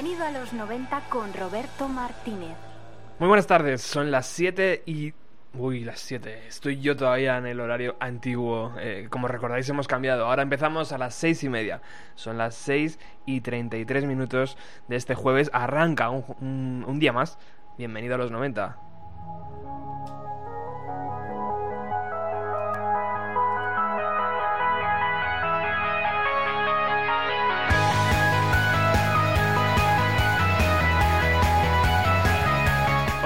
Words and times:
Bienvenido 0.00 0.26
a 0.26 0.30
los 0.30 0.52
90 0.52 1.00
con 1.08 1.34
Roberto 1.34 1.88
Martínez. 1.88 2.56
Muy 3.18 3.26
buenas 3.26 3.48
tardes, 3.48 3.82
son 3.82 4.12
las 4.12 4.26
7 4.26 4.84
y... 4.86 5.12
Uy, 5.54 5.80
las 5.80 5.98
7. 5.98 6.46
Estoy 6.46 6.80
yo 6.80 6.96
todavía 6.96 7.36
en 7.36 7.46
el 7.46 7.58
horario 7.58 7.96
antiguo. 7.98 8.74
Eh, 8.78 9.08
como 9.10 9.26
recordáis, 9.26 9.68
hemos 9.68 9.88
cambiado. 9.88 10.26
Ahora 10.26 10.42
empezamos 10.42 10.92
a 10.92 10.98
las 10.98 11.16
6 11.16 11.42
y 11.42 11.48
media. 11.48 11.82
Son 12.14 12.38
las 12.38 12.54
6 12.54 13.00
y 13.26 13.40
33 13.40 14.04
minutos 14.04 14.56
de 14.86 14.94
este 14.94 15.16
jueves. 15.16 15.50
Arranca 15.52 16.10
un, 16.10 16.84
un 16.86 16.98
día 17.00 17.12
más. 17.12 17.36
Bienvenido 17.76 18.14
a 18.14 18.18
los 18.18 18.30
90. 18.30 18.87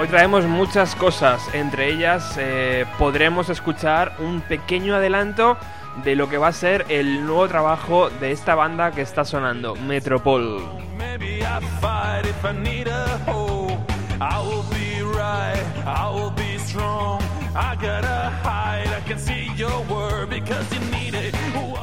Hoy 0.03 0.09
traemos 0.09 0.43
muchas 0.43 0.95
cosas, 0.95 1.41
entre 1.53 1.87
ellas 1.87 2.35
eh, 2.37 2.85
podremos 2.99 3.47
escuchar 3.47 4.17
un 4.19 4.41
pequeño 4.41 4.95
adelanto 4.95 5.55
de 6.03 6.17
lo 6.17 6.27
que 6.27 6.37
va 6.37 6.49
a 6.49 6.51
ser 6.51 6.85
el 6.89 7.25
nuevo 7.25 7.47
trabajo 7.47 8.09
de 8.09 8.33
esta 8.33 8.53
banda 8.53 8.91
que 8.91 8.99
está 8.99 9.23
sonando, 9.23 9.77
Metropol. 9.77 10.61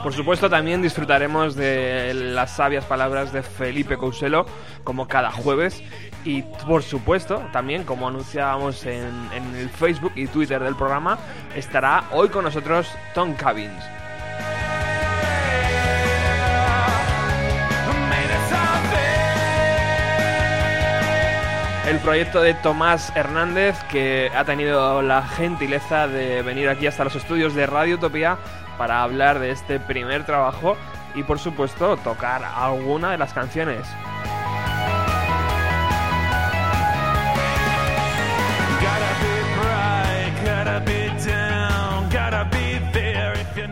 Por 0.03 0.13
supuesto 0.13 0.51
también 0.51 0.83
disfrutaremos 0.83 1.55
de 1.55 2.13
las 2.13 2.51
sabias 2.51 2.85
palabras 2.85 3.33
de 3.33 3.43
Felipe 3.43 3.97
Couselo 3.97 4.45
como 4.85 5.09
cada 5.09 5.31
jueves 5.31 5.83
y 6.25 6.43
por 6.43 6.83
supuesto, 6.83 7.43
también 7.53 7.85
como 7.85 8.09
anunciábamos 8.09 8.85
en, 8.87 9.11
el 9.57 9.69
Facebook 9.71 10.13
y 10.17 10.27
Twitter 10.27 10.63
del 10.63 10.77
programa, 10.77 11.19
estará 11.55 12.05
hoy 12.13 12.29
con 12.29 12.45
nosotros 12.45 12.89
Tom 13.15 13.35
Cabins. 13.35 13.83
el 21.89 21.99
proyecto 21.99 22.41
de 22.41 22.55
Tomás 22.55 23.11
Hernández, 23.17 23.77
que 23.91 24.31
ha 24.37 24.45
tenido 24.45 25.03
la 25.03 25.27
gentileza 25.27 26.07
de 26.07 26.41
venir 26.43 26.69
aquí 26.69 26.87
hasta 26.87 27.03
los 27.03 27.17
estudios 27.17 27.53
de 27.57 27.67
Radio 27.67 27.97
Utopía 27.97 28.39
para 28.79 29.03
hablar 29.03 29.41
de 29.41 29.51
este 29.51 29.81
primer 29.81 30.25
trabajo 30.25 30.77
y 31.17 31.25
por 31.25 31.41
supuesto 31.41 31.97
tocar 31.97 32.45
alguna 32.45 33.11
de 33.11 33.19
las 33.19 33.33
canciones. 33.33 33.89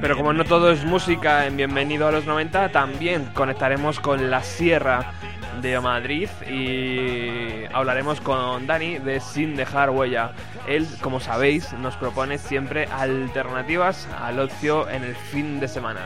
Pero 0.01 0.17
como 0.17 0.33
no 0.33 0.45
todo 0.45 0.71
es 0.71 0.85
música 0.85 1.47
en 1.47 1.57
Bienvenido 1.57 2.07
a 2.07 2.13
los 2.13 2.25
90, 2.25 2.71
también 2.71 3.27
conectaremos 3.35 3.99
con 3.99 4.31
la 4.31 4.43
Sierra 4.43 5.13
de 5.61 5.81
Madrid 5.81 6.29
y 6.49 7.65
hablaremos 7.73 8.21
con 8.21 8.67
Dani 8.67 8.99
de 8.99 9.19
Sin 9.19 9.57
dejar 9.57 9.91
huella. 9.91 10.33
Él, 10.69 10.87
como 11.01 11.19
sabéis, 11.19 11.73
nos 11.73 11.97
propone 11.97 12.39
siempre 12.39 12.87
alternativas 12.87 14.09
al 14.23 14.39
ocio 14.39 14.89
en 14.89 15.03
el 15.03 15.17
fin 15.17 15.59
de 15.59 15.67
semana. 15.67 16.01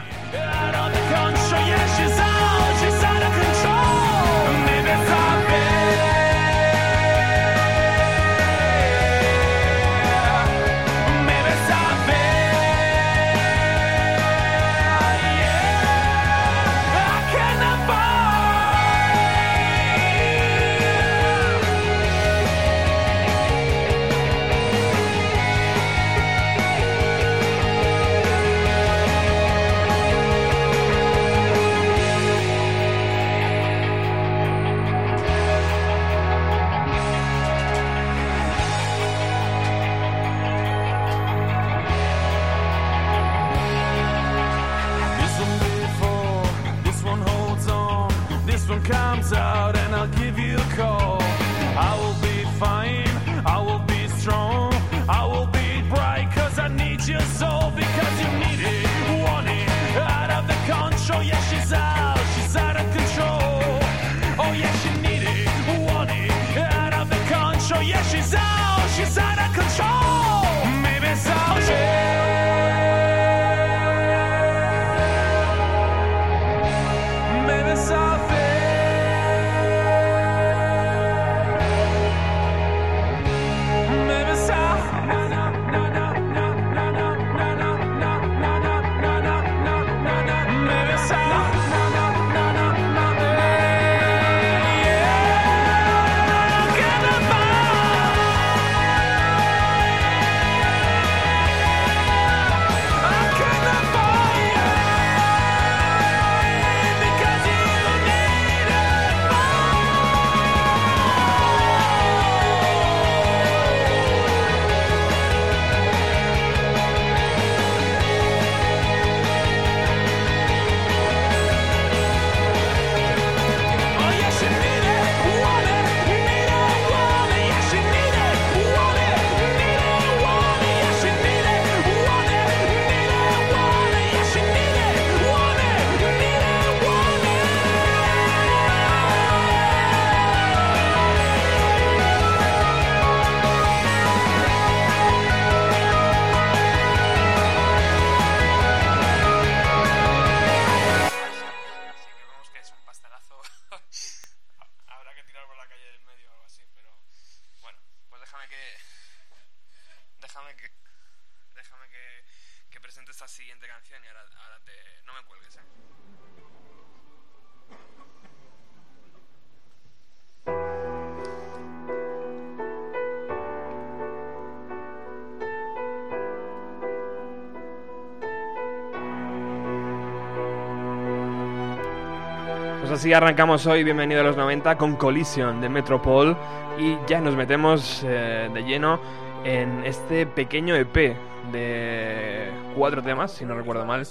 Así 183.03 183.13
arrancamos 183.13 183.67
hoy, 183.67 183.83
bienvenido 183.83 184.21
a 184.21 184.23
los 184.23 184.37
90 184.37 184.79
con 184.79 184.95
Collision 184.95 185.61
de 185.61 185.69
Metropol 185.69 186.37
y 186.79 186.97
ya 187.09 187.21
nos 187.21 187.35
metemos 187.35 188.05
eh, 188.07 188.49
de 188.55 188.63
lleno 188.63 189.01
en 189.43 189.85
este 189.85 190.25
pequeño 190.25 190.77
EP 190.77 191.17
de 191.51 192.49
cuatro 192.77 193.03
temas, 193.03 193.33
si 193.33 193.45
no 193.45 193.57
recuerdo 193.57 193.85
mal, 193.85 194.07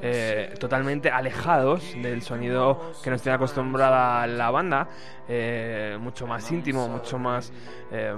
eh, 0.00 0.54
totalmente 0.60 1.10
alejados 1.10 1.92
del 2.00 2.22
sonido 2.22 2.92
que 3.02 3.10
nos 3.10 3.20
tiene 3.20 3.34
acostumbrada 3.34 4.24
la 4.28 4.52
banda, 4.52 4.86
eh, 5.28 5.98
mucho 6.00 6.28
más 6.28 6.48
íntimo, 6.52 6.86
mucho 6.88 7.18
más 7.18 7.52
eh, 7.90 8.14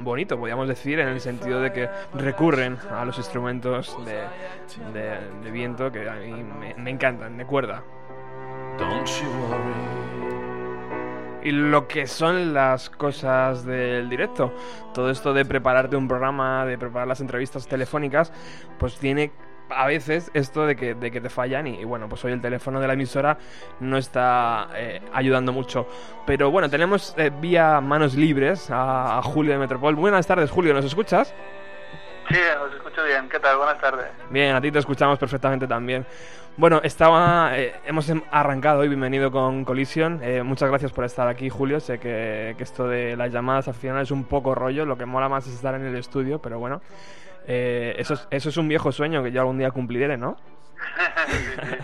bonito, 0.00 0.38
podríamos 0.38 0.68
decir, 0.68 0.98
en 1.00 1.08
el 1.08 1.20
sentido 1.22 1.62
de 1.62 1.72
que 1.72 1.88
recurren 2.12 2.76
a 2.94 3.06
los 3.06 3.16
instrumentos 3.16 3.96
de, 4.04 4.20
de- 4.92 5.50
viento 5.50 5.90
que 5.90 6.06
a 6.06 6.12
mí 6.16 6.44
me, 6.44 6.74
me 6.74 6.90
encantan, 6.90 7.38
de 7.38 7.46
cuerda. 7.46 7.82
Don't 8.78 9.06
you 9.20 9.28
worry. 9.48 9.72
y 11.44 11.50
lo 11.50 11.88
que 11.88 12.06
son 12.06 12.54
las 12.54 12.88
cosas 12.88 13.64
del 13.64 14.08
directo. 14.08 14.52
Todo 14.94 15.10
esto 15.10 15.34
de 15.34 15.44
prepararte 15.44 15.96
un 15.96 16.06
programa, 16.06 16.64
de 16.64 16.78
preparar 16.78 17.08
las 17.08 17.20
entrevistas 17.20 17.66
telefónicas, 17.66 18.32
pues 18.78 18.96
tiene 18.98 19.32
a 19.68 19.86
veces 19.86 20.30
esto 20.34 20.66
de 20.66 20.76
que, 20.76 20.94
de 20.94 21.10
que 21.10 21.20
te 21.20 21.30
fallan 21.30 21.66
y, 21.66 21.80
y 21.80 21.84
bueno, 21.84 22.08
pues 22.08 22.24
hoy 22.24 22.32
el 22.32 22.40
teléfono 22.40 22.78
de 22.78 22.86
la 22.86 22.92
emisora 22.92 23.38
no 23.80 23.96
está 23.96 24.68
eh, 24.74 25.00
ayudando 25.12 25.52
mucho. 25.52 25.86
Pero 26.26 26.50
bueno, 26.52 26.70
tenemos 26.70 27.12
eh, 27.16 27.30
vía 27.40 27.80
manos 27.80 28.14
libres 28.14 28.70
a, 28.70 29.18
a 29.18 29.22
Julio 29.22 29.52
de 29.52 29.58
Metropol. 29.58 29.96
Buenas 29.96 30.26
tardes, 30.26 30.50
Julio, 30.50 30.72
¿nos 30.74 30.84
escuchas? 30.84 31.34
Sí, 32.28 32.38
os 32.64 32.72
escucho 32.74 33.02
bien. 33.04 33.28
¿Qué 33.28 33.40
tal? 33.40 33.56
Buenas 33.56 33.80
tardes. 33.80 34.06
Bien, 34.30 34.54
a 34.54 34.60
ti 34.60 34.70
te 34.70 34.78
escuchamos 34.78 35.18
perfectamente 35.18 35.66
también. 35.66 36.06
Bueno, 36.56 36.80
estaba, 36.84 37.58
eh, 37.58 37.74
hemos 37.86 38.08
em- 38.10 38.22
arrancado 38.30 38.80
hoy, 38.80 38.88
bienvenido 38.88 39.30
con 39.30 39.64
Collision. 39.64 40.20
Eh, 40.22 40.42
muchas 40.42 40.68
gracias 40.68 40.92
por 40.92 41.04
estar 41.04 41.26
aquí, 41.26 41.48
Julio. 41.48 41.80
Sé 41.80 41.98
que, 41.98 42.54
que 42.58 42.62
esto 42.62 42.86
de 42.86 43.16
las 43.16 43.32
llamadas 43.32 43.68
al 43.68 43.74
final 43.74 44.02
es 44.02 44.10
un 44.10 44.24
poco 44.24 44.54
rollo, 44.54 44.84
lo 44.84 44.96
que 44.98 45.06
mola 45.06 45.28
más 45.28 45.46
es 45.46 45.54
estar 45.54 45.74
en 45.74 45.86
el 45.86 45.96
estudio, 45.96 46.40
pero 46.40 46.58
bueno, 46.58 46.82
eh, 47.46 47.94
eso, 47.98 48.14
es, 48.14 48.28
eso 48.30 48.48
es 48.50 48.56
un 48.58 48.68
viejo 48.68 48.92
sueño 48.92 49.22
que 49.22 49.32
yo 49.32 49.40
algún 49.40 49.58
día 49.58 49.70
cumpliré, 49.70 50.16
¿no? 50.18 50.36
sí, 51.26 51.36
sí. 51.36 51.76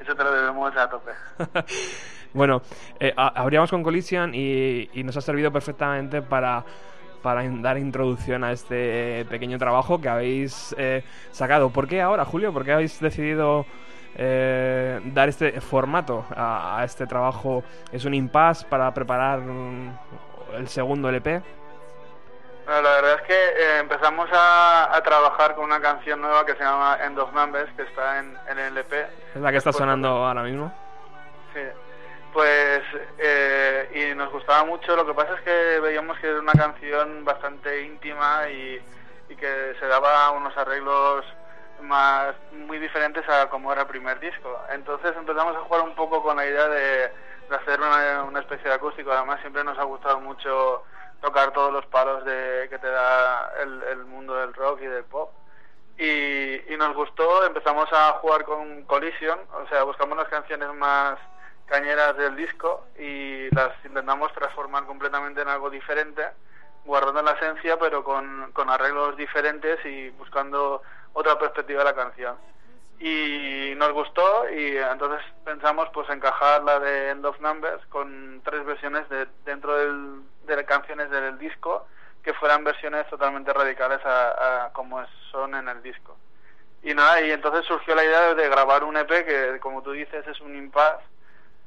Eso 0.00 0.14
te 0.14 0.24
lo 0.24 0.32
debemos 0.32 0.76
a 0.76 0.88
tope. 0.88 1.12
Bueno, 2.34 2.60
eh, 3.00 3.14
abríamos 3.16 3.70
con 3.70 3.82
Collision 3.82 4.34
y, 4.34 4.90
y 4.92 5.04
nos 5.04 5.16
ha 5.16 5.22
servido 5.22 5.50
perfectamente 5.50 6.20
para, 6.20 6.62
para 7.22 7.48
dar 7.48 7.78
introducción 7.78 8.44
a 8.44 8.52
este 8.52 9.24
pequeño 9.30 9.56
trabajo 9.56 9.98
que 10.02 10.10
habéis 10.10 10.74
eh, 10.76 11.02
sacado. 11.30 11.70
¿Por 11.70 11.88
qué 11.88 12.02
ahora, 12.02 12.26
Julio? 12.26 12.52
¿Por 12.52 12.62
qué 12.66 12.72
habéis 12.72 13.00
decidido 13.00 13.64
eh, 14.16 15.00
dar 15.04 15.28
este 15.28 15.60
formato 15.60 16.24
a, 16.34 16.78
a 16.80 16.84
este 16.84 17.06
trabajo? 17.06 17.62
¿Es 17.92 18.04
un 18.04 18.14
impasse 18.14 18.66
para 18.66 18.92
preparar 18.92 19.38
mm, 19.40 19.98
el 20.54 20.68
segundo 20.68 21.08
LP? 21.08 21.42
Bueno, 22.64 22.82
la 22.82 22.90
verdad 22.96 23.14
es 23.14 23.22
que 23.22 23.34
eh, 23.34 23.78
empezamos 23.78 24.28
a, 24.32 24.96
a 24.96 25.00
trabajar 25.02 25.54
con 25.54 25.64
una 25.66 25.80
canción 25.80 26.20
nueva 26.20 26.44
que 26.44 26.54
se 26.54 26.64
llama 26.64 26.98
End 27.04 27.16
of 27.18 27.32
Numbers, 27.32 27.72
que 27.76 27.82
está 27.82 28.18
en, 28.18 28.36
en 28.48 28.58
el 28.58 28.78
EP. 28.78 28.92
¿Es 28.92 29.40
la 29.40 29.52
que 29.52 29.58
está 29.58 29.70
Después- 29.70 29.76
sonando 29.76 30.08
ahora 30.08 30.42
mismo? 30.42 30.72
Sí. 31.54 31.60
Pues, 32.32 32.82
eh, 33.18 34.10
y 34.12 34.14
nos 34.16 34.30
gustaba 34.32 34.64
mucho. 34.64 34.94
Lo 34.96 35.06
que 35.06 35.14
pasa 35.14 35.34
es 35.36 35.40
que 35.42 35.80
veíamos 35.80 36.18
que 36.18 36.26
era 36.28 36.40
una 36.40 36.52
canción 36.52 37.24
bastante 37.24 37.82
íntima 37.84 38.48
y, 38.50 38.78
y 39.30 39.36
que 39.36 39.74
se 39.78 39.86
daba 39.86 40.32
unos 40.32 40.54
arreglos 40.58 41.24
más 41.82 42.34
muy 42.52 42.78
diferentes 42.78 43.28
a 43.28 43.48
como 43.48 43.72
era 43.72 43.82
el 43.82 43.88
primer 43.88 44.18
disco. 44.20 44.60
Entonces 44.70 45.14
empezamos 45.16 45.56
a 45.56 45.60
jugar 45.60 45.82
un 45.82 45.94
poco 45.94 46.22
con 46.22 46.36
la 46.36 46.46
idea 46.46 46.68
de, 46.68 47.12
hacer 47.50 47.80
una, 47.80 48.40
especie 48.40 48.68
de 48.68 48.74
acústico. 48.74 49.12
Además, 49.12 49.40
siempre 49.40 49.64
nos 49.64 49.78
ha 49.78 49.84
gustado 49.84 50.20
mucho 50.20 50.82
tocar 51.20 51.52
todos 51.52 51.72
los 51.72 51.86
palos 51.86 52.24
de, 52.24 52.66
que 52.70 52.78
te 52.78 52.88
da 52.88 53.52
el, 53.62 53.82
el 53.84 54.04
mundo 54.04 54.34
del 54.34 54.54
rock 54.54 54.80
y 54.82 54.86
del 54.86 55.04
pop. 55.04 55.30
Y, 55.98 56.72
y 56.72 56.76
nos 56.76 56.94
gustó, 56.94 57.46
empezamos 57.46 57.88
a 57.92 58.12
jugar 58.20 58.44
con 58.44 58.82
Collision, 58.84 59.38
o 59.54 59.66
sea, 59.68 59.82
buscamos 59.84 60.18
las 60.18 60.28
canciones 60.28 60.68
más 60.74 61.18
cañeras 61.66 62.16
del 62.16 62.36
disco 62.36 62.84
y 62.98 63.54
las 63.54 63.72
intentamos 63.84 64.32
transformar 64.32 64.84
completamente 64.84 65.40
en 65.40 65.48
algo 65.48 65.70
diferente, 65.70 66.22
guardando 66.84 67.22
la 67.22 67.32
esencia 67.32 67.78
pero 67.78 68.04
con, 68.04 68.52
con 68.52 68.70
arreglos 68.70 69.16
diferentes 69.16 69.84
y 69.84 70.10
buscando 70.10 70.82
otra 71.16 71.38
perspectiva 71.38 71.78
de 71.80 71.84
la 71.84 71.94
canción. 71.94 72.36
Y 72.98 73.74
nos 73.76 73.92
gustó 73.92 74.48
y 74.50 74.76
entonces 74.76 75.20
pensamos 75.44 75.88
pues 75.92 76.08
encajar 76.10 76.62
la 76.62 76.78
de 76.78 77.10
End 77.10 77.24
of 77.24 77.40
Numbers 77.40 77.84
con 77.86 78.40
tres 78.44 78.64
versiones 78.64 79.08
de, 79.08 79.26
dentro 79.44 79.76
del, 79.76 80.22
de 80.46 80.64
canciones 80.64 81.10
del 81.10 81.38
disco 81.38 81.86
que 82.22 82.34
fueran 82.34 82.64
versiones 82.64 83.08
totalmente 83.08 83.52
radicales 83.52 84.00
a, 84.04 84.70
como 84.72 85.04
son 85.30 85.54
en 85.54 85.68
el 85.68 85.82
disco. 85.82 86.16
Y 86.82 86.94
nada, 86.94 87.20
y 87.20 87.30
entonces 87.30 87.64
surgió 87.64 87.94
la 87.94 88.04
idea 88.04 88.34
de 88.34 88.48
grabar 88.48 88.84
un 88.84 88.96
EP 88.96 89.08
que, 89.08 89.58
como 89.60 89.82
tú 89.82 89.92
dices, 89.92 90.26
es 90.26 90.40
un 90.40 90.54
impasse 90.56 91.04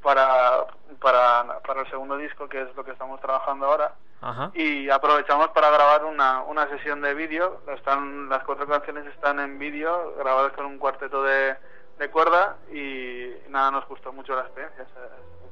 para, 0.02 0.66
para, 1.02 1.60
para 1.60 1.82
el 1.82 1.90
segundo 1.90 2.18
disco, 2.18 2.48
que 2.48 2.62
es 2.62 2.76
lo 2.76 2.84
que 2.84 2.92
estamos 2.92 3.20
trabajando 3.20 3.66
ahora. 3.66 3.94
Ajá. 4.22 4.52
Y 4.54 4.90
aprovechamos 4.90 5.50
para 5.50 5.70
grabar 5.70 6.04
una, 6.06 6.42
una 6.44 6.68
sesión 6.70 7.02
de 7.02 7.14
vídeo. 7.14 7.62
Están, 7.74 8.28
las 8.30 8.44
cuatro 8.44 8.68
canciones 8.68 9.06
están 9.08 9.40
en 9.40 9.58
vídeo, 9.60 10.14
grabadas 10.18 10.52
con 10.54 10.66
un 10.66 10.78
cuarteto 10.78 11.24
de, 11.24 11.56
de 11.98 12.10
cuerda 12.10 12.58
y 12.74 13.32
nada, 13.50 13.72
nos 13.72 13.88
gustó 13.88 14.12
mucho 14.12 14.36
la 14.36 14.42
experiencia. 14.42 14.86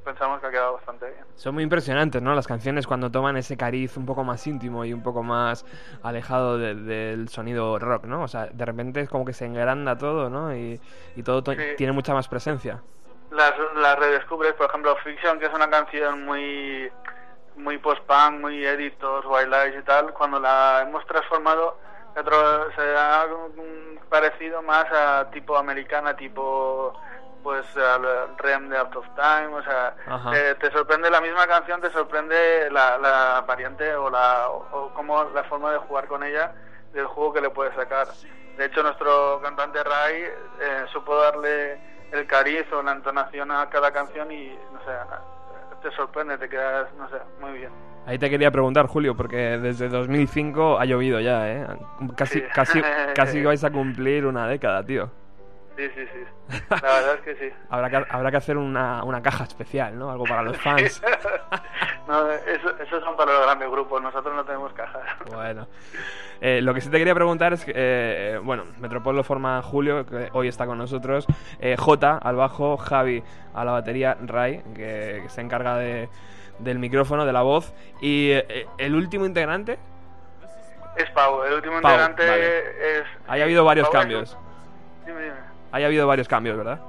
Pensamos 0.04 0.40
que 0.40 0.48
ha 0.48 0.52
quedado 0.52 0.74
bastante 0.76 1.06
bien. 1.06 1.26
Son 1.36 1.54
muy 1.54 1.64
impresionantes, 1.64 2.22
¿no? 2.22 2.34
Las 2.34 2.48
canciones 2.48 2.88
cuando 2.88 3.12
toman 3.12 3.36
ese 3.36 3.58
cariz 3.58 3.98
un 3.98 4.06
poco 4.06 4.24
más 4.24 4.46
íntimo 4.48 4.86
y 4.86 4.94
un 4.94 5.04
poco 5.04 5.22
más 5.22 5.66
alejado 6.02 6.58
de- 6.58 6.76
del 6.76 7.28
sonido 7.28 7.78
rock, 7.78 8.06
¿no? 8.06 8.24
O 8.24 8.28
sea, 8.30 8.46
de 8.48 8.66
repente 8.66 9.02
es 9.02 9.10
como 9.10 9.26
que 9.26 9.34
se 9.34 9.46
engranda 9.46 9.98
todo, 9.98 10.30
¿no? 10.30 10.56
Y, 10.56 10.80
y 11.18 11.24
todo 11.24 11.44
to- 11.44 11.52
Sí. 11.54 11.60
tiene 11.76 11.92
mucha 11.92 12.14
más 12.14 12.28
presencia. 12.30 12.82
las, 13.32 13.54
las 13.76 14.00
redescubres, 14.00 14.54
por 14.54 14.68
ejemplo, 14.70 14.96
Fiction, 15.04 15.40
que 15.40 15.48
es 15.48 15.54
una 15.54 15.70
canción 15.70 16.24
muy 16.26 16.90
muy 17.58 17.78
post-punk, 17.78 18.40
muy 18.40 18.66
editos, 18.66 19.26
wildlife 19.26 19.80
y 19.80 19.84
tal, 19.84 20.14
cuando 20.14 20.40
la 20.40 20.82
hemos 20.82 21.06
transformado, 21.06 21.78
se 22.16 22.98
ha 22.98 23.26
mm, 23.56 24.10
parecido 24.10 24.62
más 24.62 24.86
a 24.92 25.30
tipo 25.32 25.58
americana, 25.58 26.16
tipo 26.16 26.94
pues 27.44 27.66
al 27.78 28.36
Rem 28.38 28.70
de 28.70 28.78
Out 28.78 28.96
of 28.96 29.06
Time, 29.16 29.56
o 29.56 29.64
sea, 29.64 29.96
Ajá. 30.06 30.32
te, 30.32 30.56
te 30.56 30.72
sorprende 30.72 31.10
la 31.10 31.22
misma 31.22 31.48
canción, 31.48 31.80
te 31.80 31.90
sorprende 31.92 32.70
la, 32.72 32.98
la 32.98 33.44
variante 33.48 33.96
o 33.96 34.10
la 34.10 34.50
o, 34.50 34.68
o 34.72 34.94
cómo 34.94 35.24
la 35.26 35.44
forma 35.46 35.72
de 35.72 35.78
jugar 35.78 36.08
con 36.08 36.24
ella 36.24 36.54
del 36.94 37.06
juego 37.06 37.34
que 37.34 37.42
le 37.42 37.50
puedes 37.50 37.74
sacar. 37.76 38.08
De 38.58 38.66
hecho, 38.66 38.82
nuestro 38.82 39.40
cantante 39.42 39.84
Ray 39.84 40.24
eh, 40.24 40.86
supo 40.92 41.16
darle 41.16 41.80
el 42.12 42.26
cariz 42.26 42.66
o 42.74 42.82
la 42.82 42.94
entonación 42.94 43.52
a 43.52 43.70
cada 43.70 43.92
canción 43.92 44.32
y, 44.32 44.48
no 44.74 44.80
sé, 44.84 44.92
te 45.82 45.92
sorprende, 45.92 46.38
te 46.38 46.50
quedas, 46.50 46.88
no 46.98 47.08
sé, 47.10 47.18
muy 47.42 47.54
bien. 47.60 47.72
Ahí 48.06 48.18
te 48.18 48.30
quería 48.30 48.52
preguntar, 48.52 48.88
Julio, 48.88 49.16
porque 49.18 49.36
desde 49.58 49.90
2005 49.90 50.80
ha 50.80 50.86
llovido 50.86 51.20
ya, 51.20 51.50
¿eh? 51.52 51.68
Casi, 52.16 52.40
Sí. 52.40 52.46
casi, 52.54 52.82
casi 53.16 53.44
vais 53.44 53.64
a 53.64 53.70
cumplir 53.72 54.26
una 54.26 54.48
década, 54.48 54.84
tío. 54.86 55.12
Sí, 55.78 55.88
sí, 55.96 56.06
sí. 56.12 56.58
La 56.70 56.82
verdad 56.82 57.16
es 57.16 57.22
que 57.22 57.36
sí. 57.36 57.56
Habrá 57.70 57.90
que, 57.90 58.06
habrá 58.10 58.32
que 58.32 58.38
hacer 58.38 58.58
una, 58.58 59.04
una 59.04 59.22
caja 59.22 59.44
especial, 59.44 59.98
¿no? 59.98 60.10
Algo 60.10 60.24
para 60.26 60.42
los 60.42 60.58
fans. 60.58 61.02
no, 62.08 62.32
eso, 62.32 62.76
esos 62.80 63.04
son 63.04 63.16
para 63.16 63.32
los 63.34 63.44
grandes 63.44 63.70
grupos, 63.70 64.02
nosotros 64.02 64.36
no 64.36 64.44
tenemos 64.44 64.74
cajas. 64.74 65.04
Bueno, 65.32 65.68
Eh, 66.42 66.62
lo 66.62 66.74
que 66.74 66.82
sí 66.82 66.90
te 66.90 66.98
quería 66.98 67.14
preguntar 67.16 67.54
es 67.54 67.64
que, 67.66 67.74
eh, 67.76 68.40
bueno, 68.44 68.64
Metropol 68.80 69.16
lo 69.16 69.24
forma 69.24 69.62
Julio, 69.62 70.06
que 70.06 70.30
hoy 70.34 70.48
está 70.48 70.66
con 70.66 70.78
nosotros, 70.80 71.26
eh, 71.60 71.76
J 71.78 72.18
al 72.22 72.36
bajo, 72.36 72.78
Javi 72.78 73.24
a 73.54 73.64
la 73.64 73.72
batería, 73.72 74.18
Ray, 74.22 74.62
que, 74.76 75.20
que 75.24 75.30
se 75.30 75.42
encarga 75.42 75.76
de, 75.78 76.10
del 76.60 76.78
micrófono, 76.80 77.26
de 77.26 77.34
la 77.34 77.42
voz, 77.42 77.74
y 78.02 78.32
eh, 78.32 78.68
el 78.78 78.96
último 78.96 79.26
integrante, 79.26 79.78
Es 80.96 81.10
Pau, 81.12 81.44
el 81.44 81.54
último 81.54 81.82
Pau, 81.82 81.92
integrante 81.92 82.28
vale. 82.28 83.00
es... 83.00 83.04
haya 83.28 83.44
habido 83.44 83.64
varios 83.66 83.88
Pau 83.90 83.96
es- 83.96 84.02
cambios, 84.02 84.38
Dime, 85.08 85.32
dime. 85.68 85.78
haya 85.78 85.88
habido 85.88 86.08
varios 86.08 86.28
cambios, 86.28 86.58
¿verdad? 86.58 86.80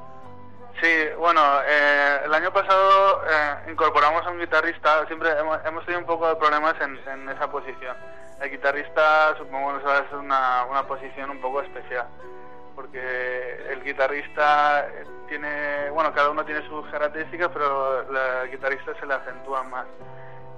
Sí, 0.81 1.09
bueno, 1.19 1.41
eh, 1.67 2.21
el 2.25 2.33
año 2.35 2.53
pasado 2.53 3.23
eh, 3.29 3.71
incorporamos 3.71 4.25
a 4.25 4.31
un 4.31 4.39
guitarrista, 4.39 5.05
siempre 5.07 5.31
hemos, 5.37 5.59
hemos 5.67 5.85
tenido 5.85 6.01
un 6.01 6.07
poco 6.07 6.29
de 6.29 6.37
problemas 6.37 6.75
en, 6.81 6.99
en 7.09 7.29
esa 7.29 7.51
posición. 7.51 7.97
El 8.41 8.51
guitarrista, 8.51 9.37
supongo 9.37 9.77
que 9.79 9.91
es 9.91 10.13
una, 10.13 10.67
una 10.71 10.87
posición 10.87 11.31
un 11.31 11.41
poco 11.41 11.63
especial, 11.63 12.07
porque 12.77 13.67
el 13.71 13.83
guitarrista 13.83 14.87
tiene, 15.29 15.91
bueno, 15.91 16.15
cada 16.15 16.31
uno 16.31 16.45
tiene 16.45 16.65
sus 16.69 16.87
características, 16.91 17.51
pero 17.53 18.43
el 18.43 18.51
guitarrista 18.51 18.95
se 19.01 19.07
le 19.07 19.15
acentúa 19.15 19.65
más. 19.65 19.87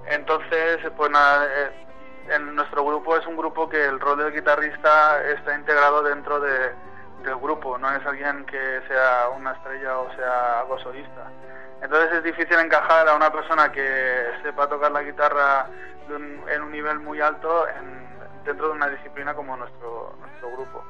Entonces, 0.05 0.79
pues 0.95 1.09
nada, 1.09 1.47
eh, 1.47 1.71
en 2.29 2.55
nuestro 2.55 2.85
grupo 2.85 3.17
es 3.17 3.25
un 3.25 3.37
grupo 3.37 3.67
que 3.67 3.83
el 3.85 3.99
rol 3.99 4.19
del 4.19 4.33
guitarrista 4.33 5.23
está 5.31 5.55
integrado 5.55 6.03
dentro 6.03 6.39
de, 6.39 6.71
del 7.23 7.35
grupo, 7.37 7.77
no 7.77 7.89
es 7.89 8.05
alguien 8.05 8.45
que 8.45 8.81
sea 8.87 9.29
una 9.35 9.51
estrella 9.53 9.97
o 9.97 10.13
sea 10.15 10.59
algo 10.61 10.79
solista. 10.79 11.27
Entonces 11.81 12.11
es 12.13 12.23
difícil 12.23 12.59
encajar 12.59 13.07
a 13.07 13.15
una 13.15 13.31
persona 13.31 13.71
que 13.71 14.31
sepa 14.43 14.67
tocar 14.67 14.91
la 14.91 15.01
guitarra 15.01 15.67
en 16.09 16.61
un 16.61 16.71
nivel 16.71 16.99
muy 16.99 17.21
alto 17.21 17.65
dentro 18.43 18.67
de 18.67 18.73
una 18.73 18.89
disciplina 18.89 19.33
como 19.33 19.55
nuestro, 19.57 20.13
nuestro 20.19 20.51
grupo. 20.51 20.83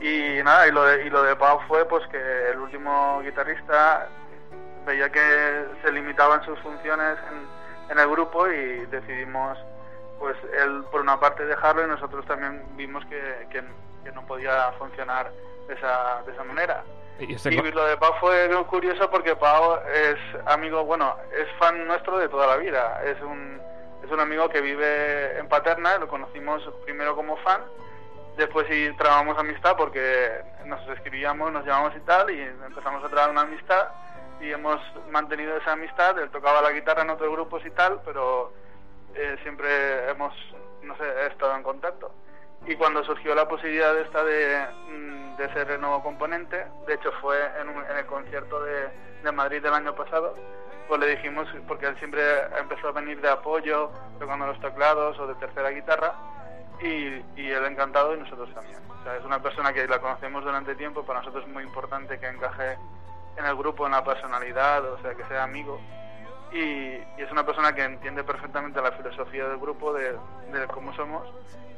Y 0.00 0.42
nada, 0.44 0.68
y 0.68 0.70
lo, 0.70 0.84
de, 0.84 1.06
y 1.06 1.10
lo 1.10 1.22
de 1.22 1.34
Pau 1.34 1.60
fue 1.66 1.84
pues 1.86 2.06
que 2.08 2.50
el 2.50 2.58
último 2.58 3.20
guitarrista 3.22 4.06
veía 4.86 5.10
que 5.10 5.66
se 5.82 5.92
limitaban 5.92 6.44
sus 6.44 6.58
funciones 6.60 7.18
en, 7.30 7.90
en 7.90 7.98
el 7.98 8.08
grupo 8.08 8.46
y 8.48 8.86
decidimos 8.86 9.58
pues 10.18 10.36
él 10.60 10.84
por 10.90 11.00
una 11.00 11.18
parte 11.18 11.44
dejarlo 11.44 11.84
y 11.84 11.88
nosotros 11.88 12.26
también 12.26 12.62
vimos 12.76 13.04
que, 13.06 13.62
no 14.14 14.26
podía 14.26 14.72
funcionar 14.78 15.30
de 15.66 15.74
esa, 15.74 16.22
de 16.24 16.32
esa 16.32 16.44
manera. 16.44 16.84
Y, 17.20 17.34
lo 17.72 17.84
de 17.84 17.96
Pau 17.96 18.14
fue 18.20 18.48
curioso 18.66 19.10
porque 19.10 19.34
Pau 19.34 19.80
es 19.92 20.16
amigo, 20.46 20.84
bueno, 20.84 21.16
es 21.36 21.48
fan 21.58 21.86
nuestro 21.86 22.18
de 22.18 22.28
toda 22.28 22.46
la 22.46 22.56
vida. 22.56 23.02
Es 23.04 23.20
un, 23.20 23.60
es 24.04 24.10
un 24.10 24.20
amigo 24.20 24.48
que 24.48 24.60
vive 24.60 25.38
en 25.38 25.48
Paterna, 25.48 25.98
lo 25.98 26.06
conocimos 26.06 26.62
primero 26.84 27.16
como 27.16 27.36
fan, 27.38 27.60
después 28.36 28.66
sí 28.70 28.90
trabamos 28.96 29.36
amistad 29.36 29.76
porque 29.76 30.42
nos 30.64 30.80
escribíamos, 30.88 31.52
nos 31.52 31.66
llamamos 31.66 31.92
y 31.96 32.00
tal, 32.00 32.30
y 32.30 32.40
empezamos 32.40 33.04
a 33.04 33.08
trabar 33.08 33.30
una 33.30 33.42
amistad 33.42 33.88
y 34.40 34.52
hemos 34.52 34.80
mantenido 35.10 35.56
esa 35.56 35.72
amistad. 35.72 36.18
Él 36.18 36.30
tocaba 36.30 36.62
la 36.62 36.70
guitarra 36.70 37.02
en 37.02 37.10
otros 37.10 37.32
grupos 37.32 37.64
y 37.66 37.70
tal, 37.70 38.00
pero 38.04 38.52
eh, 39.14 39.36
siempre 39.42 40.08
hemos, 40.08 40.32
no 40.82 40.96
sé, 40.96 41.26
estado 41.26 41.56
en 41.56 41.62
contacto. 41.64 42.12
Y 42.66 42.76
cuando 42.76 43.04
surgió 43.04 43.34
la 43.34 43.48
posibilidad 43.48 43.96
esta 43.98 44.24
de, 44.24 44.66
mm, 44.88 45.36
de 45.36 45.52
ser 45.52 45.70
el 45.70 45.80
nuevo 45.80 46.02
componente, 46.02 46.66
de 46.86 46.94
hecho 46.94 47.10
fue 47.20 47.36
en, 47.60 47.96
el 47.96 48.06
concierto 48.06 48.62
de, 48.62 48.88
de, 49.22 49.32
Madrid 49.32 49.62
del 49.62 49.72
año 49.72 49.94
pasado, 49.94 50.34
pues 50.86 51.00
le 51.00 51.16
dijimos, 51.16 51.48
porque 51.66 51.86
él 51.86 51.96
siempre 51.98 52.22
empezó 52.58 52.88
a 52.88 52.92
venir 52.92 53.20
de 53.20 53.30
apoyo, 53.30 53.90
tocando 54.18 54.46
los 54.46 54.60
teclados 54.60 55.18
o 55.18 55.26
de 55.26 55.34
tercera 55.36 55.70
guitarra, 55.70 56.14
y, 56.80 57.22
y 57.40 57.50
él 57.50 57.64
encantado 57.64 58.14
y 58.14 58.18
nosotros 58.18 58.52
también. 58.54 58.78
O 58.88 59.02
sea, 59.02 59.16
es 59.16 59.24
una 59.24 59.42
persona 59.42 59.72
que 59.72 59.86
la 59.86 60.00
conocemos 60.00 60.44
durante 60.44 60.74
tiempo, 60.74 61.04
para 61.04 61.20
nosotros 61.20 61.44
es 61.44 61.50
muy 61.50 61.62
importante 61.62 62.18
que 62.18 62.26
encaje 62.26 62.76
en 63.36 63.44
el 63.44 63.56
grupo, 63.56 63.86
en 63.86 63.92
la 63.92 64.04
personalidad, 64.04 64.84
o 64.84 65.00
sea, 65.00 65.14
que 65.14 65.24
sea 65.24 65.44
amigo 65.44 65.80
y, 66.52 66.98
es 67.20 67.30
una 67.30 67.44
persona 67.44 67.74
que 67.74 67.84
entiende 67.84 68.24
perfectamente 68.24 68.80
la 68.80 68.92
filosofía 68.92 69.48
del 69.48 69.58
grupo, 69.58 69.92
de, 69.92 70.16
cómo 70.72 70.94
somos 70.94 71.26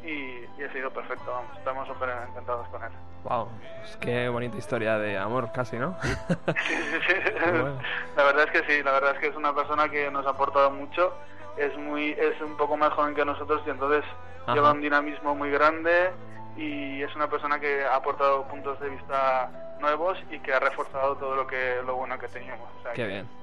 y, 0.05 0.45
ha 0.62 0.73
sido 0.73 0.91
perfecto, 0.91 1.31
vamos, 1.31 1.57
estamos 1.59 1.89
súper 1.89 2.11
encantados 2.29 2.69
con 2.69 2.83
él. 2.83 2.91
Wow, 3.25 3.49
pues 3.81 3.97
qué 3.99 4.29
bonita 4.29 4.57
historia 4.57 4.99
de 4.99 5.19
amor 5.19 5.50
casi, 5.53 5.77
¿no? 5.77 5.97
La 8.17 8.25
verdad 8.25 8.45
es 8.45 8.50
que 8.50 8.73
sí, 8.73 8.83
la 8.83 8.93
verdad 8.93 9.15
es 9.15 9.19
que 9.19 9.27
es 9.29 9.37
una 9.37 9.55
persona 9.55 9.89
que 9.89 10.11
nos 10.11 10.27
ha 10.27 10.31
aportado 10.31 10.71
mucho, 10.71 11.15
es 11.57 11.77
muy 11.77 12.12
es 12.12 12.41
un 12.41 12.57
poco 12.57 12.77
más 12.77 12.93
joven 12.93 13.15
que 13.15 13.25
nosotros 13.25 13.62
y 13.67 13.71
entonces 13.71 14.05
lleva 14.53 14.73
un 14.73 14.81
dinamismo 14.81 15.35
muy 15.35 15.50
grande 15.50 16.11
y 16.57 17.03
es 17.03 17.15
una 17.15 17.29
persona 17.29 17.61
que 17.61 17.85
ha 17.85 17.97
aportado 17.97 18.45
puntos 18.45 18.81
de 18.81 18.89
vista 18.89 19.50
nuevos 19.81 20.19
y 20.31 20.39
que 20.41 20.53
ha 20.53 20.61
reforzado 20.61 21.17
todo 21.17 21.35
lo 21.35 21.47
que 21.47 21.81
lo 21.85 21.97
bueno 21.97 22.19
que 22.19 22.29
teníamos. 22.29 22.69
qué 22.95 23.07
bien 23.07 23.41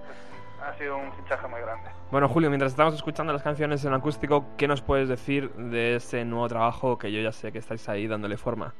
ha 0.63 0.73
sido 0.77 0.97
un 0.97 1.11
fichaje 1.13 1.47
muy 1.47 1.61
grande. 1.61 1.89
Bueno, 2.11 2.27
Julio, 2.27 2.49
mientras 2.49 2.71
estamos 2.71 2.95
escuchando 2.95 3.33
las 3.33 3.43
canciones 3.43 3.83
en 3.85 3.93
acústico, 3.93 4.45
¿qué 4.57 4.67
nos 4.67 4.81
puedes 4.81 5.09
decir 5.09 5.51
de 5.53 5.95
ese 5.95 6.25
nuevo 6.25 6.47
trabajo 6.47 6.97
que 6.97 7.11
yo 7.11 7.21
ya 7.21 7.31
sé 7.31 7.51
que 7.51 7.59
estáis 7.59 7.87
ahí 7.89 8.07
dándole 8.07 8.37
forma? 8.37 8.73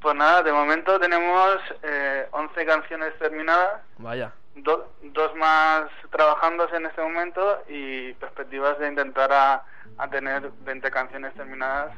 Pues 0.00 0.14
nada, 0.14 0.42
de 0.42 0.52
momento 0.52 1.00
tenemos 1.00 1.58
eh, 1.82 2.28
11 2.30 2.66
canciones 2.66 3.18
terminadas. 3.18 3.82
Vaya. 3.98 4.32
dos 4.54 5.34
más 5.36 5.90
trabajándose 6.10 6.76
en 6.76 6.86
este 6.86 7.02
momento 7.02 7.62
y 7.68 8.12
perspectivas 8.14 8.78
de 8.78 8.88
intentar 8.88 9.32
a, 9.32 9.64
tener 10.10 10.50
20 10.64 10.90
canciones 10.90 11.34
terminadas 11.34 11.92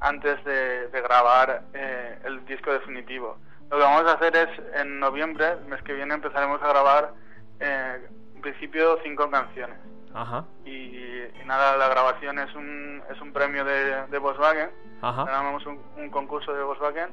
antes 0.00 0.44
de, 0.44 0.88
grabar 0.92 1.62
eh, 1.72 2.18
el 2.24 2.44
disco 2.46 2.72
definitivo. 2.72 3.38
Lo 3.70 3.78
que 3.78 3.82
vamos 3.82 4.10
a 4.10 4.14
hacer 4.14 4.36
es 4.36 4.48
en 4.74 5.00
noviembre, 5.00 5.52
el 5.52 5.66
mes 5.66 5.82
que 5.82 5.94
viene, 5.94 6.14
empezaremos 6.14 6.62
a 6.62 6.68
grabar 6.68 7.14
eh, 7.60 8.08
en 8.34 8.40
principio 8.40 8.98
cinco 9.02 9.30
canciones. 9.30 9.78
Ajá. 10.14 10.44
Y, 10.64 10.96
nada, 11.44 11.76
la 11.76 11.88
grabación 11.88 12.38
es 12.38 12.52
un, 12.54 13.02
es 13.08 13.20
un 13.20 13.32
premio 13.32 13.64
de, 13.64 14.06
de 14.06 14.18
Volkswagen. 14.18 14.70
Ajá. 15.02 15.24
Ganamos 15.24 15.64
un, 15.66 16.10
concurso 16.10 16.52
de 16.52 16.62
Volkswagen 16.62 17.10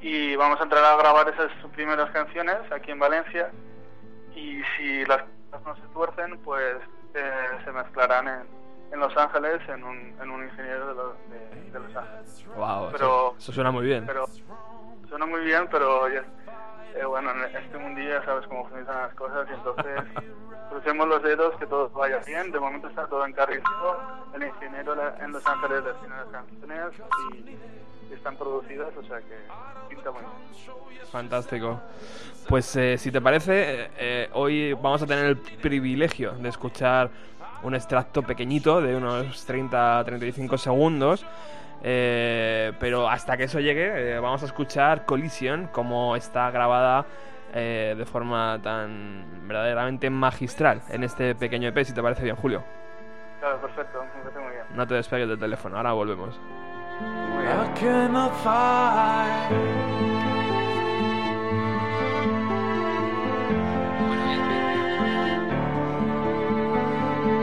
y 0.00 0.36
vamos 0.36 0.60
a 0.60 0.64
entrar 0.64 0.84
a 0.84 0.96
grabar 0.96 1.28
esas 1.28 1.50
primeras 1.72 2.10
canciones 2.10 2.56
aquí 2.72 2.90
en 2.90 2.98
Valencia 2.98 3.50
y 4.34 4.60
si 4.76 5.04
las 5.06 5.22
cosas 5.50 5.66
no 5.66 5.76
se 5.76 5.92
tuercen, 5.92 6.38
pues 6.38 6.76
eh, 7.14 7.58
se 7.64 7.72
mezclarán 7.72 8.26
en, 8.26 8.46
en, 8.92 9.00
Los 9.00 9.16
Ángeles 9.16 9.60
en 9.68 9.84
un, 9.84 10.14
en 10.20 10.30
un 10.30 10.44
ingeniero 10.44 10.88
de, 10.88 10.94
los, 10.94 11.72
de, 11.72 11.78
Los 11.78 11.96
Ángeles. 11.96 12.46
Wow, 12.56 12.88
pero, 12.90 13.34
eso, 13.38 13.52
suena 13.52 13.70
muy 13.70 13.86
bien. 13.86 14.04
Pero, 14.06 14.26
suena 15.08 15.26
muy 15.26 15.44
bien, 15.44 15.68
pero 15.70 16.08
ya, 16.08 16.24
eh, 16.94 17.04
bueno, 17.04 17.30
en 17.32 17.56
este 17.56 17.78
mundillo 17.78 18.10
ya 18.10 18.24
sabes 18.24 18.46
cómo 18.46 18.68
funcionan 18.68 19.02
las 19.02 19.14
cosas 19.14 19.48
y 19.50 19.54
entonces 19.54 20.00
crucemos 20.70 21.08
los 21.08 21.22
dedos 21.22 21.56
que 21.56 21.66
todo 21.66 21.88
vaya 21.90 22.18
bien. 22.26 22.52
De 22.52 22.60
momento 22.60 22.88
está 22.88 23.06
todo 23.06 23.24
encarrilado. 23.26 24.24
El 24.34 24.44
ingeniero 24.44 24.94
en 25.20 25.32
Los 25.32 25.46
Ángeles 25.46 25.82
tiene 26.00 26.16
las 26.16 26.28
canciones 26.28 26.92
y 28.08 28.14
están 28.14 28.36
producidas, 28.36 28.96
o 28.96 29.02
sea 29.02 29.18
que 29.18 29.36
pinta 29.88 30.10
muy 30.10 30.20
bien. 30.20 31.06
Fantástico. 31.10 31.80
Pues 32.48 32.76
eh, 32.76 32.96
si 32.98 33.10
te 33.10 33.20
parece, 33.20 33.90
eh, 33.98 34.30
hoy 34.32 34.72
vamos 34.74 35.02
a 35.02 35.06
tener 35.06 35.26
el 35.26 35.36
privilegio 35.38 36.32
de 36.32 36.48
escuchar 36.48 37.10
un 37.62 37.74
extracto 37.74 38.22
pequeñito 38.22 38.80
de 38.80 38.94
unos 38.94 39.48
30-35 39.48 40.58
segundos 40.58 41.24
eh, 41.86 42.72
pero 42.80 43.10
hasta 43.10 43.36
que 43.36 43.44
eso 43.44 43.60
llegue, 43.60 44.14
eh, 44.14 44.18
vamos 44.18 44.42
a 44.42 44.46
escuchar 44.46 45.04
Collision, 45.04 45.66
como 45.66 46.16
está 46.16 46.50
grabada 46.50 47.04
eh, 47.52 47.94
de 47.96 48.06
forma 48.06 48.58
tan 48.62 49.46
verdaderamente 49.46 50.08
magistral 50.08 50.80
en 50.88 51.04
este 51.04 51.34
pequeño 51.34 51.68
EP, 51.68 51.84
si 51.84 51.92
te 51.92 52.02
parece 52.02 52.24
bien, 52.24 52.36
Julio. 52.36 52.64
Claro, 53.38 53.60
perfecto, 53.60 54.02
me 54.02 54.22
parece 54.22 54.40
muy 54.40 54.52
bien. 54.52 54.64
No 54.74 54.86
te 54.86 54.94
despegues 54.94 55.28
del 55.28 55.38
teléfono, 55.38 55.76
ahora 55.76 55.92
volvemos. 55.92 56.40
Muy 57.00 57.44
bien. 60.00 60.13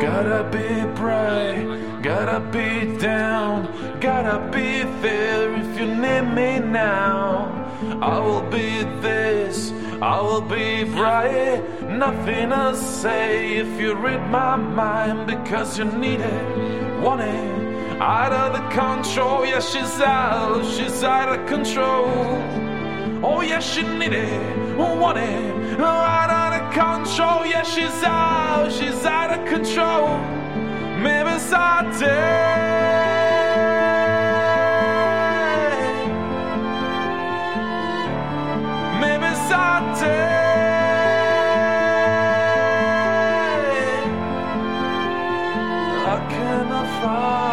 Gotta 0.01 0.49
be 0.51 0.83
bright, 0.95 2.01
gotta 2.01 2.39
be 2.39 2.97
down, 2.97 3.99
gotta 3.99 4.39
be 4.51 4.81
there 4.99 5.53
if 5.53 5.79
you 5.79 5.85
need 5.85 6.21
me 6.33 6.57
now. 6.57 7.69
I 8.01 8.17
will 8.17 8.41
be 8.49 8.81
this, 9.01 9.71
I 10.01 10.19
will 10.19 10.41
be 10.41 10.85
bright. 10.85 11.61
Nothing 11.83 12.49
to 12.49 12.75
say 12.75 13.57
if 13.57 13.79
you 13.79 13.93
read 13.93 14.27
my 14.31 14.55
mind 14.55 15.27
because 15.27 15.77
you 15.77 15.85
need 15.85 16.21
it, 16.21 16.99
want 16.99 17.21
it. 17.21 18.01
Out 18.01 18.33
of 18.33 18.53
the 18.53 18.67
control, 18.69 19.45
yeah, 19.45 19.59
she's 19.59 20.01
out, 20.01 20.65
she's 20.65 21.03
out 21.03 21.29
of 21.29 21.45
control. 21.47 22.70
Oh, 23.23 23.41
yeah, 23.41 23.59
she 23.59 23.83
need 23.83 24.13
it, 24.13 24.77
want 24.77 25.17
it, 25.17 25.79
out 25.79 26.53
of 26.59 26.73
control, 26.73 27.45
yeah, 27.45 27.63
she's 27.63 28.03
out, 28.03 28.71
she's 28.71 29.05
out 29.05 29.31
of 29.37 29.45
control. 29.47 30.17
Maybe 31.03 31.37
Saturday. 31.39 32.61
Maybe 38.99 39.35
Saturday, 39.49 40.27
I 46.13 46.27
cannot 46.29 46.87
find. 47.01 47.50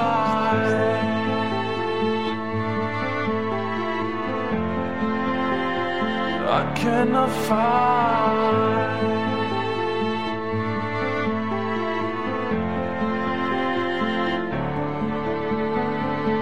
cannot 6.81 7.31
find. 7.49 8.69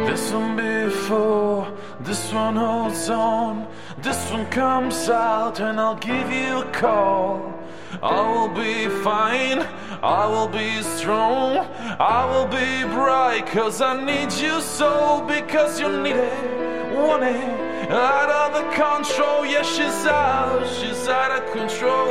This 0.07 0.33
one 0.33 0.57
before, 0.57 1.73
this 2.01 2.33
one 2.33 2.57
holds 2.57 3.09
on, 3.09 3.67
this 3.99 4.31
one 4.31 4.47
comes 4.47 5.09
out, 5.09 5.61
and 5.61 5.81
I'll 5.81 5.97
give 5.97 6.31
you 6.31 6.59
a 6.59 6.71
call. 6.73 7.55
I 8.03 8.21
will 8.33 8.49
be 8.49 8.89
fine, 9.03 9.61
I 10.03 10.27
will 10.27 10.49
be 10.49 10.83
strong, 10.83 11.57
I 11.99 12.25
will 12.31 12.47
be 12.47 12.95
bright, 12.95 13.47
cause 13.47 13.81
I 13.81 13.93
need 14.05 14.33
you 14.33 14.61
so, 14.61 15.25
because 15.27 15.81
you 15.81 15.89
need 16.03 16.17
it, 16.17 16.95
want 16.95 17.23
it 17.23 17.66
out 17.91 18.31
of 18.31 18.53
the 18.55 18.65
control. 18.75 19.47
Yeah, 19.47 19.63
she's 19.63 20.07
out, 20.07 20.67
she's 20.67 21.09
out 21.09 21.31
of 21.31 21.53
control. 21.53 22.11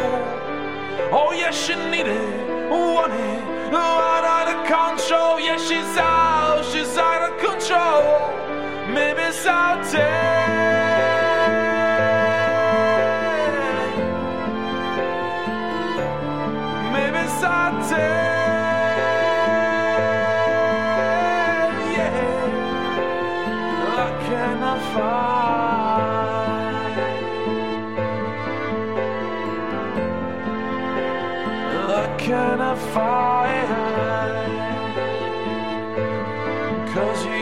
Oh, 1.12 1.34
yeah, 1.34 1.52
she 1.52 1.76
needed, 1.76 2.08
it, 3.12 3.44
want 3.74 4.26
out 4.26 4.48
of 4.56 4.66
control. 4.66 5.40
Yeah, 5.40 5.58
she's 5.58 5.98
out, 5.98 6.64
she's 6.72 6.98
out 6.98 7.30
of 7.30 7.40
control. 7.40 8.36
Maybe 8.94 9.22
it's 9.22 9.46
out 9.46 9.84
Maybe 16.94 17.18
it's 17.18 17.44
out 17.44 17.90
Yeah. 21.96 22.26
I 24.64 25.35
fire. 32.94 33.66
Cause 36.94 37.26
you 37.26 37.35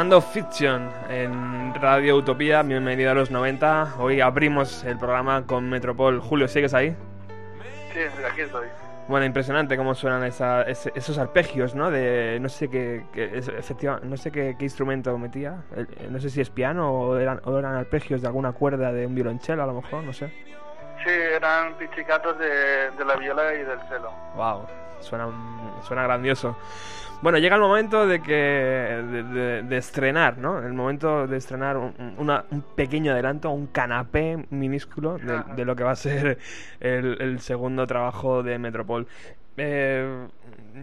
Sonando 0.00 0.22
Fiction 0.22 0.88
en 1.10 1.74
Radio 1.74 2.16
Utopía, 2.16 2.62
bienvenido 2.62 3.10
a 3.10 3.14
los 3.14 3.30
90. 3.30 3.96
Hoy 3.98 4.22
abrimos 4.22 4.82
el 4.84 4.96
programa 4.96 5.44
con 5.46 5.68
Metropol. 5.68 6.20
Julio, 6.20 6.48
¿sigues 6.48 6.72
ahí? 6.72 6.96
Sí, 7.92 8.00
aquí 8.26 8.40
estoy. 8.40 8.66
Bueno, 9.08 9.26
impresionante 9.26 9.76
cómo 9.76 9.94
suenan 9.94 10.24
esa- 10.24 10.62
esos 10.62 11.18
arpegios, 11.18 11.74
¿no? 11.74 11.90
De 11.90 12.38
no 12.40 12.48
sé 12.48 12.70
qué, 12.70 13.04
qué- 13.12 13.30
es- 13.36 13.48
efectiva- 13.48 14.00
no 14.02 14.16
sé 14.16 14.32
qué, 14.32 14.56
qué 14.58 14.64
instrumento 14.64 15.18
metía. 15.18 15.56
No 16.08 16.18
sé 16.18 16.30
si 16.30 16.40
es 16.40 16.48
piano 16.48 16.90
o 16.90 17.16
eran, 17.18 17.42
o 17.44 17.58
eran 17.58 17.74
arpegios 17.74 18.22
de 18.22 18.28
alguna 18.28 18.52
cuerda 18.52 18.92
de 18.94 19.04
un 19.06 19.14
violonchelo, 19.14 19.62
a 19.62 19.66
lo 19.66 19.74
mejor, 19.82 20.02
no 20.02 20.14
sé. 20.14 20.28
Sí, 21.04 21.10
eran 21.10 21.74
pichicatos 21.74 22.38
de, 22.38 22.90
de 22.96 23.04
la 23.04 23.16
viola 23.16 23.52
y 23.52 23.58
del 23.58 23.78
cello. 23.80 24.10
Wow, 24.34 24.64
suena, 25.00 25.28
suena 25.82 26.04
grandioso. 26.04 26.56
Bueno, 27.22 27.36
llega 27.36 27.56
el 27.56 27.60
momento 27.60 28.06
de 28.06 28.22
que 28.22 28.32
de, 28.32 29.22
de- 29.24 29.62
de 29.62 29.76
estrenar, 29.76 30.38
¿no? 30.38 30.58
El 30.58 30.72
momento 30.72 31.26
de 31.26 31.36
estrenar 31.36 31.76
un, 31.76 32.14
una- 32.16 32.46
un 32.50 32.62
pequeño 32.62 33.12
adelanto, 33.12 33.50
un 33.50 33.66
canapé 33.66 34.46
minúsculo 34.48 35.18
de, 35.18 35.64
lo 35.66 35.76
que 35.76 35.84
va 35.84 35.90
a 35.90 35.96
ser 35.96 36.38
el, 36.80 37.20
el 37.20 37.40
segundo 37.40 37.86
trabajo 37.86 38.42
de 38.42 38.58
Metropol. 38.58 39.06
Eh, 39.58 40.28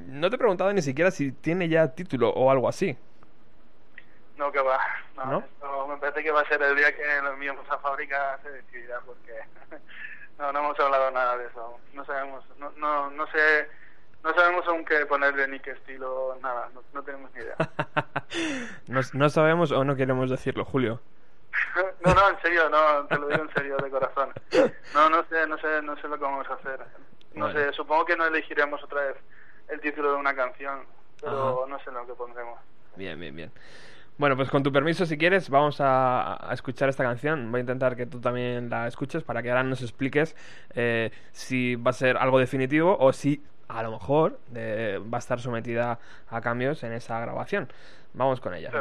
no 0.09 0.29
te 0.29 0.35
he 0.35 0.39
preguntado 0.39 0.71
ni 0.73 0.83
siquiera 0.83 1.09
si 1.09 1.31
tiene 1.31 1.69
ya 1.69 1.87
título 1.95 2.29
o 2.29 2.51
algo 2.51 2.69
así. 2.69 2.95
No, 4.37 4.51
que 4.51 4.61
va. 4.61 4.79
No, 5.15 5.25
¿No? 5.25 5.39
esto 5.39 5.87
me 5.87 5.97
parece 5.97 6.21
que 6.23 6.29
va 6.31 6.41
a 6.41 6.47
ser 6.47 6.61
el 6.61 6.75
día 6.75 6.95
que 6.95 7.01
lo 7.23 7.33
enviemos 7.33 7.65
a 7.71 7.79
fábrica 7.79 8.37
se 8.43 8.51
decidirá 8.51 8.99
porque 9.03 9.33
no, 10.37 10.51
no 10.51 10.59
hemos 10.59 10.79
hablado 10.79 11.09
nada 11.09 11.35
de 11.37 11.47
eso. 11.47 11.79
No 11.95 12.05
sabemos, 12.05 12.45
no, 12.59 12.69
no, 12.77 13.09
no 13.09 13.25
sé, 13.31 13.67
no 14.27 14.33
sabemos 14.33 14.67
aún 14.67 14.83
qué 14.85 15.05
ponerle 15.05 15.47
ni 15.47 15.59
qué 15.59 15.71
estilo, 15.71 16.37
nada, 16.41 16.69
no, 16.73 16.83
no 16.93 17.03
tenemos 17.03 17.31
ni 17.33 17.41
idea. 17.41 17.55
no, 18.87 18.99
no 19.13 19.29
sabemos 19.29 19.71
o 19.71 19.83
no 19.83 19.95
queremos 19.95 20.29
decirlo, 20.29 20.65
Julio. 20.65 20.99
No, 22.05 22.13
no, 22.13 22.29
en 22.29 22.41
serio, 22.41 22.69
no, 22.69 23.05
te 23.07 23.17
lo 23.17 23.27
digo 23.27 23.43
en 23.43 23.53
serio, 23.53 23.77
de 23.77 23.89
corazón. 23.89 24.29
No, 24.93 25.09
no 25.09 25.25
sé, 25.25 25.45
no 25.47 25.57
sé, 25.57 25.81
no 25.81 25.99
sé 25.99 26.07
lo 26.07 26.17
que 26.17 26.23
vamos 26.23 26.47
a 26.49 26.53
hacer. 26.53 26.79
No 27.33 27.51
sé, 27.51 27.73
supongo 27.73 28.05
que 28.05 28.15
no 28.15 28.25
elegiremos 28.25 28.81
otra 28.83 29.01
vez 29.01 29.17
el 29.67 29.81
título 29.81 30.11
de 30.11 30.17
una 30.17 30.33
canción, 30.33 30.83
pero 31.19 31.63
Ajá. 31.63 31.69
no 31.69 31.79
sé 31.83 31.91
lo 31.91 32.05
que 32.05 32.13
pondremos. 32.13 32.59
Bien, 32.95 33.19
bien, 33.19 33.35
bien. 33.35 33.51
Bueno, 34.17 34.35
pues 34.35 34.49
con 34.49 34.63
tu 34.63 34.71
permiso, 34.71 35.05
si 35.05 35.17
quieres, 35.17 35.49
vamos 35.49 35.81
a, 35.81 36.49
a 36.49 36.53
escuchar 36.53 36.89
esta 36.89 37.03
canción. 37.03 37.51
Voy 37.51 37.59
a 37.59 37.61
intentar 37.61 37.95
que 37.95 38.05
tú 38.05 38.21
también 38.21 38.69
la 38.69 38.87
escuches 38.87 39.23
para 39.23 39.43
que 39.43 39.49
ahora 39.49 39.63
nos 39.63 39.81
expliques 39.81 40.35
eh, 40.73 41.11
si 41.31 41.75
va 41.75 41.91
a 41.91 41.93
ser 41.93 42.17
algo 42.17 42.39
definitivo 42.39 42.95
o 42.99 43.11
si 43.11 43.43
a 43.67 43.83
lo 43.83 43.91
mejor 43.91 44.39
eh, 44.55 44.99
va 45.13 45.17
a 45.17 45.19
estar 45.19 45.39
sometida 45.39 45.99
a 46.29 46.41
cambios 46.41 46.83
en 46.83 46.93
esa 46.93 47.19
grabación. 47.19 47.67
Vamos 48.13 48.39
con 48.39 48.53
ella. 48.53 48.71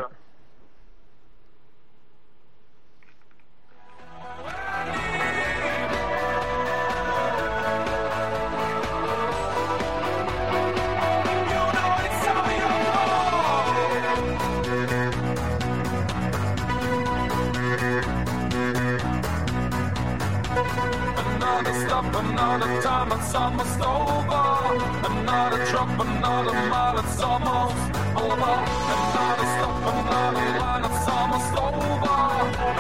Another 25.37 25.65
drop, 25.67 26.01
another 26.01 26.55
mile, 26.71 26.99
it's 26.99 27.21
almost 27.21 27.77
over. 28.17 28.55
Another 28.97 29.49
stop, 29.55 29.85
another 29.93 30.47
line, 30.59 30.85
it's 30.89 31.09
almost 31.13 31.53
over. 31.61 32.21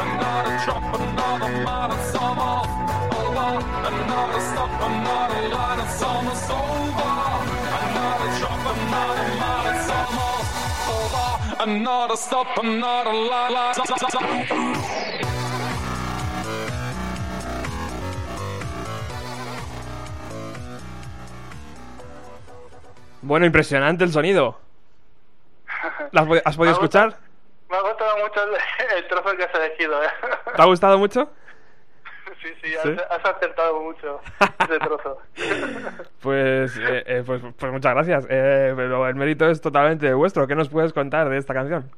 Another 0.01 0.57
drop, 0.65 0.87
another 0.97 1.53
mile, 1.65 1.93
it's 1.93 2.15
almost 2.17 2.71
over. 3.13 3.51
Another 3.91 4.41
stop, 4.41 4.73
another 4.89 5.43
line, 5.55 5.81
it's 5.85 6.03
almost 6.03 6.51
over. 6.51 7.13
Another 7.85 8.31
drop, 8.39 8.65
another 8.73 9.29
mile, 9.37 9.69
it's 9.77 9.89
almost 9.99 10.89
over. 10.97 11.29
Another 11.63 12.17
stop, 12.17 12.57
another 12.57 13.13
line. 13.13 13.77
Bueno, 23.27 23.45
impresionante 23.45 24.05
el 24.05 24.13
sonido. 24.13 24.57
has, 26.45 26.57
podido 26.57 26.73
escuchar? 26.75 27.17
Me 27.69 27.77
ha 27.77 27.81
gustado 27.81 28.17
mucho 28.19 28.41
el, 28.97 29.09
trozo 29.09 29.37
que 29.37 29.43
has 29.43 29.55
elegido. 29.55 30.01
¿eh? 30.01 30.09
¿Te 30.55 30.63
ha 30.63 30.65
gustado 30.65 30.99
mucho? 30.99 31.29
Sí, 32.43 32.53
sí, 32.63 32.75
Has, 32.77 33.25
acertado 33.25 33.81
mucho 33.81 34.21
ese 34.41 34.79
trozo. 34.79 35.19
pues, 36.21 36.77
eh, 36.77 37.03
eh, 37.07 37.23
pues, 37.27 37.43
pues, 37.57 37.73
muchas 37.73 37.95
gracias. 37.95 38.27
pero 38.29 39.09
el 39.09 39.15
mérito 39.17 39.49
es 39.49 39.61
totalmente 39.61 40.13
vuestro. 40.13 40.47
¿Qué 40.47 40.55
nos 40.55 40.69
puedes 40.69 40.93
contar 40.93 41.29
de 41.29 41.39
esta 41.39 41.55
canción? 41.55 41.91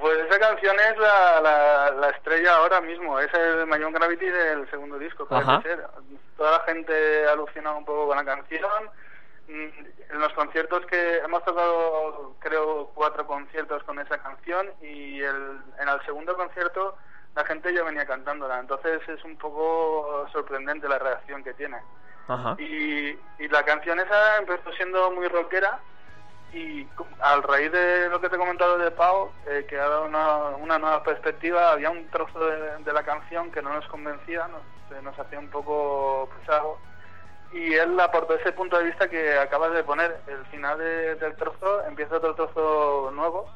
Pues 0.00 0.18
esa 0.26 0.38
canción 0.40 0.74
es 0.90 0.98
la, 0.98 1.92
la, 2.00 2.10
estrella 2.10 2.56
ahora 2.56 2.80
mismo, 2.80 3.20
es 3.20 3.32
el 3.34 3.66
Mayon 3.66 3.92
Gravity 3.92 4.26
del 4.26 4.68
segundo 4.70 4.98
disco, 4.98 5.28
ser. 5.62 5.86
Toda 6.36 6.58
la 6.58 6.64
gente 6.64 7.26
alucina 7.28 7.72
un 7.72 7.84
poco 7.84 8.08
con 8.08 8.16
la 8.16 8.24
canción, 8.24 8.90
en 9.52 10.20
los 10.20 10.32
conciertos 10.32 10.84
que 10.86 11.18
hemos 11.18 11.44
tocado, 11.44 12.34
creo, 12.40 12.90
cuatro 12.94 13.26
conciertos 13.26 13.82
con 13.84 13.98
esa 13.98 14.18
canción 14.18 14.70
y 14.80 15.20
el, 15.20 15.60
en 15.80 15.88
el 15.88 16.00
segundo 16.04 16.36
concierto 16.36 16.96
la 17.34 17.44
gente 17.44 17.72
ya 17.72 17.82
venía 17.82 18.04
cantándola, 18.04 18.58
entonces 18.58 19.00
es 19.08 19.24
un 19.24 19.36
poco 19.36 20.26
sorprendente 20.32 20.88
la 20.88 20.98
reacción 20.98 21.42
que 21.42 21.54
tiene. 21.54 21.78
Y, 22.58 23.18
y 23.38 23.48
la 23.50 23.62
canción 23.64 24.00
esa 24.00 24.38
empezó 24.38 24.72
siendo 24.72 25.10
muy 25.10 25.28
rockera 25.28 25.80
y 26.52 26.86
al 27.20 27.42
raíz 27.42 27.72
de 27.72 28.08
lo 28.08 28.20
que 28.20 28.28
te 28.28 28.36
he 28.36 28.38
comentado 28.38 28.78
de 28.78 28.90
Pau, 28.90 29.30
eh, 29.46 29.66
que 29.68 29.78
ha 29.78 29.88
dado 29.88 30.04
una, 30.04 30.56
una, 30.56 30.78
nueva 30.78 31.02
perspectiva, 31.02 31.72
había 31.72 31.90
un 31.90 32.06
trozo 32.08 32.38
de, 32.38 32.92
la 32.92 33.02
canción 33.02 33.50
que 33.50 33.62
no 33.62 33.72
nos 33.72 33.86
convencía, 33.88 34.48
nos, 34.48 35.02
nos 35.02 35.18
hacía 35.18 35.38
un 35.38 35.48
poco 35.48 36.28
pesado 36.38 36.78
y 37.52 37.74
él 37.74 37.98
aportó 38.00 38.34
ese 38.34 38.52
punto 38.52 38.78
de 38.78 38.84
vista 38.84 39.08
que 39.08 39.38
acabas 39.38 39.72
de 39.74 39.84
poner. 39.84 40.16
El 40.26 40.44
final 40.46 40.78
del 40.78 41.36
trozo 41.36 41.84
empieza 41.86 42.16
otro 42.16 42.34
trozo 42.34 43.10
nuevo 43.14 43.46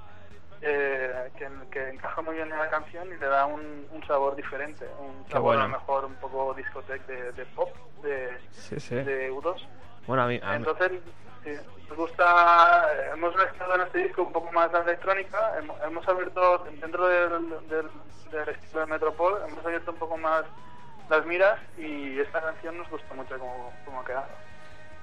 eh, 0.62 1.30
que, 1.70 1.88
encaja 1.88 2.22
muy 2.22 2.36
bien 2.36 2.50
en 2.50 2.58
la 2.58 2.70
canción 2.70 3.08
y 3.08 3.16
le 3.16 3.26
da 3.26 3.46
un, 3.46 3.86
sabor 4.06 4.36
diferente. 4.36 4.86
Un 4.98 5.28
sabor 5.30 5.56
a 5.56 5.62
lo 5.62 5.68
mejor 5.68 6.04
un 6.04 6.14
poco 6.16 6.54
discoteca 6.54 7.12
de, 7.12 7.46
pop, 7.54 7.70
de, 8.02 8.38
de 9.04 9.32
U2. 9.32 9.66
Bueno, 10.06 10.22
a 10.22 10.26
mí, 10.26 10.40
Entonces, 10.42 10.92
sí, 11.42 11.52
nos 11.88 11.96
gusta. 11.96 12.88
Hemos 13.12 13.34
mezclado 13.34 13.74
en 13.76 13.80
este 13.82 13.98
disco 13.98 14.22
un 14.22 14.32
poco 14.32 14.52
más 14.52 14.70
de 14.72 14.78
electrónica. 14.78 15.58
Hemos, 15.84 16.06
abierto, 16.06 16.66
dentro 16.80 17.08
del, 17.08 17.50
del, 17.68 17.88
del 18.30 18.48
estilo 18.50 18.80
de 18.80 18.86
Metropol, 18.86 19.42
hemos 19.48 19.64
abierto 19.64 19.90
un 19.90 19.98
poco 19.98 20.16
más 20.16 20.44
las 21.08 21.26
miras 21.26 21.58
y 21.76 22.18
esta 22.18 22.40
canción 22.40 22.78
nos 22.78 22.88
gusta 22.90 23.14
mucho 23.14 23.38
como, 23.38 23.72
como 23.84 24.00
ha 24.00 24.04
quedado. 24.04 24.45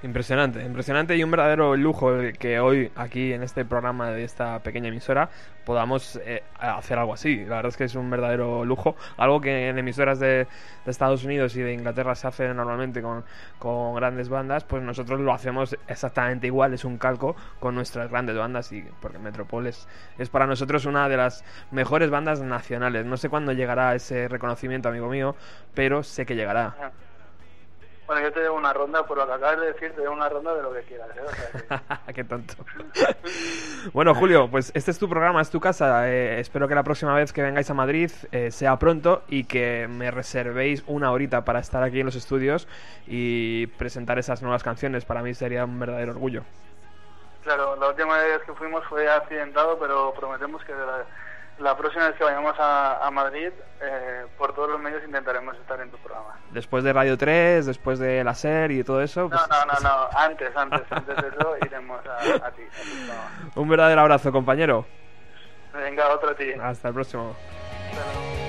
Impresionante, 0.04 0.62
impresionante 0.62 1.16
y 1.16 1.24
un 1.24 1.32
verdadero 1.32 1.78
lujo 1.78 2.12
que 2.38 2.60
hoy 2.60 2.92
aquí 2.94 3.32
en 3.32 3.42
este 3.42 3.64
programa 3.64 4.12
de 4.12 4.26
esta 4.26 4.60
pequeña 4.60 4.90
emisora 4.90 5.30
podamos 5.64 6.20
eh, 6.26 6.44
hacer 6.60 7.00
algo 7.00 7.14
así. 7.14 7.38
La 7.46 7.56
verdad 7.56 7.70
es 7.70 7.78
que 7.78 7.86
es 7.86 7.96
un 7.96 8.10
verdadero 8.10 8.66
lujo, 8.66 8.98
algo 9.16 9.40
que 9.40 9.70
en 9.70 9.78
emisoras 9.78 10.20
de, 10.20 10.46
Estados 10.86 11.24
Unidos 11.24 11.56
y 11.56 11.62
de 11.62 11.72
Inglaterra 11.72 12.16
se 12.16 12.28
hace 12.28 12.54
normalmente 12.54 13.02
con, 13.02 13.24
con, 13.60 13.96
grandes 13.96 14.28
bandas, 14.28 14.66
pues 14.66 14.84
nosotros 14.84 15.22
lo 15.22 15.34
hacemos 15.34 15.78
exactamente 15.88 16.48
igual, 16.48 16.74
es 16.74 16.84
un 16.84 16.98
calco 16.98 17.38
con 17.62 17.74
nuestras 17.74 18.12
grandes 18.12 18.36
bandas 18.36 18.74
y 18.74 18.84
porque 19.02 19.20
Metropol 19.20 19.68
es, 19.68 19.88
es 20.18 20.30
para 20.30 20.46
nosotros 20.48 20.86
una 20.86 21.08
de 21.08 21.16
las 21.16 21.46
mejores 21.72 22.10
bandas 22.10 22.42
nacionales. 22.42 23.06
No 23.06 23.16
sé 23.16 23.30
cuándo 23.30 23.54
llegará 23.54 23.96
ese 23.96 24.28
reconocimiento, 24.28 24.90
amigo 24.90 25.08
mío, 25.08 25.38
pero 25.74 26.04
sé 26.04 26.26
que 26.26 26.36
llegará. 26.36 26.92
Bueno, 28.06 28.22
yo 28.22 28.34
te 28.34 28.44
doy 28.44 28.58
una 28.58 28.74
ronda, 28.74 29.06
por 29.06 29.18
lo 29.18 29.26
que 29.26 29.34
acabas 29.34 29.60
de 29.62 29.68
decir, 29.68 29.92
te 29.94 30.02
doy 30.02 30.14
una 30.14 30.28
ronda 30.28 30.54
de 30.54 30.62
lo 30.62 30.74
que 30.74 30.82
quieras. 30.82 31.08
¿eh? 31.16 32.14
Qué 32.14 32.24
tonto. 32.26 32.54
bueno, 33.94 34.14
Julio, 34.14 34.50
pues 34.52 34.72
este 34.76 34.92
es 34.92 35.00
tu 35.00 35.08
programa, 35.08 35.42
es 35.42 35.50
tu 35.50 35.62
casa. 35.62 36.10
Eh, 36.10 36.40
espero 36.40 36.68
que 36.68 36.76
la 36.76 36.84
próxima 36.84 37.16
vez 37.16 37.32
que 37.32 37.42
vengáis 37.42 37.70
a 37.70 37.74
Madrid 37.74 38.12
eh, 38.32 38.52
sea 38.52 38.78
pronto 38.78 39.24
y 39.30 39.46
que 39.46 39.88
me 39.88 40.12
reservéis 40.12 40.84
una 40.86 41.12
horita 41.12 41.46
para 41.46 41.60
estar 41.60 41.82
aquí 41.82 42.02
en 42.02 42.06
los 42.06 42.16
estudios 42.16 42.68
y 43.08 43.68
presentar 43.68 44.20
esas 44.20 44.42
nuevas 44.42 44.64
canciones. 44.64 45.06
Para 45.06 45.22
mí 45.22 45.34
sería 45.34 45.64
un 45.64 45.80
verdadero 45.80 46.12
orgullo. 46.12 46.44
Claro, 47.44 47.76
la 47.78 47.90
última 47.90 48.18
vez 48.18 48.42
que 48.46 48.54
fuimos 48.54 48.86
fue 48.86 49.10
accidentado, 49.10 49.78
pero 49.80 50.14
prometemos 50.14 50.64
que 50.64 50.74
la 50.74 51.06
próxima 51.78 52.08
vez 52.08 52.16
que 52.18 52.24
vayamos 52.24 52.56
a, 52.60 53.10
Madrid, 53.12 53.50
eh, 53.82 54.26
por 54.38 54.54
todos 54.54 54.70
los 54.70 54.80
medios 54.80 55.04
intentaremos 55.04 55.56
estar 55.58 55.80
en 55.82 55.92
tu 55.92 55.98
programa. 55.98 56.38
Después 56.52 56.84
de 56.84 56.94
Radio 56.94 57.18
3, 57.18 57.66
después 57.66 58.00
de 58.00 58.24
la 58.24 58.34
SER 58.34 58.72
y 58.72 58.84
todo 58.84 59.02
eso. 59.02 59.30
Pues, 59.30 59.42
no, 59.50 59.66
no, 59.66 59.74
no, 59.74 59.80
no, 59.80 60.10
antes, 60.18 60.56
antes, 60.56 60.82
antes 60.90 61.16
de 61.16 61.28
eso 61.28 61.56
iremos 61.66 62.02
a, 62.06 62.52
ti. 62.52 62.64
Un 63.56 63.70
verdadero 63.70 64.02
abrazo, 64.02 64.32
compañero. 64.32 64.86
Venga, 65.74 66.10
otro 66.10 66.32
a 66.32 66.36
ti. 66.36 66.52
Hasta 66.54 66.90
el 66.90 66.94
próximo. 66.94 67.36
comes 67.94 68.43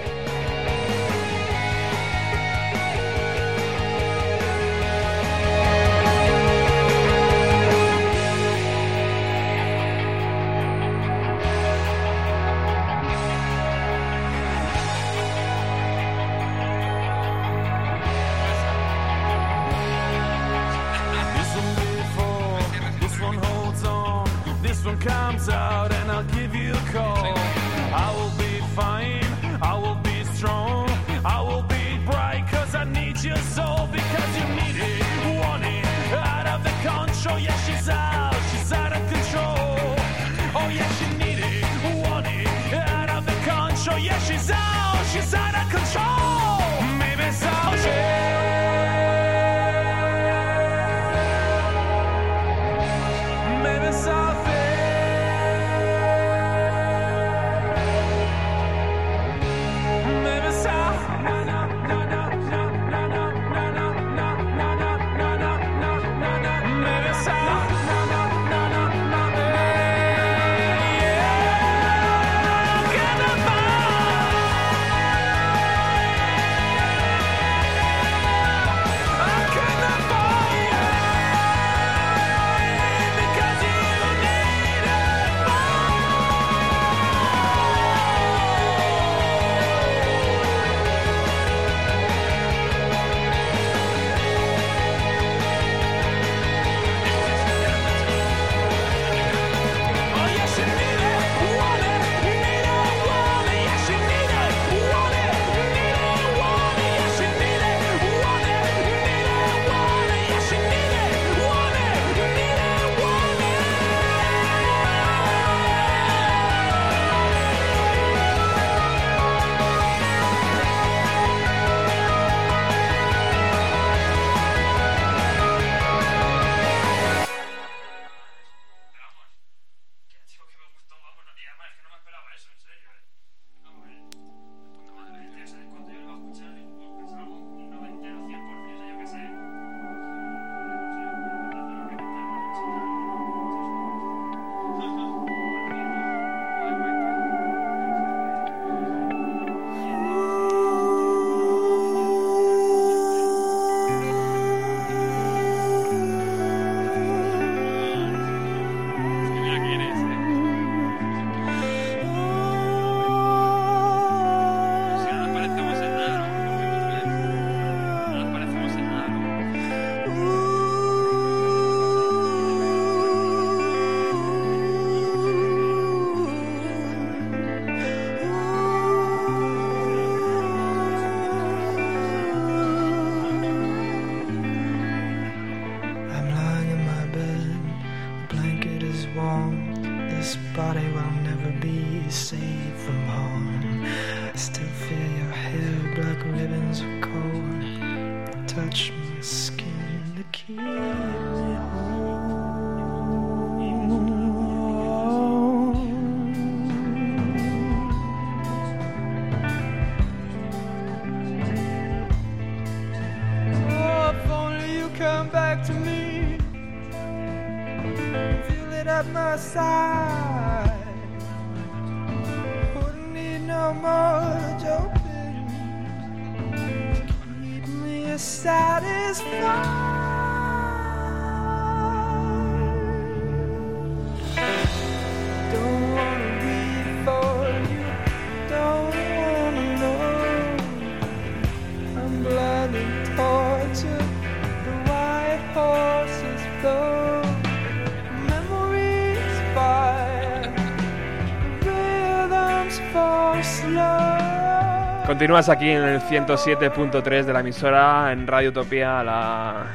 Continúas 255.07 255.51
aquí 255.51 255.68
en 255.68 255.83
el 255.83 256.01
107.3 256.01 257.25
de 257.25 257.33
la 257.33 257.40
emisora 257.40 258.11
en 258.11 258.27
Radio 258.27 258.51
Utopía, 258.51 259.05
la, 259.05 259.66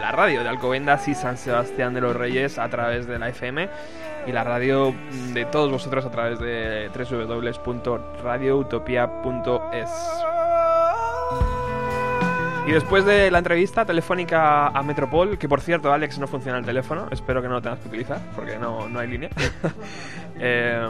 la 0.00 0.12
radio 0.12 0.44
de 0.44 0.48
Alcobendas 0.48 1.08
y 1.08 1.14
San 1.14 1.36
Sebastián 1.36 1.92
de 1.92 2.00
los 2.00 2.14
Reyes 2.14 2.56
a 2.56 2.68
través 2.68 3.08
de 3.08 3.18
la 3.18 3.30
FM 3.30 3.68
y 4.26 4.32
la 4.32 4.42
radio 4.44 4.94
de 5.32 5.44
todos 5.46 5.70
vosotros 5.70 6.04
a 6.04 6.10
través 6.10 6.38
de 6.38 6.90
www.radioutopia.es. 6.94 9.90
Y 12.66 12.72
después 12.72 13.04
de 13.04 13.30
la 13.30 13.38
entrevista 13.38 13.84
telefónica 13.84 14.68
a 14.68 14.82
Metropol, 14.82 15.36
que 15.36 15.48
por 15.48 15.60
cierto, 15.60 15.92
Alex, 15.92 16.20
no 16.20 16.28
funciona 16.28 16.58
el 16.58 16.64
teléfono, 16.64 17.08
espero 17.10 17.42
que 17.42 17.48
no 17.48 17.54
lo 17.54 17.62
tengas 17.62 17.80
que 17.80 17.88
utilizar 17.88 18.20
porque 18.36 18.56
no, 18.56 18.88
no 18.88 19.00
hay 19.00 19.08
línea. 19.08 19.30
Eh, 20.42 20.88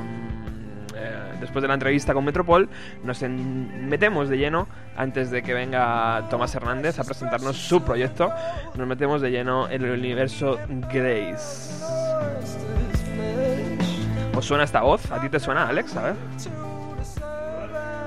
eh, 1.01 1.33
después 1.41 1.63
de 1.63 1.69
la 1.69 1.75
entrevista 1.75 2.13
con 2.15 2.25
Metropol, 2.25 2.69
nos 3.03 3.23
metemos 3.23 4.29
de 4.29 4.37
lleno, 4.39 4.69
antes 4.97 5.31
de 5.31 5.43
que 5.43 5.55
venga 5.55 6.27
Tomás 6.31 6.55
Hernández 6.55 6.99
a 6.99 7.05
presentarnos 7.05 7.57
su 7.57 7.83
proyecto, 7.83 8.31
nos 8.75 8.87
metemos 8.87 9.21
de 9.23 9.31
lleno 9.31 9.69
en 9.69 9.83
el 9.85 9.93
universo 9.99 10.59
Grace. 10.93 11.85
¿Os 14.37 14.45
suena 14.45 14.65
esta 14.65 14.83
voz? 14.83 15.11
¿A 15.11 15.21
ti 15.21 15.29
te 15.29 15.41
suena, 15.41 15.67
Alex? 15.69 15.97
A 15.97 16.03
ver. 16.03 16.15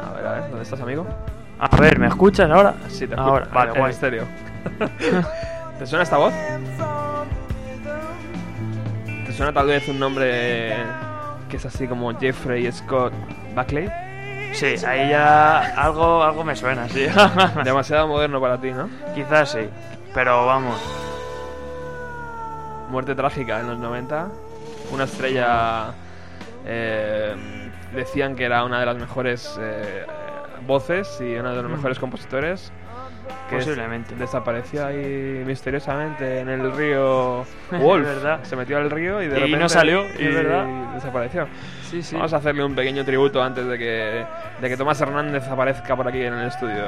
A 0.06 0.13
ver, 0.13 0.27
a 0.27 0.32
ver, 0.34 0.41
¿dónde 0.49 0.63
estás, 0.63 0.79
amigo? 0.82 1.06
A 1.60 1.75
ver, 1.77 1.99
¿me 1.99 2.08
escuchas 2.08 2.49
ahora? 2.49 2.73
Sí, 2.89 3.08
te 3.08 3.15
Ahora, 3.15 3.43
escucho. 3.43 3.56
vale, 3.56 3.71
en 3.71 3.77
guay. 3.79 3.91
estéreo. 3.91 4.25
¿Te 5.79 5.86
suena 5.86 6.03
esta 6.03 6.17
voz? 6.17 6.34
¿Te 9.25 9.34
suena 9.34 9.53
tal 9.53 9.67
vez 9.67 9.88
un 9.88 9.99
nombre 9.99 10.75
que 11.53 11.57
es 11.57 11.65
así 11.67 11.87
como 11.87 12.11
Jeffrey 12.19 12.71
Scott 12.71 13.13
Buckley? 13.55 13.87
Sí, 14.53 14.73
ahí 14.87 15.09
ya 15.11 15.59
algo, 15.79 16.23
algo 16.23 16.43
me 16.43 16.55
suena, 16.55 16.89
sí. 16.89 17.05
Demasiado 17.63 18.07
moderno 18.07 18.41
para 18.41 18.59
ti, 18.59 18.71
¿no? 18.71 18.89
Quizás 19.13 19.51
sí, 19.51 19.69
pero 20.15 20.47
vamos. 20.47 20.79
Muerte 22.89 23.13
trágica 23.13 23.59
en 23.59 23.67
los 23.67 23.77
90. 23.77 24.29
Una 24.91 25.03
estrella. 25.03 25.91
eh, 26.65 27.35
decían 27.93 28.35
que 28.35 28.45
era 28.45 28.63
una 28.63 28.79
de 28.79 28.85
las 28.87 28.97
mejores 28.97 29.55
eh, 29.61 30.05
voces 30.65 31.19
y 31.21 31.35
uno 31.35 31.49
de 31.53 31.61
los 31.61 31.71
Mm. 31.71 31.75
mejores 31.75 31.99
compositores. 31.99 32.71
Que 33.49 33.57
Posiblemente. 33.57 34.15
desapareció 34.15 34.86
ahí 34.86 35.43
misteriosamente 35.45 36.39
en 36.39 36.49
el 36.49 36.71
río 36.75 37.45
Wolf. 37.71 38.05
verdad. 38.05 38.39
Se 38.43 38.55
metió 38.55 38.77
al 38.77 38.89
río 38.89 39.21
y 39.21 39.27
de 39.27 39.36
Y 39.36 39.39
repente. 39.39 39.57
no 39.57 39.69
salió, 39.69 40.03
y 40.19 40.27
verdad. 40.27 40.65
desapareció. 40.93 41.47
Sí, 41.89 42.01
sí. 42.01 42.15
Vamos 42.15 42.33
a 42.33 42.38
hacerle 42.38 42.63
un 42.63 42.75
pequeño 42.75 43.05
tributo 43.05 43.41
antes 43.41 43.65
de 43.67 43.77
que, 43.77 44.25
de 44.62 44.69
que 44.69 44.77
Tomás 44.77 44.99
Hernández 45.01 45.47
aparezca 45.47 45.95
por 45.95 46.07
aquí 46.07 46.21
en 46.21 46.33
el 46.33 46.47
estudio. 46.47 46.86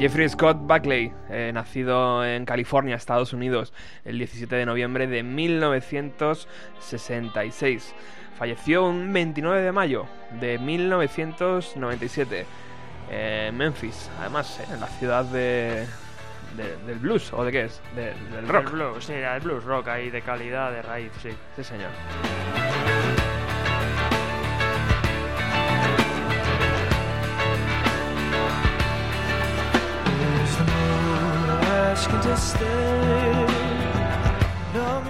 Jeffrey 0.00 0.28
Scott 0.30 0.56
Buckley, 0.62 1.12
eh, 1.28 1.50
nacido 1.52 2.24
en 2.24 2.46
California, 2.46 2.96
Estados 2.96 3.34
Unidos, 3.34 3.74
el 4.06 4.16
17 4.18 4.56
de 4.56 4.64
noviembre 4.64 5.06
de 5.06 5.22
1966. 5.22 7.94
Falleció 8.38 8.86
un 8.86 9.12
29 9.12 9.60
de 9.60 9.72
mayo 9.72 10.06
de 10.40 10.58
1997 10.58 12.46
eh, 13.10 13.46
en 13.50 13.56
Memphis, 13.58 14.10
además, 14.18 14.58
eh, 14.60 14.64
en 14.72 14.80
la 14.80 14.86
ciudad 14.86 15.26
de, 15.26 15.84
de- 16.56 16.76
del 16.86 16.98
blues, 16.98 17.30
¿o 17.34 17.44
de 17.44 17.52
qué 17.52 17.64
es? 17.66 17.82
De- 17.94 18.14
del 18.34 18.44
El 18.44 18.48
rock. 18.48 18.70
blues, 18.70 19.04
sí, 19.04 19.12
el 19.12 19.40
blues 19.40 19.64
rock 19.64 19.88
ahí 19.88 20.08
de 20.08 20.22
calidad, 20.22 20.72
de 20.72 20.80
raíz, 20.80 21.10
sí. 21.20 21.28
Sí, 21.56 21.62
señor. 21.64 21.90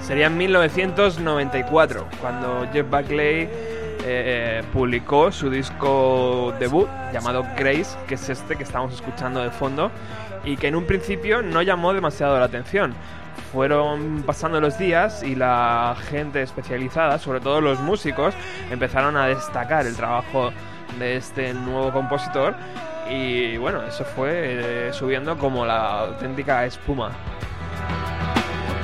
Sería 0.01 0.27
en 0.27 0.39
1994 0.39 2.07
cuando 2.21 2.67
Jeff 2.73 2.89
Buckley 2.91 3.49
eh, 4.05 4.63
publicó 4.73 5.31
su 5.31 5.51
disco 5.51 6.55
debut 6.59 6.89
llamado 7.13 7.45
Grace, 7.57 7.97
que 8.09 8.15
es 8.15 8.29
este 8.29 8.57
que 8.57 8.63
estamos 8.63 8.95
escuchando 8.95 9.43
de 9.43 9.51
fondo, 9.51 9.91
y 10.45 10.57
que 10.57 10.69
en 10.69 10.77
un 10.77 10.87
principio 10.87 11.43
no 11.43 11.63
llamó 11.63 11.93
demasiado 11.93 12.39
la 12.39 12.47
atención. 12.47 12.95
Fueron 13.53 14.23
pasando 14.27 14.61
los 14.61 14.79
días 14.79 15.23
y 15.23 15.35
la 15.35 15.97
gente 16.09 16.43
especializada, 16.43 17.19
sobre 17.19 17.41
todo 17.41 17.61
los 17.61 17.79
músicos, 17.81 18.35
empezaron 18.71 19.17
a 19.17 19.27
destacar 19.27 19.87
el 19.87 19.95
trabajo 19.95 20.51
de 20.99 21.17
este 21.17 21.53
nuevo 21.53 21.93
compositor 21.93 22.55
y 23.11 23.57
bueno, 23.57 23.83
eso 23.83 24.05
fue 24.05 24.89
eh, 24.89 24.93
subiendo 24.93 25.37
como 25.37 25.67
la 25.67 26.01
auténtica 26.01 26.65
espuma. 26.65 27.11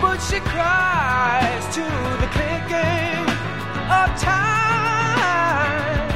But 0.01 0.21
she 0.21 0.41
cries 0.41 1.65
to 1.75 1.83
the 2.21 2.27
clicking 2.33 3.25
of 3.89 4.11
time. 4.21 6.11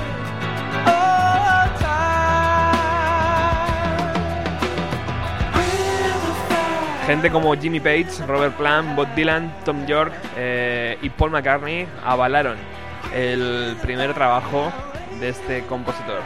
Of 0.86 1.80
time. 1.80 2.80
When 5.54 5.68
the 6.20 6.32
fire 6.48 7.06
Gente 7.06 7.30
como 7.30 7.54
Jimmy 7.54 7.78
Page, 7.80 8.26
Robert 8.26 8.56
Plant, 8.56 8.96
Bob 8.96 9.14
Dylan, 9.14 9.52
Tom 9.64 9.86
York 9.86 10.12
eh, 10.36 10.98
y 11.00 11.10
Paul 11.10 11.30
McCartney 11.30 11.86
avalaron 12.04 12.58
el 13.14 13.76
primer 13.80 14.12
trabajo 14.14 14.72
de 15.20 15.28
este 15.28 15.62
compositor. 15.66 16.20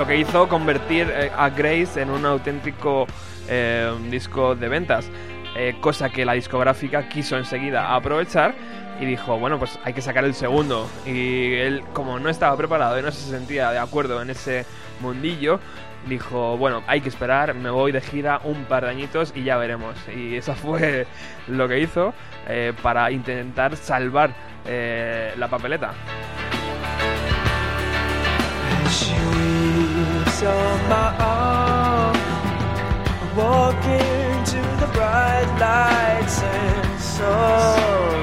Lo 0.00 0.06
que 0.06 0.16
hizo 0.16 0.48
convertir 0.48 1.12
eh, 1.14 1.30
a 1.36 1.50
Grace 1.50 2.00
en 2.00 2.08
un 2.08 2.24
auténtico 2.24 3.06
eh, 3.46 3.92
disco 4.08 4.54
de 4.54 4.66
ventas, 4.66 5.10
eh, 5.54 5.76
cosa 5.78 6.08
que 6.08 6.24
la 6.24 6.32
discográfica 6.32 7.06
quiso 7.06 7.36
enseguida 7.36 7.94
aprovechar 7.94 8.54
y 8.98 9.04
dijo, 9.04 9.38
bueno, 9.38 9.58
pues 9.58 9.78
hay 9.84 9.92
que 9.92 10.00
sacar 10.00 10.24
el 10.24 10.32
segundo. 10.32 10.88
Y 11.04 11.52
él, 11.52 11.82
como 11.92 12.18
no 12.18 12.30
estaba 12.30 12.56
preparado 12.56 12.98
y 12.98 13.02
no 13.02 13.12
se 13.12 13.28
sentía 13.30 13.72
de 13.72 13.78
acuerdo 13.78 14.22
en 14.22 14.30
ese 14.30 14.64
mundillo, 15.00 15.60
dijo, 16.08 16.56
bueno, 16.56 16.82
hay 16.86 17.02
que 17.02 17.10
esperar, 17.10 17.52
me 17.54 17.68
voy 17.68 17.92
de 17.92 18.00
gira 18.00 18.40
un 18.44 18.64
par 18.64 18.84
de 18.84 18.92
añitos 18.92 19.34
y 19.36 19.44
ya 19.44 19.58
veremos. 19.58 19.96
Y 20.16 20.34
eso 20.34 20.54
fue 20.54 21.06
lo 21.46 21.68
que 21.68 21.78
hizo 21.78 22.14
para 22.82 23.10
intentar 23.10 23.76
salvar 23.76 24.32
la 24.64 25.48
papeleta. 25.48 25.92
And 28.74 28.90
she 28.98 29.14
weeps 29.32 30.42
on 30.42 30.88
my 30.88 31.10
arm, 31.20 32.16
walking 33.36 34.44
to 34.52 34.60
the 34.80 34.88
bright 34.92 35.50
lights 35.60 36.42
and 36.42 37.00
sorrow. 37.00 38.19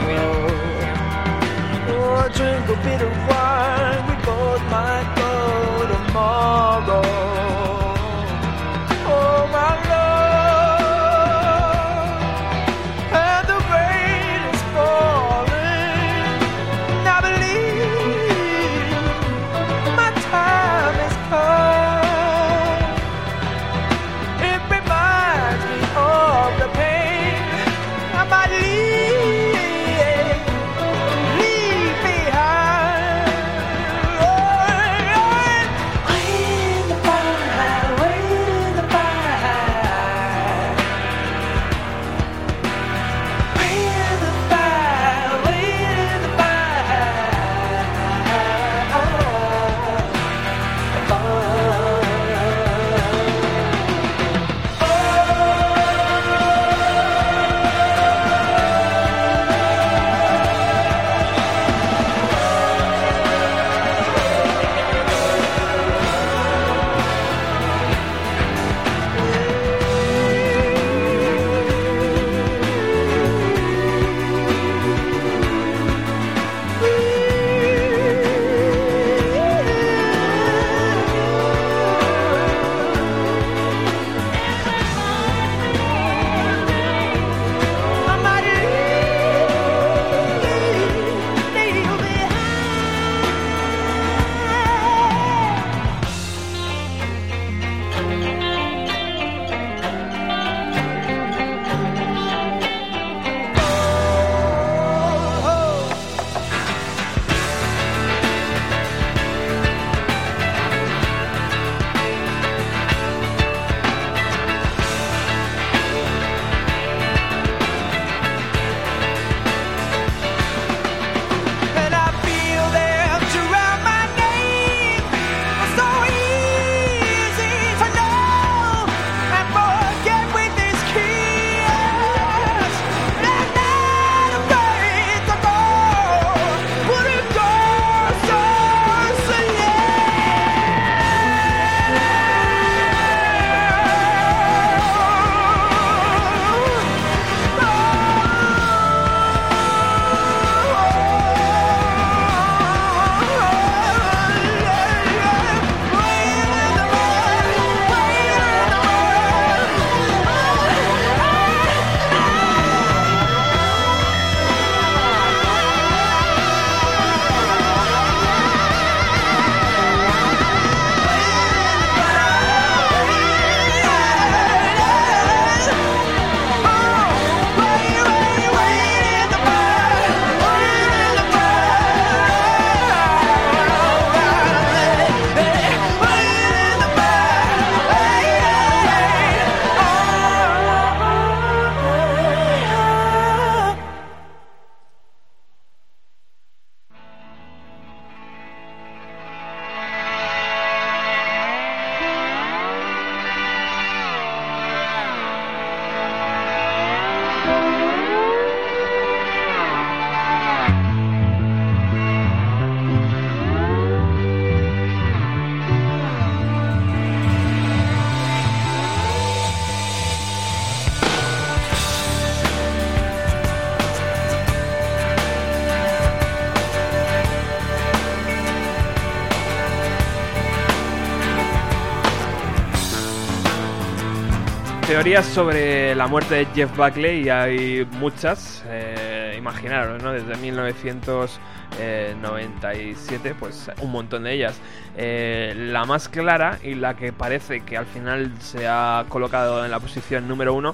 Teorías 234.97 235.27
sobre 235.27 235.93
la 235.93 236.07
muerte 236.07 236.33
de 236.33 236.47
Jeff 236.55 236.75
Buckley 236.75 237.29
hay 237.29 237.87
muchas, 237.99 238.65
eh, 238.67 239.35
imaginaros, 239.37 240.01
¿no? 240.01 240.11
Desde 240.11 240.35
1997, 240.37 243.35
pues 243.39 243.69
un 243.79 243.91
montón 243.91 244.23
de 244.23 244.33
ellas. 244.33 244.59
Eh, 244.97 245.53
la 245.55 245.85
más 245.85 246.09
clara 246.09 246.57
y 246.63 246.73
la 246.73 246.95
que 246.95 247.13
parece 247.13 247.61
que 247.61 247.77
al 247.77 247.85
final 247.85 248.31
se 248.39 248.67
ha 248.67 249.05
colocado 249.07 249.63
en 249.63 249.69
la 249.69 249.79
posición 249.79 250.27
número 250.27 250.55
uno, 250.55 250.73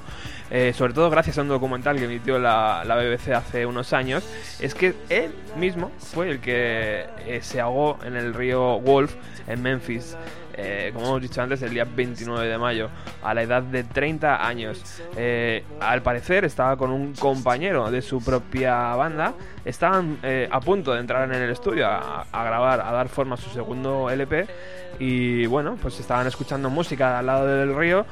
eh, 0.50 0.72
sobre 0.72 0.94
todo 0.94 1.10
gracias 1.10 1.38
a 1.38 1.42
un 1.42 1.50
documental 1.50 1.98
que 1.98 2.06
emitió 2.06 2.40
la, 2.40 2.86
la 2.86 2.96
BBC 2.96 3.34
hace 3.34 3.66
unos 3.66 3.92
años, 3.92 4.24
es 4.62 4.74
que 4.74 4.96
él 5.10 5.36
mismo 5.58 5.92
fue 5.98 6.30
el 6.30 6.40
que 6.40 7.08
eh, 7.26 7.40
se 7.42 7.60
ahogó 7.60 8.00
en 8.06 8.16
el 8.16 8.34
río 8.34 8.80
Wolf 8.80 9.16
en 9.48 9.62
Memphis. 9.62 10.16
Eh, 10.54 10.92
como 10.94 11.08
hemos 11.08 11.22
dicho 11.22 11.42
antes, 11.42 11.62
el 11.62 11.72
día 11.72 11.86
29 11.86 12.48
de 12.48 12.58
mayo, 12.58 12.90
a 13.22 13.34
la 13.34 13.44
edad 13.44 13.64
de 13.64 13.84
30 13.84 14.46
años. 14.46 14.82
Eh, 15.16 15.64
al 15.80 16.02
parecer 16.02 16.46
estaba 16.46 16.78
con 16.78 16.92
un 16.92 17.14
compañero 17.14 17.90
de 17.92 18.02
su 18.02 18.24
propia 18.24 18.96
banda, 18.96 19.34
estaban 19.66 20.20
eh, 20.24 20.48
a 20.52 20.60
punto 20.60 20.94
de 20.94 21.00
entrar 21.00 21.30
en 21.30 21.42
el 21.42 21.50
estudio 21.50 21.88
a, 21.88 22.26
a 22.32 22.44
grabar, 22.44 22.82
a 22.82 22.92
dar 22.92 23.10
forma 23.10 23.36
a 23.36 23.38
su 23.38 23.50
segundo 23.50 24.10
LP 24.10 24.48
y 25.00 25.46
bueno, 25.48 25.78
pues 25.82 26.00
estaban 26.00 26.28
escuchando 26.28 26.70
música 26.70 27.20
al 27.20 27.26
lado 27.26 27.48
del 27.48 27.76
río. 27.76 28.06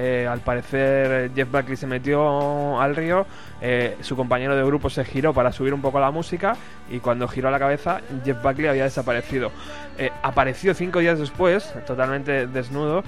Eh, 0.00 0.28
al 0.30 0.38
parecer 0.38 1.32
Jeff 1.34 1.50
Buckley 1.50 1.76
se 1.76 1.88
metió 1.88 2.80
al 2.80 2.94
río, 2.94 3.26
eh, 3.60 3.96
su 4.00 4.14
compañero 4.14 4.54
de 4.54 4.62
grupo 4.62 4.88
se 4.90 5.04
giró 5.04 5.34
para 5.34 5.50
subir 5.50 5.74
un 5.74 5.82
poco 5.82 5.98
la 5.98 6.12
música 6.12 6.56
y 6.88 7.00
cuando 7.00 7.26
giró 7.26 7.50
la 7.50 7.58
cabeza 7.58 8.00
Jeff 8.24 8.40
Buckley 8.40 8.68
había 8.68 8.84
desaparecido. 8.84 9.50
Eh, 9.98 10.12
apareció 10.22 10.72
cinco 10.72 11.00
días 11.00 11.18
después, 11.18 11.74
totalmente 11.84 12.46
desnudo, 12.46 13.02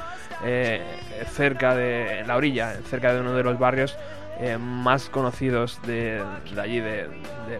eh, 0.44 0.82
cerca 1.30 1.76
de 1.76 2.24
la 2.26 2.36
orilla, 2.36 2.72
cerca 2.90 3.14
de 3.14 3.20
uno 3.20 3.34
de 3.34 3.44
los 3.44 3.56
barrios 3.56 3.96
eh, 4.40 4.56
más 4.58 5.08
conocidos 5.10 5.80
de, 5.86 6.22
de 6.54 6.60
allí, 6.60 6.80
de, 6.80 7.08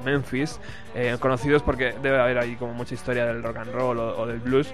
Memphis. 0.05 0.59
Eh, 0.95 1.17
conocidos 1.21 1.63
porque 1.63 1.95
debe 2.03 2.19
haber 2.21 2.39
ahí 2.39 2.57
como 2.57 2.73
mucha 2.75 2.95
historia 2.95 3.27
del 3.27 3.43
rock 3.43 3.59
and 3.59 3.73
roll 3.73 3.99
o, 3.99 4.27
del 4.27 4.39
blues. 4.41 4.73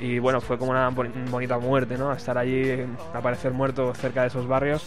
Y 0.00 0.18
bueno, 0.18 0.40
fue 0.40 0.58
como 0.58 0.72
una 0.72 0.90
boni- 0.90 1.12
bonita 1.30 1.58
muerte, 1.58 1.96
¿no? 1.96 2.12
Estar 2.12 2.36
allí, 2.36 2.84
aparecer 3.14 3.52
muerto 3.52 3.94
cerca 3.94 4.22
de 4.22 4.28
esos 4.28 4.46
barrios. 4.48 4.84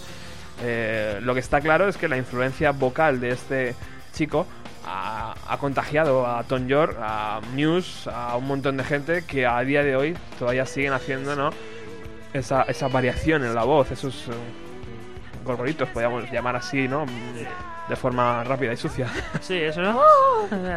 Eh, 0.64 1.20
lo 1.22 1.34
que 1.34 1.40
está 1.40 1.62
claro 1.62 1.88
es 1.88 1.98
que 1.98 2.08
la 2.08 2.18
influencia 2.18 2.72
vocal 2.72 3.20
de 3.20 3.30
este 3.30 3.76
chico 4.14 4.46
ha, 4.86 5.36
ha 5.48 5.58
contagiado 5.60 6.26
a 6.28 6.44
Tom 6.44 6.68
York, 6.68 6.98
a 7.00 7.40
Muse, 7.54 8.10
a 8.12 8.36
un 8.36 8.48
montón 8.48 8.76
de 8.78 8.84
gente 8.84 9.24
que 9.26 9.46
a 9.46 9.60
día 9.62 9.84
de 9.84 9.96
hoy 9.96 10.18
todavía 10.40 10.66
siguen 10.66 10.94
haciendo, 10.94 11.36
¿no? 11.36 11.52
Esa, 12.34 12.64
esa 12.64 12.88
variación 12.88 13.46
en 13.46 13.56
la 13.56 13.64
voz, 13.64 13.92
esos 13.92 14.28
eh, 14.28 14.32
gorgoritos, 15.48 15.90
podríamos 15.90 16.30
llamar 16.32 16.58
así, 16.58 16.88
¿no? 16.88 17.06
De 17.88 17.96
forma 17.96 18.44
rápida 18.44 18.74
y 18.74 18.78
sucia. 18.78 19.08
Sí, 19.40 19.56
eso 19.56 19.82
no. 19.82 20.02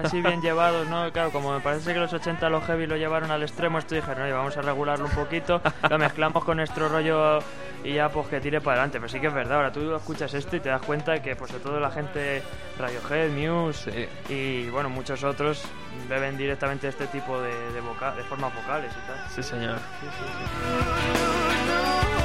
Así 0.05 0.23
bien 0.23 0.41
llevados, 0.41 0.87
¿no? 0.89 1.11
Claro, 1.13 1.31
como 1.33 1.53
me 1.53 1.61
parece 1.61 1.93
que 1.93 1.99
los 1.99 2.13
80 2.13 2.49
los 2.49 2.63
heavy 2.65 2.87
lo 2.87 2.97
llevaron 2.97 3.31
al 3.33 3.43
extremo, 3.43 3.79
esto 3.79 3.97
dijeron, 3.97 4.23
oye, 4.23 4.33
vamos 4.33 4.57
a 4.57 4.63
regularlo 4.63 5.07
un 5.07 5.11
poquito, 5.11 5.61
lo 5.89 5.99
mezclamos 5.99 6.45
con 6.45 6.59
nuestro 6.59 6.89
rollo 6.89 7.41
y 7.83 7.95
ya 7.95 8.09
pues 8.11 8.29
que 8.29 8.41
tire 8.41 8.61
para 8.61 8.75
adelante. 8.83 9.01
Pero 9.01 9.09
sí 9.09 9.19
que 9.21 9.27
es 9.27 9.35
verdad, 9.35 9.57
ahora 9.57 9.73
tú 9.73 9.93
escuchas 9.95 10.33
esto 10.35 10.55
y 10.55 10.61
te 10.61 10.69
das 10.69 10.83
cuenta 10.83 11.13
de 11.13 11.23
que 11.23 11.35
pues 11.35 11.51
sobre 11.51 11.65
todo 11.65 11.81
la 11.81 11.91
gente 11.91 12.43
Radiohead, 12.79 13.31
Muse 13.31 14.09
y 14.29 14.69
bueno, 14.71 14.89
muchos 14.89 15.25
otros 15.25 15.65
beben 16.09 16.37
directamente 16.37 16.87
este 16.89 17.07
tipo 17.09 17.41
de, 17.41 17.51
de, 17.73 17.81
voca- 17.81 18.15
de 18.15 18.23
formas 18.23 18.55
vocales 18.55 18.93
y 18.93 19.07
tal. 19.09 19.17
Sí, 19.35 19.43
señor. 19.43 19.79
Sí, 20.01 20.07
sí, 20.17 22.20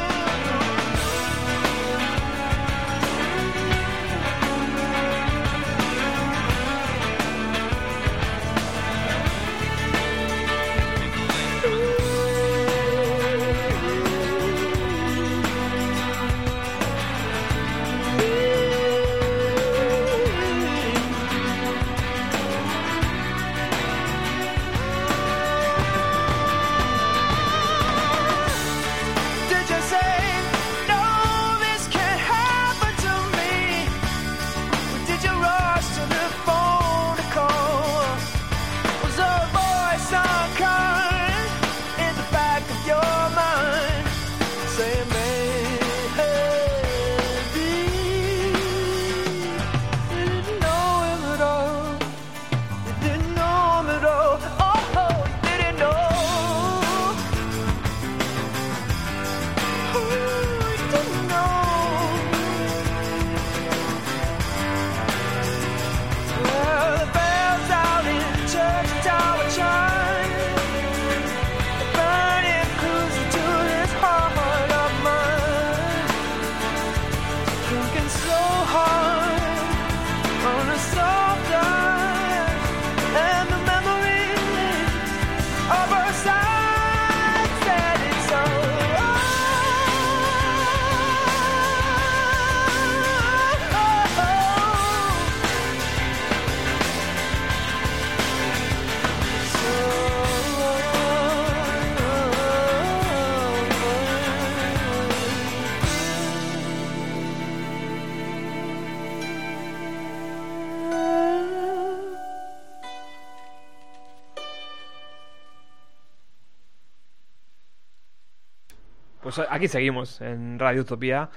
Pues 119.35 119.47
aquí 119.51 119.67
seguimos 119.67 120.21
en 120.21 120.59
Radio 120.59 120.81
Utopía 120.81 121.29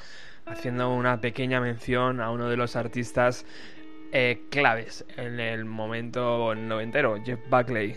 haciendo 0.46 0.94
una 0.94 1.20
pequeña 1.20 1.60
mención 1.60 2.20
a 2.20 2.30
uno 2.30 2.48
de 2.48 2.56
los 2.56 2.76
artistas 2.76 3.44
eh, 4.12 4.42
claves 4.50 5.04
en 5.16 5.40
el 5.40 5.64
momento 5.64 6.54
noventero, 6.54 7.16
Jeff 7.24 7.40
Buckley. 7.50 7.96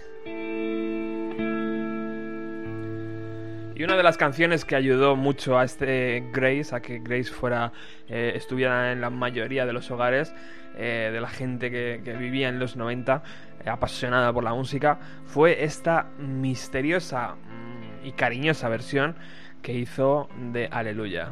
Y 3.76 3.84
una 3.84 3.95
de 3.95 4.04
las 4.04 4.18
canciones 4.18 4.66
que 4.66 4.76
ayudó 4.76 5.16
mucho 5.16 5.58
a 5.58 5.64
este 5.64 6.24
Grace, 6.32 6.76
a 6.76 6.82
que 6.82 6.99
Grace 6.99 7.32
fuera, 7.32 7.72
eh, 8.08 8.34
estuviera 8.36 8.91
en 8.91 9.02
la 9.02 9.10
mayoría 9.10 9.66
de 9.66 9.74
los 9.74 9.91
hogares 9.91 10.34
eh, 10.78 11.10
de 11.12 11.22
la 11.22 11.30
gente 11.30 11.70
que, 11.70 12.16
vivía 12.18 12.49
en 12.49 12.60
los 12.60 12.76
90, 12.76 13.24
eh, 13.66 13.70
apasionada 13.70 14.34
por 14.34 14.43
la 14.43 14.54
música, 14.54 14.99
fue 15.26 15.64
esta 15.64 16.08
misteriosa 16.18 17.36
mm, 17.36 18.06
y 18.08 18.12
cariñosa 18.14 18.70
versión 18.70 19.16
que 19.62 19.74
hizo 19.74 20.28
de 20.51 20.68
Aleluya. 20.72 21.32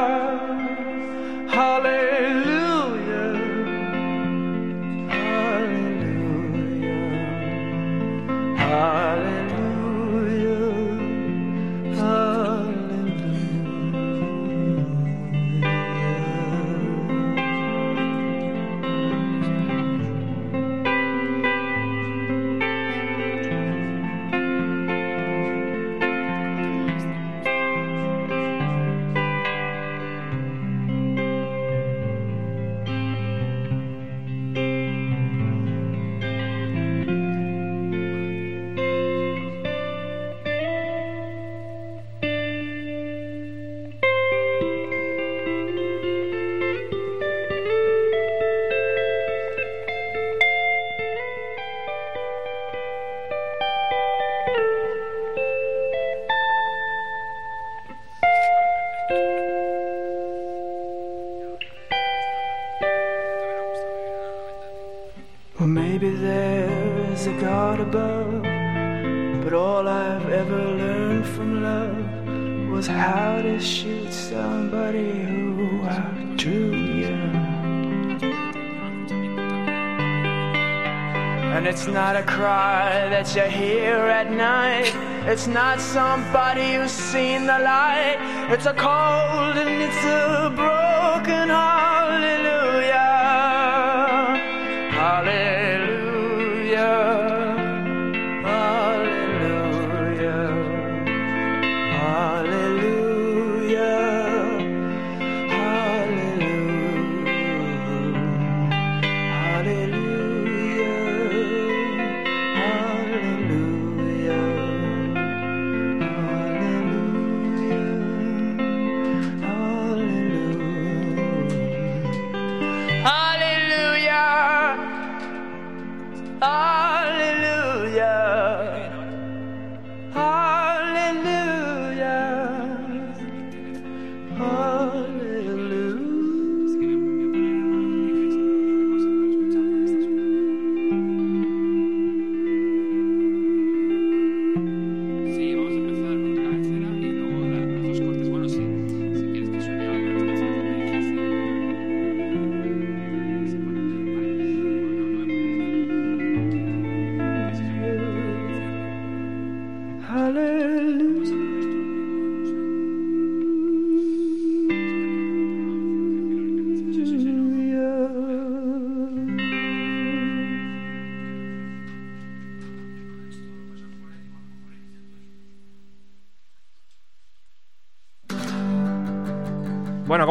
It's 85.41 85.47
not 85.47 85.81
somebody 85.81 86.75
who's 86.75 86.91
seen 86.91 87.47
the 87.47 87.57
light. 87.57 88.17
It's 88.51 88.67
a 88.67 88.75
cold 88.75 89.57
and 89.57 89.81
it's 89.81 90.05
a 90.05 90.50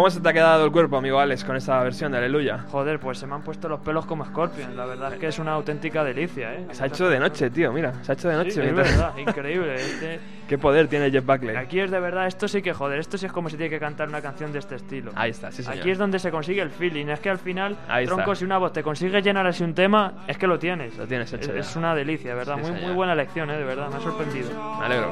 ¿cómo 0.00 0.08
se 0.10 0.20
te 0.20 0.30
ha 0.30 0.32
quedado 0.32 0.64
el 0.64 0.72
cuerpo, 0.72 0.96
amigo 0.96 1.18
Alex, 1.18 1.44
con 1.44 1.56
esta 1.56 1.82
versión 1.82 2.10
de 2.10 2.16
Aleluya? 2.16 2.64
Joder, 2.70 2.98
pues 2.98 3.18
se 3.18 3.26
me 3.26 3.34
han 3.34 3.42
puesto 3.42 3.68
los 3.68 3.80
pelos 3.80 4.06
como 4.06 4.24
Scorpion. 4.24 4.74
La 4.74 4.86
verdad 4.86 5.12
es 5.12 5.18
que 5.18 5.26
es 5.26 5.38
una 5.38 5.52
auténtica 5.52 6.02
delicia, 6.02 6.54
¿eh? 6.54 6.66
Se 6.72 6.84
ha 6.84 6.86
hecho 6.86 7.06
de 7.10 7.18
noche, 7.18 7.50
tío, 7.50 7.70
mira, 7.70 7.92
se 8.02 8.12
ha 8.12 8.14
hecho 8.14 8.30
de 8.30 8.36
noche. 8.36 8.50
Sí, 8.52 8.60
es 8.62 8.74
verdad, 8.74 9.12
increíble. 9.18 9.74
Este- 9.80 10.20
Qué 10.48 10.56
poder 10.58 10.88
tiene 10.88 11.10
Jeff 11.10 11.24
Buckley. 11.24 11.54
Aquí 11.54 11.78
es 11.80 11.90
de 11.90 12.00
verdad, 12.00 12.26
esto 12.26 12.48
sí 12.48 12.62
que 12.62 12.72
joder, 12.72 12.98
esto 12.98 13.18
sí 13.18 13.26
es 13.26 13.30
como 13.32 13.50
se 13.50 13.56
tiene 13.58 13.68
que 13.70 13.78
cantar 13.78 14.08
una 14.08 14.20
canción 14.22 14.52
de 14.52 14.58
este 14.58 14.76
estilo. 14.76 15.12
Ahí 15.14 15.30
está, 15.32 15.52
sí, 15.52 15.62
señor. 15.62 15.78
Aquí 15.80 15.90
es 15.90 15.98
donde 15.98 16.18
se 16.18 16.30
consigue 16.30 16.62
el 16.62 16.70
feeling. 16.70 17.06
Es 17.08 17.20
que 17.20 17.28
al 17.30 17.38
final, 17.38 17.76
Ahí 17.86 18.04
está. 18.04 18.16
tronco, 18.16 18.34
si 18.34 18.46
una 18.46 18.56
voz 18.58 18.72
te 18.72 18.82
consigue 18.82 19.20
llenar 19.20 19.46
así 19.46 19.62
un 19.62 19.74
tema, 19.74 20.24
es 20.26 20.38
que 20.38 20.46
lo 20.46 20.58
tienes. 20.58 20.96
Lo 20.96 21.06
tienes 21.06 21.30
hecho 21.34 21.52
Es, 21.54 21.68
es 21.68 21.76
una 21.76 21.94
delicia, 21.94 22.34
¿verdad? 22.34 22.54
Sí, 22.56 22.62
muy, 22.62 22.70
señor. 22.70 22.84
muy 22.84 22.94
buena 22.94 23.12
elección, 23.12 23.50
¿eh? 23.50 23.58
De 23.58 23.64
verdad, 23.64 23.90
me 23.90 23.96
ha 23.96 24.00
sorprendido. 24.00 24.48
Me 24.80 24.86
alegro. 24.86 25.10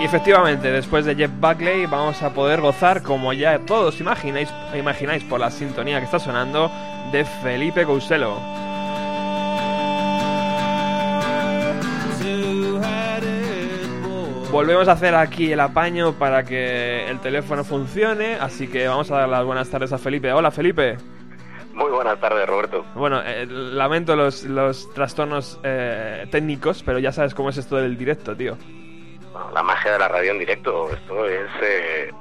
Y 0.00 0.04
efectivamente, 0.04 0.70
después 0.70 1.04
de 1.04 1.16
Jeff 1.16 1.30
Buckley 1.40 1.86
vamos 1.86 2.22
a 2.22 2.30
poder 2.32 2.60
gozar, 2.60 3.02
como 3.02 3.32
ya 3.32 3.58
todos 3.58 4.00
imagináis, 4.00 4.48
imagináis 4.72 5.24
por 5.24 5.40
la 5.40 5.50
sintonía 5.50 5.98
que 5.98 6.04
está 6.04 6.20
sonando, 6.20 6.70
de 7.10 7.24
Felipe 7.24 7.84
Couselo. 7.84 8.36
Volvemos 14.52 14.86
a 14.86 14.92
hacer 14.92 15.16
aquí 15.16 15.52
el 15.52 15.58
apaño 15.58 16.12
para 16.12 16.44
que 16.44 17.08
el 17.08 17.18
teléfono 17.18 17.64
funcione, 17.64 18.36
así 18.36 18.68
que 18.68 18.86
vamos 18.86 19.10
a 19.10 19.18
dar 19.18 19.28
las 19.28 19.44
buenas 19.44 19.68
tardes 19.68 19.92
a 19.92 19.98
Felipe. 19.98 20.32
Hola 20.32 20.52
Felipe. 20.52 20.96
Muy 21.74 21.90
buenas 21.90 22.20
tardes, 22.20 22.46
Roberto. 22.46 22.84
Bueno, 22.94 23.20
eh, 23.24 23.46
lamento 23.46 24.14
los, 24.14 24.44
los 24.44 24.92
trastornos 24.94 25.58
eh, 25.64 26.26
técnicos, 26.30 26.84
pero 26.84 27.00
ya 27.00 27.10
sabes 27.10 27.34
cómo 27.34 27.50
es 27.50 27.56
esto 27.56 27.76
del 27.76 27.98
directo, 27.98 28.36
tío. 28.36 28.56
Bueno, 29.38 29.52
la 29.54 29.62
magia 29.62 29.92
de 29.92 29.98
la 30.00 30.08
radio 30.08 30.32
en 30.32 30.38
directo, 30.40 30.90
esto 30.90 31.26
es... 31.28 31.48
eh, 31.62 32.12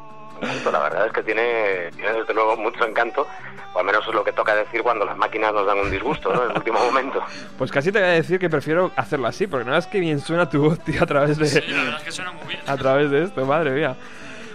la 0.71 0.79
verdad 0.79 1.07
es 1.07 1.13
que 1.13 1.23
tiene, 1.23 1.89
tiene 1.95 2.13
desde 2.13 2.33
luego 2.33 2.55
mucho 2.57 2.85
encanto, 2.85 3.25
o 3.73 3.79
al 3.79 3.85
menos 3.85 4.07
es 4.07 4.13
lo 4.13 4.23
que 4.23 4.31
toca 4.31 4.53
decir 4.53 4.83
cuando 4.83 5.03
las 5.03 5.17
máquinas 5.17 5.51
nos 5.51 5.65
dan 5.65 5.79
un 5.79 5.89
disgusto, 5.89 6.31
¿no? 6.31 6.43
En 6.43 6.51
el 6.51 6.57
último 6.57 6.79
momento. 6.79 7.23
Pues 7.57 7.71
casi 7.71 7.91
te 7.91 7.99
voy 7.99 8.07
a 8.07 8.11
decir 8.11 8.39
que 8.39 8.49
prefiero 8.49 8.91
hacerlo 8.95 9.27
así, 9.27 9.47
porque 9.47 9.67
no 9.67 9.75
es 9.75 9.87
que 9.87 9.99
bien 9.99 10.19
suena 10.19 10.47
tu 10.47 10.61
voz, 10.61 10.79
tío, 10.81 11.01
a 11.01 11.07
través 11.07 11.39
de... 11.39 11.61
la 11.67 11.77
verdad 11.83 11.97
es 11.97 12.03
que 12.03 12.11
suena 12.11 12.31
muy 12.33 12.45
bien. 12.45 12.59
a 12.67 12.77
través 12.77 13.09
de 13.09 13.23
esto, 13.23 13.45
madre 13.45 13.71
mía. 13.71 13.95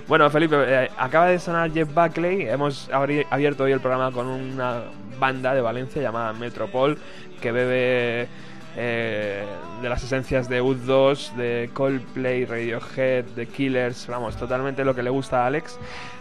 Bueno, 0.07 0.31
Felipe, 0.31 0.57
eh, 0.59 0.91
acaba 0.97 1.27
de 1.27 1.41
sonar 1.41 1.73
Jeff 1.73 1.93
Buckley. 1.93 2.49
Hemos 2.49 2.89
abierto 2.93 3.65
hoy 3.65 3.73
el 3.73 3.81
programa 3.81 4.13
con 4.13 4.29
una 4.29 4.83
banda 5.19 5.53
de 5.55 5.61
Valencia 5.61 6.01
llamada 6.01 6.33
Metropol 6.33 6.97
que 7.41 7.51
bebe 7.51 8.29
eh, 8.77 9.45
de 9.83 9.89
las 9.89 10.03
esencias 10.05 10.49
de 10.49 10.63
U2, 10.63 11.35
de 11.35 11.71
Coldplay, 11.73 12.45
Radiohead, 12.45 13.25
de 13.37 13.47
Killers, 13.47 14.07
vamos, 14.09 14.37
totalmente 14.37 14.85
lo 14.85 14.95
que 14.95 15.03
le 15.03 15.11
gusta 15.11 15.45
a 15.45 15.47
Alex. 15.47 15.79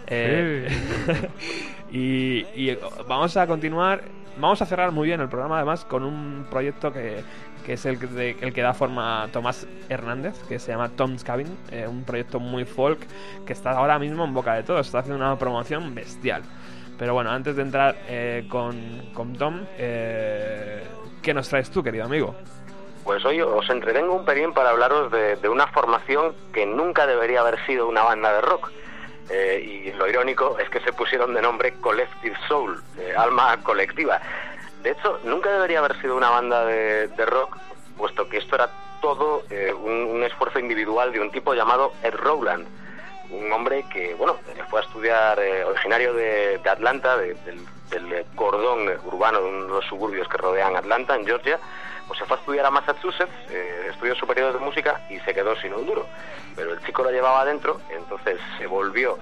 Eh, 0.08 0.68
y, 1.92 2.46
y 2.56 2.78
vamos 3.08 3.36
a 3.38 3.48
continuar, 3.48 4.04
vamos 4.38 4.62
a 4.62 4.66
cerrar 4.66 4.92
muy 4.92 5.08
bien 5.08 5.22
el 5.22 5.30
programa 5.30 5.58
además 5.58 5.86
con 5.86 6.04
un 6.04 6.46
proyecto 6.50 6.92
que, 6.92 7.24
que 7.66 7.74
es 7.74 7.86
el 7.86 8.00
de- 8.16 8.38
el 8.42 8.54
que 8.54 8.62
da 8.62 8.74
forma 8.74 9.24
a 9.24 9.28
Tomás 9.30 9.68
Hernández, 9.90 10.36
que 10.50 10.60
se 10.60 10.72
llama 10.72 10.90
Tom's 10.90 11.24
Cabin, 11.24 11.48
eh, 11.72 11.88
un 11.88 12.04
proyecto 12.04 12.40
muy 12.40 12.66
folk 12.66 13.00
que 13.46 13.54
está 13.54 13.72
ahora 13.72 14.00
mismo 14.00 14.26
en 14.26 14.34
boca 14.34 14.54
de 14.56 14.64
todos, 14.64 14.86
está 14.88 15.00
haciendo 15.00 15.24
una 15.24 15.38
promoción 15.38 15.94
bestial. 15.96 16.44
Pero 16.98 17.14
bueno, 17.14 17.32
antes 17.32 17.56
de 17.56 17.62
entrar 17.64 17.96
eh, 18.08 18.46
con, 18.48 18.76
con 19.14 19.34
Tom, 19.34 19.62
eh, 19.78 20.84
¿qué 21.22 21.34
nos 21.34 21.50
traes 21.50 21.70
tú, 21.70 21.84
querido 21.84 22.06
amigo? 22.06 22.36
Pues 23.04 23.24
hoy 23.26 23.42
os 23.42 23.68
entretengo 23.70 24.14
un 24.14 24.26
pelín 24.26 24.54
para 24.54 24.70
hablaros 24.70 25.12
de, 25.12 25.50
una 25.50 25.68
formación 25.68 26.36
que 26.54 26.66
nunca 26.66 27.08
debería 27.08 27.42
haber 27.42 27.64
sido 27.66 27.88
una 27.88 28.04
banda 28.04 28.34
de 28.34 28.42
rock. 28.42 28.72
Eh, 29.30 29.84
y 29.86 29.92
lo 29.94 30.08
irónico 30.08 30.58
es 30.60 30.70
que 30.70 30.82
se 30.82 30.92
pusieron 30.92 31.34
de 31.34 31.42
nombre 31.42 31.74
Collective 31.80 32.36
Soul, 32.48 32.82
alma 33.18 33.58
colectiva. 33.64 34.20
De 34.84 34.92
hecho, 34.92 35.20
nunca 35.24 35.52
debería 35.52 35.80
haber 35.80 36.00
sido 36.02 36.18
una 36.18 36.30
banda 36.30 36.66
de, 36.66 37.26
rock, 37.26 37.58
puesto 37.98 38.28
que 38.28 38.38
esto 38.38 38.56
era 38.56 38.70
todo 39.02 39.44
eh, 39.50 39.74
un, 39.74 40.24
esfuerzo 40.24 40.60
individual 40.60 41.12
de 41.12 41.20
un 41.22 41.32
tipo 41.32 41.54
llamado 41.54 41.94
Ed 42.04 42.16
Rowland, 42.16 42.68
un 43.32 43.52
hombre 43.52 43.86
que, 43.92 44.14
bueno, 44.16 44.38
fue 44.70 44.82
a 44.82 44.84
estudiar, 44.84 45.40
eh, 45.40 45.64
originario 45.64 46.14
de, 46.14 46.60
Atlanta, 46.70 47.18
de- 47.18 47.36
del 47.46 48.26
cordón 48.72 49.00
urbano 49.06 49.42
de 49.42 49.68
los 49.68 49.86
suburbios 49.86 50.28
que 50.28 50.38
rodean 50.38 50.76
Atlanta, 50.76 51.16
en 51.16 51.26
Georgia, 51.26 51.60
pues 52.08 52.20
se 52.20 52.26
fue 52.26 52.38
a 52.38 52.40
estudiar 52.40 52.66
a 52.66 52.72
Massachusetts, 52.72 53.32
eh, 53.50 53.88
estudios 53.90 54.18
superiores 54.18 54.54
de 54.54 54.60
música 54.60 55.02
y 55.10 55.20
se 55.20 55.34
quedó 55.34 55.56
sin 55.58 55.74
un 55.74 55.86
duro. 55.86 56.06
Pero 56.56 56.74
el 56.74 56.84
chico 56.84 57.04
lo 57.04 57.12
llevaba 57.12 57.42
adentro, 57.42 57.80
entonces 57.90 58.40
se 58.58 58.68
volvió 58.68 59.18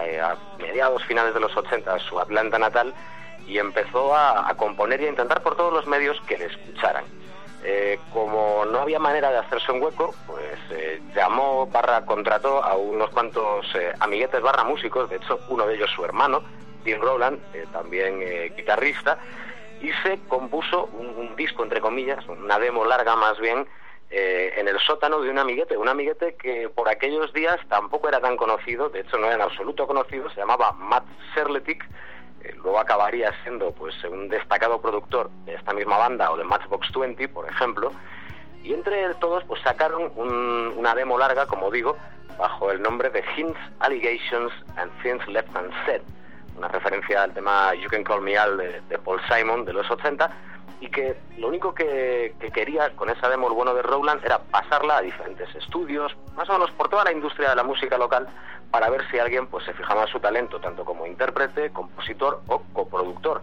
eh, 0.00 0.20
a 0.20 0.36
mediados 0.58 1.04
finales 1.04 1.34
de 1.34 1.40
los 1.40 1.56
80 1.56 1.94
a 1.94 1.98
su 1.98 2.18
Atlanta 2.18 2.58
natal 2.58 2.94
y 3.46 3.58
empezó 3.58 4.14
a, 4.14 4.52
componer 4.56 5.00
y 5.02 5.06
a 5.06 5.10
intentar 5.10 5.42
por 5.42 5.56
todos 5.56 5.72
los 5.72 5.86
medios 5.86 6.20
que 6.26 6.38
le 6.38 6.46
escucharan. 6.46 7.04
Eh, 7.66 7.98
como 8.12 8.66
no 8.66 8.80
había 8.80 8.98
manera 8.98 9.30
de 9.30 9.38
hacerse 9.38 9.72
un 9.72 9.82
hueco, 9.82 10.14
pues 10.26 10.58
eh, 10.70 11.00
llamó 11.14 11.66
barra 11.66 12.04
contrató 12.04 12.62
a 12.62 12.74
unos 12.76 13.08
cuantos 13.10 13.66
eh, 13.74 13.92
amiguetes 14.00 14.42
barra 14.42 14.64
músicos, 14.64 15.08
de 15.08 15.16
hecho 15.16 15.40
uno 15.48 15.66
de 15.66 15.76
ellos 15.76 15.90
su 15.94 16.04
hermano, 16.04 16.42
Tim 16.84 17.00
Rowland, 17.00 17.40
eh, 17.54 17.64
también 17.72 18.20
eh, 18.22 18.52
guitarrista, 18.56 19.18
y 19.80 19.90
se 20.02 20.18
compuso 20.28 20.84
un, 20.86 21.34
disco, 21.36 21.62
entre 21.64 21.80
comillas, 21.80 22.24
una 22.28 22.58
demo 22.58 22.84
larga 22.84 23.16
más 23.16 23.38
bien, 23.40 23.66
eh, 24.10 24.54
en 24.56 24.68
el 24.68 24.78
sótano 24.78 25.20
de 25.20 25.30
un 25.30 25.38
amiguete, 25.38 25.76
un 25.76 25.88
amiguete 25.88 26.36
que 26.36 26.68
por 26.68 26.88
aquellos 26.88 27.32
días 27.32 27.58
tampoco 27.68 28.08
era 28.08 28.20
tan 28.20 28.36
conocido, 28.36 28.88
de 28.88 29.00
hecho 29.00 29.18
no 29.18 29.26
era 29.26 29.34
en 29.34 29.40
absoluto 29.42 29.86
conocido, 29.86 30.30
se 30.30 30.36
llamaba 30.36 30.72
Matt 30.72 31.04
Serletic, 31.34 31.84
eh, 32.42 32.54
luego 32.62 32.78
acabaría 32.78 33.32
siendo 33.42 33.72
pues 33.72 33.94
un 34.04 34.28
destacado 34.28 34.80
productor 34.80 35.30
de 35.46 35.54
esta 35.54 35.72
misma 35.72 35.98
banda 35.98 36.30
o 36.30 36.36
de 36.36 36.44
Matchbox 36.44 36.92
20, 36.92 37.28
por 37.28 37.48
ejemplo, 37.48 37.90
y 38.62 38.72
entre 38.72 39.12
todos 39.14 39.42
pues 39.44 39.60
sacaron 39.62 40.12
un- 40.16 40.72
una 40.76 40.94
demo 40.94 41.18
larga, 41.18 41.46
como 41.46 41.70
digo, 41.70 41.96
bajo 42.38 42.70
el 42.70 42.80
nombre 42.82 43.10
de 43.10 43.24
Hints, 43.36 43.58
Allegations 43.80 44.52
and 44.76 44.90
Things 45.02 45.26
Left 45.28 45.48
Unsaid, 45.56 46.02
una 46.56 46.68
referencia 46.68 47.22
al 47.22 47.32
tema 47.32 47.74
You 47.74 47.88
Can 47.88 48.04
Call 48.04 48.20
Me 48.20 48.36
Al 48.36 48.56
de, 48.56 48.98
Paul 48.98 49.20
Simon 49.28 49.64
de 49.64 49.72
los 49.72 49.90
80, 49.90 50.30
y 50.80 50.88
que 50.88 51.16
lo 51.38 51.48
único 51.48 51.74
que, 51.74 52.34
que 52.38 52.50
quería 52.50 52.90
con 52.96 53.08
esa 53.10 53.28
demo 53.28 53.48
el 53.48 53.54
bueno 53.54 53.74
de 53.74 53.82
Rowland 53.82 54.24
era 54.24 54.38
pasarla 54.38 54.98
a 54.98 55.02
diferentes 55.02 55.54
estudios, 55.54 56.14
más 56.34 56.48
o 56.50 56.52
menos 56.54 56.70
por 56.72 56.88
toda 56.88 57.04
la 57.04 57.12
industria 57.12 57.50
de 57.50 57.56
la 57.56 57.62
música 57.62 57.96
local, 57.96 58.28
para 58.70 58.90
ver 58.90 59.08
si 59.10 59.18
alguien 59.18 59.46
pues 59.46 59.64
se 59.64 59.72
fijaba 59.72 60.02
en 60.02 60.08
su 60.08 60.20
talento, 60.20 60.60
tanto 60.60 60.84
como 60.84 61.06
intérprete, 61.06 61.70
compositor 61.70 62.42
o 62.48 62.60
coproductor 62.72 63.42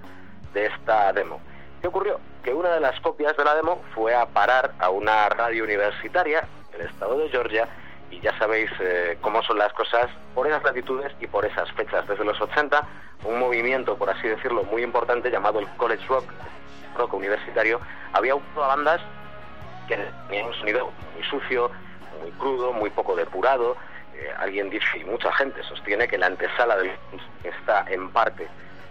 de 0.53 0.65
esta 0.65 1.13
demo. 1.13 1.39
¿Qué 1.81 1.87
ocurrió? 1.87 2.19
Que 2.43 2.53
una 2.53 2.69
de 2.69 2.79
las 2.79 2.99
copias 2.99 3.35
de 3.37 3.43
la 3.43 3.55
demo 3.55 3.81
fue 3.95 4.13
a 4.13 4.25
parar 4.25 4.73
a 4.79 4.89
una 4.89 5.29
radio 5.29 5.63
universitaria 5.63 6.47
del 6.71 6.81
estado 6.81 7.17
de 7.17 7.29
Georgia 7.29 7.67
y 8.11 8.19
ya 8.19 8.37
sabéis 8.37 8.69
eh, 8.79 9.17
cómo 9.21 9.41
son 9.41 9.57
las 9.57 9.73
cosas 9.73 10.09
por 10.35 10.45
esas 10.45 10.63
latitudes 10.63 11.11
y 11.19 11.27
por 11.27 11.45
esas 11.45 11.71
fechas. 11.71 12.07
Desde 12.07 12.23
los 12.23 12.39
80, 12.39 12.85
un 13.23 13.39
movimiento, 13.39 13.97
por 13.97 14.09
así 14.09 14.27
decirlo, 14.27 14.63
muy 14.63 14.83
importante 14.83 15.31
llamado 15.31 15.59
el 15.59 15.67
College 15.77 16.05
Rock, 16.07 16.25
rock 16.97 17.13
universitario, 17.13 17.79
había 18.13 18.35
ocupado 18.35 18.65
a 18.65 18.75
bandas 18.75 19.01
que 19.87 19.97
tenían 20.27 20.47
un 20.47 20.53
sonido 20.55 20.91
muy 21.13 21.23
sucio, 21.23 21.71
muy 22.21 22.31
crudo, 22.31 22.73
muy 22.73 22.89
poco 22.89 23.15
depurado. 23.15 23.77
Eh, 24.13 24.29
alguien 24.37 24.69
dice, 24.69 24.99
y 24.99 25.05
mucha 25.05 25.31
gente 25.33 25.63
sostiene 25.63 26.07
que 26.07 26.17
la 26.17 26.27
antesala 26.27 26.75
del 26.77 26.91
está 27.43 27.85
en 27.89 28.09
parte 28.09 28.47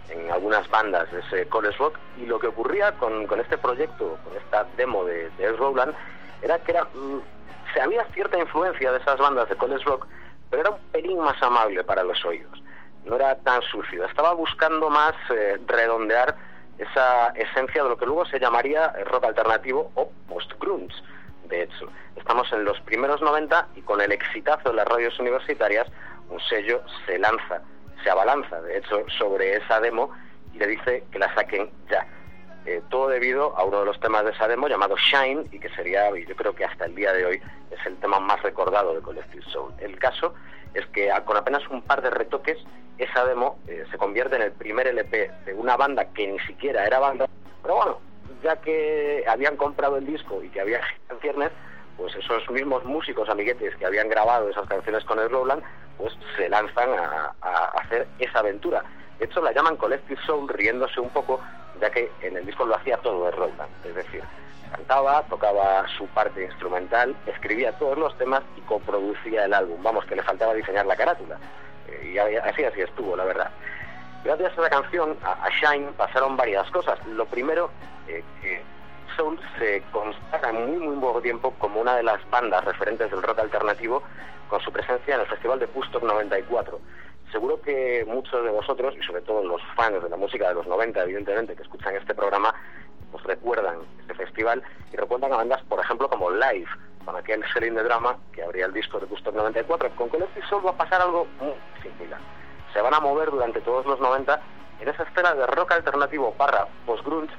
en 0.09 0.29
algunas 0.29 0.69
bandas 0.69 1.09
de 1.11 1.19
ese 1.21 1.47
college 1.47 1.77
rock 1.77 1.97
y 2.17 2.25
lo 2.25 2.39
que 2.39 2.47
ocurría 2.47 2.91
con, 2.93 3.27
con 3.27 3.39
este 3.39 3.57
proyecto, 3.57 4.17
con 4.23 4.35
esta 4.35 4.65
demo 4.75 5.05
de, 5.05 5.29
de 5.37 5.45
Ed 5.45 5.55
Rowland, 5.55 5.93
era 6.41 6.59
que 6.59 6.71
era, 6.71 6.83
mm, 6.83 7.19
había 7.79 8.03
cierta 8.13 8.37
influencia 8.39 8.91
de 8.91 8.97
esas 8.97 9.17
bandas 9.17 9.47
de 9.47 9.55
college 9.55 9.85
rock, 9.85 10.07
pero 10.49 10.61
era 10.61 10.71
un 10.71 10.79
pelín 10.91 11.19
más 11.19 11.41
amable 11.41 11.83
para 11.83 12.03
los 12.03 12.23
oídos, 12.25 12.61
no 13.05 13.15
era 13.15 13.35
tan 13.39 13.61
sucio, 13.61 14.05
estaba 14.05 14.33
buscando 14.33 14.89
más 14.89 15.13
eh, 15.29 15.59
redondear 15.67 16.35
esa 16.77 17.29
esencia 17.29 17.83
de 17.83 17.89
lo 17.89 17.97
que 17.97 18.05
luego 18.05 18.25
se 18.25 18.39
llamaría 18.39 18.93
eh, 18.97 19.03
rock 19.03 19.25
alternativo 19.25 19.91
o 19.95 20.11
post-grunge. 20.27 20.95
De 21.47 21.63
hecho, 21.63 21.87
estamos 22.15 22.51
en 22.53 22.65
los 22.65 22.79
primeros 22.81 23.21
90 23.21 23.67
y 23.75 23.81
con 23.81 24.01
el 24.01 24.11
exitazo 24.11 24.69
de 24.69 24.75
las 24.75 24.87
radios 24.87 25.19
universitarias, 25.19 25.87
un 26.29 26.39
sello 26.39 26.81
se 27.05 27.19
lanza, 27.19 27.61
se 28.03 28.09
abalanza, 28.09 28.61
de 28.61 28.77
hecho, 28.77 29.05
sobre 29.19 29.57
esa 29.57 29.79
demo 29.79 30.11
y 30.53 30.57
le 30.57 30.67
dice 30.67 31.03
que 31.11 31.19
la 31.19 31.33
saquen 31.35 31.69
ya. 31.89 32.07
Eh, 32.65 32.81
todo 32.89 33.07
debido 33.07 33.57
a 33.57 33.63
uno 33.63 33.79
de 33.79 33.85
los 33.85 33.99
temas 33.99 34.23
de 34.23 34.31
esa 34.31 34.47
demo 34.47 34.67
llamado 34.67 34.95
Shine 34.95 35.45
y 35.51 35.59
que 35.59 35.69
sería, 35.69 36.11
yo 36.11 36.35
creo 36.35 36.53
que 36.53 36.63
hasta 36.63 36.85
el 36.85 36.93
día 36.93 37.11
de 37.11 37.25
hoy 37.25 37.41
es 37.71 37.85
el 37.85 37.97
tema 37.97 38.19
más 38.19 38.41
recordado 38.43 38.93
de 38.93 39.01
Collective 39.01 39.43
Soul. 39.45 39.73
El 39.79 39.97
caso 39.97 40.33
es 40.73 40.85
que 40.87 41.11
con 41.25 41.37
apenas 41.37 41.67
un 41.69 41.81
par 41.81 42.01
de 42.01 42.11
retoques 42.11 42.57
esa 42.99 43.25
demo 43.25 43.57
eh, 43.67 43.83
se 43.89 43.97
convierte 43.97 44.35
en 44.35 44.43
el 44.43 44.51
primer 44.51 44.87
LP 44.87 45.31
de 45.45 45.53
una 45.53 45.75
banda 45.75 46.05
que 46.13 46.27
ni 46.27 46.39
siquiera 46.41 46.85
era 46.85 46.99
banda, 46.99 47.27
pero 47.63 47.75
bueno, 47.75 47.99
ya 48.43 48.55
que 48.57 49.23
habían 49.27 49.57
comprado 49.57 49.97
el 49.97 50.05
disco 50.05 50.43
y 50.43 50.49
que 50.49 50.61
había 50.61 50.81
canciones, 51.07 51.49
pues 51.97 52.15
esos 52.15 52.47
mismos 52.51 52.85
músicos 52.85 53.27
amiguetes 53.27 53.75
que 53.75 53.85
habían 53.87 54.07
grabado 54.07 54.49
esas 54.49 54.67
canciones 54.67 55.03
con 55.05 55.17
el 55.19 55.31
Rowland, 55.31 55.63
pues 55.97 56.13
se 56.37 56.47
lanzan 56.47 56.89
a 56.93 57.33
hacer 57.81 58.07
esa 58.19 58.39
aventura. 58.39 58.83
De 59.21 59.27
hecho, 59.27 59.39
la 59.39 59.51
llaman 59.51 59.77
Collective 59.77 60.19
Soul 60.25 60.49
riéndose 60.49 60.99
un 60.99 61.11
poco, 61.11 61.39
ya 61.79 61.91
que 61.91 62.11
en 62.23 62.37
el 62.37 62.43
disco 62.43 62.65
lo 62.65 62.75
hacía 62.75 62.97
todo 62.97 63.29
el 63.29 63.35
Rowland. 63.35 63.69
Es 63.85 63.93
decir, 63.93 64.23
cantaba, 64.71 65.21
tocaba 65.29 65.87
su 65.95 66.07
parte 66.07 66.43
instrumental, 66.43 67.15
escribía 67.27 67.71
todos 67.77 67.99
los 67.99 68.17
temas 68.17 68.41
y 68.57 68.61
coproducía 68.61 69.45
el 69.45 69.53
álbum. 69.53 69.77
Vamos, 69.83 70.05
que 70.05 70.15
le 70.15 70.23
faltaba 70.23 70.55
diseñar 70.55 70.87
la 70.87 70.95
carátula. 70.95 71.37
Eh, 71.87 72.13
y 72.15 72.17
así, 72.17 72.63
así 72.63 72.81
estuvo, 72.81 73.15
la 73.15 73.25
verdad. 73.25 73.51
Gracias 74.23 74.57
a 74.57 74.61
esa 74.61 74.69
canción, 74.71 75.15
a, 75.21 75.33
a 75.33 75.49
Shine, 75.51 75.91
pasaron 75.91 76.35
varias 76.35 76.67
cosas. 76.71 76.97
Lo 77.05 77.27
primero, 77.27 77.69
eh, 78.07 78.23
que 78.41 78.63
Soul 79.15 79.39
se 79.59 79.83
consagra 79.91 80.49
en 80.49 80.65
muy, 80.65 80.87
muy 80.87 80.95
poco 80.99 81.21
tiempo 81.21 81.53
como 81.59 81.79
una 81.79 81.95
de 81.95 82.01
las 82.01 82.27
bandas 82.31 82.65
referentes 82.65 83.11
del 83.11 83.21
rock 83.21 83.37
alternativo 83.37 84.01
con 84.49 84.59
su 84.61 84.71
presencia 84.71 85.13
en 85.13 85.21
el 85.21 85.27
Festival 85.27 85.59
de 85.59 85.67
Woodstock 85.67 86.01
94. 86.01 86.79
Seguro 87.31 87.61
que 87.61 88.05
muchos 88.07 88.43
de 88.43 88.49
vosotros, 88.49 88.93
y 88.99 89.03
sobre 89.03 89.21
todo 89.21 89.43
los 89.43 89.61
fans 89.75 90.03
de 90.03 90.09
la 90.09 90.17
música 90.17 90.49
de 90.49 90.55
los 90.55 90.67
90, 90.67 91.03
evidentemente, 91.03 91.55
que 91.55 91.63
escuchan 91.63 91.95
este 91.95 92.13
programa, 92.13 92.53
pues 93.11 93.23
recuerdan 93.23 93.77
este 94.01 94.13
festival 94.15 94.61
y 94.91 94.97
recuerdan 94.97 95.33
a 95.33 95.37
bandas, 95.37 95.61
por 95.63 95.79
ejemplo, 95.79 96.09
como 96.09 96.29
Live, 96.29 96.67
con 97.05 97.15
aquel 97.15 97.43
Selling 97.53 97.75
de 97.75 97.83
Drama 97.83 98.17
que 98.33 98.43
abría 98.43 98.65
el 98.65 98.73
disco 98.73 98.99
de 98.99 99.05
Woodstock 99.05 99.33
94. 99.33 99.89
Con 99.95 100.09
Collective 100.09 100.45
Soul 100.47 100.65
va 100.65 100.71
a 100.71 100.77
pasar 100.77 101.01
algo 101.01 101.27
muy 101.39 101.55
similar. 101.81 102.19
Se 102.73 102.81
van 102.81 102.93
a 102.93 102.99
mover 102.99 103.31
durante 103.31 103.61
todos 103.61 103.85
los 103.85 103.99
90 103.99 104.41
en 104.79 104.89
esa 104.89 105.03
esfera 105.03 105.33
de 105.33 105.45
rock 105.47 105.71
alternativo 105.71 106.33
barra 106.37 106.67
post-grunge 106.85 107.33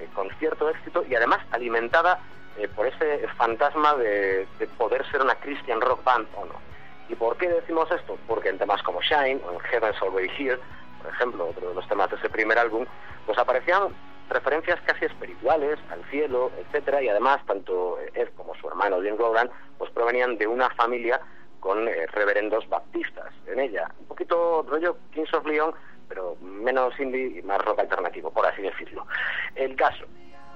eh, 0.00 0.08
con 0.14 0.28
cierto 0.38 0.68
éxito 0.68 1.04
y 1.08 1.14
además 1.14 1.40
alimentada 1.52 2.20
eh, 2.56 2.68
por 2.68 2.86
ese 2.86 3.26
fantasma 3.36 3.94
de, 3.94 4.46
de 4.58 4.66
poder 4.78 5.04
ser 5.10 5.22
una 5.22 5.34
Christian 5.36 5.80
rock 5.80 6.04
band 6.04 6.26
o 6.36 6.44
no. 6.44 6.73
¿Y 7.08 7.14
por 7.14 7.36
qué 7.36 7.48
decimos 7.48 7.90
esto? 7.90 8.18
Porque 8.26 8.48
en 8.48 8.58
temas 8.58 8.82
como 8.82 9.00
Shine 9.00 9.40
o 9.46 9.52
en 9.52 9.60
Heaven's 9.60 10.00
Already 10.02 10.30
Here, 10.38 10.58
por 11.02 11.12
ejemplo, 11.12 11.48
otro 11.48 11.68
de 11.68 11.74
los 11.74 11.88
temas 11.88 12.10
de 12.10 12.16
ese 12.16 12.30
primer 12.30 12.58
álbum, 12.58 12.86
pues 13.26 13.38
aparecían 13.38 13.94
referencias 14.30 14.80
casi 14.86 15.04
espirituales 15.04 15.78
al 15.90 16.02
cielo, 16.10 16.50
etcétera, 16.58 17.02
y 17.02 17.08
además 17.08 17.44
tanto 17.46 17.98
Ed 18.14 18.28
como 18.36 18.54
su 18.54 18.68
hermano 18.68 19.02
Jim 19.02 19.16
Rowland 19.18 19.50
pues 19.76 19.90
provenían 19.90 20.38
de 20.38 20.46
una 20.46 20.70
familia 20.70 21.20
con 21.60 21.88
eh, 21.88 22.06
reverendos 22.06 22.68
baptistas 22.68 23.32
en 23.46 23.60
ella. 23.60 23.90
Un 23.98 24.06
poquito 24.06 24.64
rollo 24.68 24.96
Kings 25.12 25.32
of 25.34 25.46
Leon, 25.46 25.74
pero 26.08 26.36
menos 26.40 26.98
indie 26.98 27.38
y 27.38 27.42
más 27.42 27.62
rock 27.64 27.80
alternativo, 27.80 28.30
por 28.30 28.46
así 28.46 28.62
decirlo. 28.62 29.06
El 29.54 29.76
caso 29.76 30.04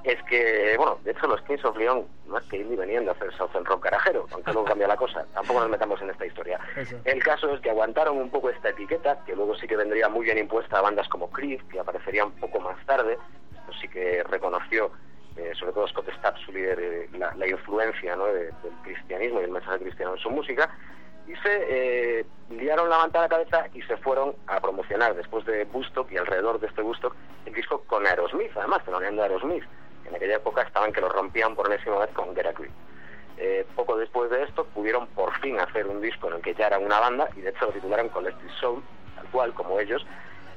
es 0.05 0.22
que, 0.24 0.74
bueno, 0.76 0.99
de 1.05 1.11
hecho 1.11 1.26
los 1.26 1.40
Kings 1.42 1.64
of 1.64 1.76
Leon, 1.76 2.07
más 2.26 2.42
que 2.44 2.59
indie, 2.59 2.76
venían 2.76 3.05
de 3.05 3.11
hacer 3.11 3.32
Southern 3.36 3.64
Rock 3.64 3.84
garajero, 3.84 4.26
aunque 4.32 4.53
luego 4.53 4.66
cambia 4.68 4.86
la 4.88 4.96
cosa. 4.96 5.26
Tampoco 5.34 5.61
nos 5.61 5.68
metamos 5.70 6.01
en 6.03 6.11
esta 6.11 6.24
historia. 6.26 6.59
Eso. 6.76 6.96
El 7.05 7.22
caso 7.22 7.53
es 7.55 7.61
que 7.61 7.70
aguantaron 7.70 8.16
un 8.16 8.30
poco 8.30 8.49
esta 8.51 8.70
etiqueta, 8.70 9.22
que 9.24 9.34
luego 9.34 9.55
sí 9.57 9.66
que 9.66 9.76
vendría 9.76 10.09
muy 10.09 10.24
bien 10.24 10.38
impuesta 10.38 10.78
a 10.78 10.82
bandas 10.82 11.09
como 11.09 11.30
Creed, 11.30 11.61
que 11.70 11.80
aparecerían 11.80 12.28
un 12.28 12.40
poco 12.40 12.61
más 12.61 12.76
tarde. 12.86 13.18
Esto 13.55 13.72
sí 13.80 13.88
que 13.88 14.22
reconoció, 14.24 14.90
eh, 15.36 15.53
sobre 15.59 15.72
todo 15.72 15.86
Scott 15.88 16.09
Stapp, 16.18 16.36
su 16.38 16.53
líder, 16.53 16.78
eh, 16.80 17.09
la, 17.18 17.34
la 17.34 17.46
influencia 17.46 18.16
¿no? 18.16 18.26
de- 18.26 18.44
del 18.62 18.72
cristianismo 18.84 19.40
y 19.40 19.44
el 19.44 19.51
mensaje 19.51 19.78
cristiano 19.80 20.12
en 20.14 20.18
su 20.18 20.30
música. 20.30 20.70
Y 21.26 21.34
se 21.42 21.66
eh, 22.20 22.26
liaron 22.49 22.88
la 22.88 22.99
manta 22.99 23.18
a 23.18 23.22
la 23.22 23.28
cabeza 23.28 23.66
y 23.74 23.82
se 23.82 23.99
fueron 23.99 24.34
a 24.46 24.61
promocionar 24.61 25.14
después 25.14 25.44
de 25.44 25.64
Woodstock 25.64 26.11
y 26.11 26.16
alrededor 26.16 26.59
de 26.59 26.68
este 26.68 26.80
Woodstock 26.80 27.14
el 27.44 27.53
disco 27.53 27.82
con 27.86 28.07
Aerosmith, 28.07 28.51
además, 28.57 28.82
teloneando 28.84 29.20
a 29.22 29.26
Aerosmith. 29.26 29.64
En 30.09 30.16
aquella 30.16 30.36
época 30.36 30.62
estaban 30.62 30.92
que 30.92 31.00
lo 31.00 31.09
rompían 31.09 31.54
por 31.54 31.66
enésima 31.66 31.98
vez 31.98 32.11
con 32.14 32.34
Get 32.34 32.46
a 32.46 32.52
Grip. 32.52 32.72
Eh, 33.36 33.66
poco 33.76 33.96
después 33.96 34.30
de 34.30 34.42
esto 34.42 34.64
pudieron 34.64 35.06
por 35.09 35.32
fin 35.40 35.61
hacer 35.61 35.86
un 35.86 36.00
disco 36.00 36.28
en 36.28 36.34
el 36.34 36.42
que 36.42 36.54
ya 36.54 36.66
eran 36.66 36.84
una 36.84 36.98
banda 36.98 37.28
y 37.36 37.40
de 37.40 37.50
hecho 37.50 37.66
lo 37.66 37.72
titularon 37.72 38.09
Collective 38.09 38.52
Soul, 38.61 38.82
tal 39.14 39.26
cual 39.26 39.54
como 39.54 39.78
ellos. 39.78 40.04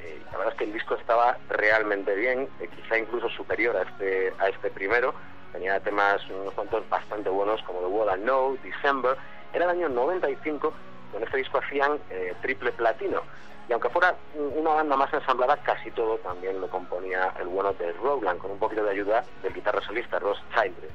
Eh, 0.02 0.20
la 0.32 0.38
verdad 0.38 0.54
es 0.54 0.58
que 0.58 0.64
el 0.64 0.74
disco 0.74 0.96
estaba 0.96 1.38
realmente 1.50 2.16
bien, 2.16 2.50
eh, 2.60 2.70
quizá 2.76 2.98
incluso 2.98 3.30
superior 3.30 3.76
a 3.76 3.84
este, 3.84 4.34
a 4.40 4.50
este 4.50 4.72
primero. 4.72 5.14
Tenía 5.52 5.80
temas 5.82 6.26
unos 6.30 6.54
cuantos 6.54 6.88
bastante 6.90 7.30
buenos 7.30 7.62
como 7.64 7.82
The 7.82 7.88
World 7.88 8.20
I 8.20 8.24
Know, 8.24 8.58
December. 8.64 9.18
Era 9.54 9.66
el 9.66 9.72
año 9.72 9.90
95, 9.90 10.74
con 11.12 11.24
este 11.24 11.38
disco 11.38 11.60
hacían 11.60 12.00
eh, 12.10 12.34
triple 12.42 12.72
platino. 12.72 13.22
Y 13.70 13.74
aunque 13.74 13.90
fuera 13.90 14.16
un- 14.34 14.58
una 14.60 14.72
banda 14.74 14.96
más 14.98 15.14
ensamblada, 15.14 15.58
casi 15.58 15.92
todo 15.92 16.18
también 16.18 16.60
lo 16.60 16.70
componía 16.70 17.34
el 17.40 17.48
bueno 17.48 17.74
de 17.74 17.92
Rowland, 17.94 18.40
con 18.40 18.52
un 18.52 18.60
poquito 18.60 18.84
de 18.84 18.92
ayuda 18.92 19.24
del 19.42 19.54
guitarra 19.54 19.82
solista 19.82 20.20
Ross 20.20 20.42
Childress. 20.54 20.92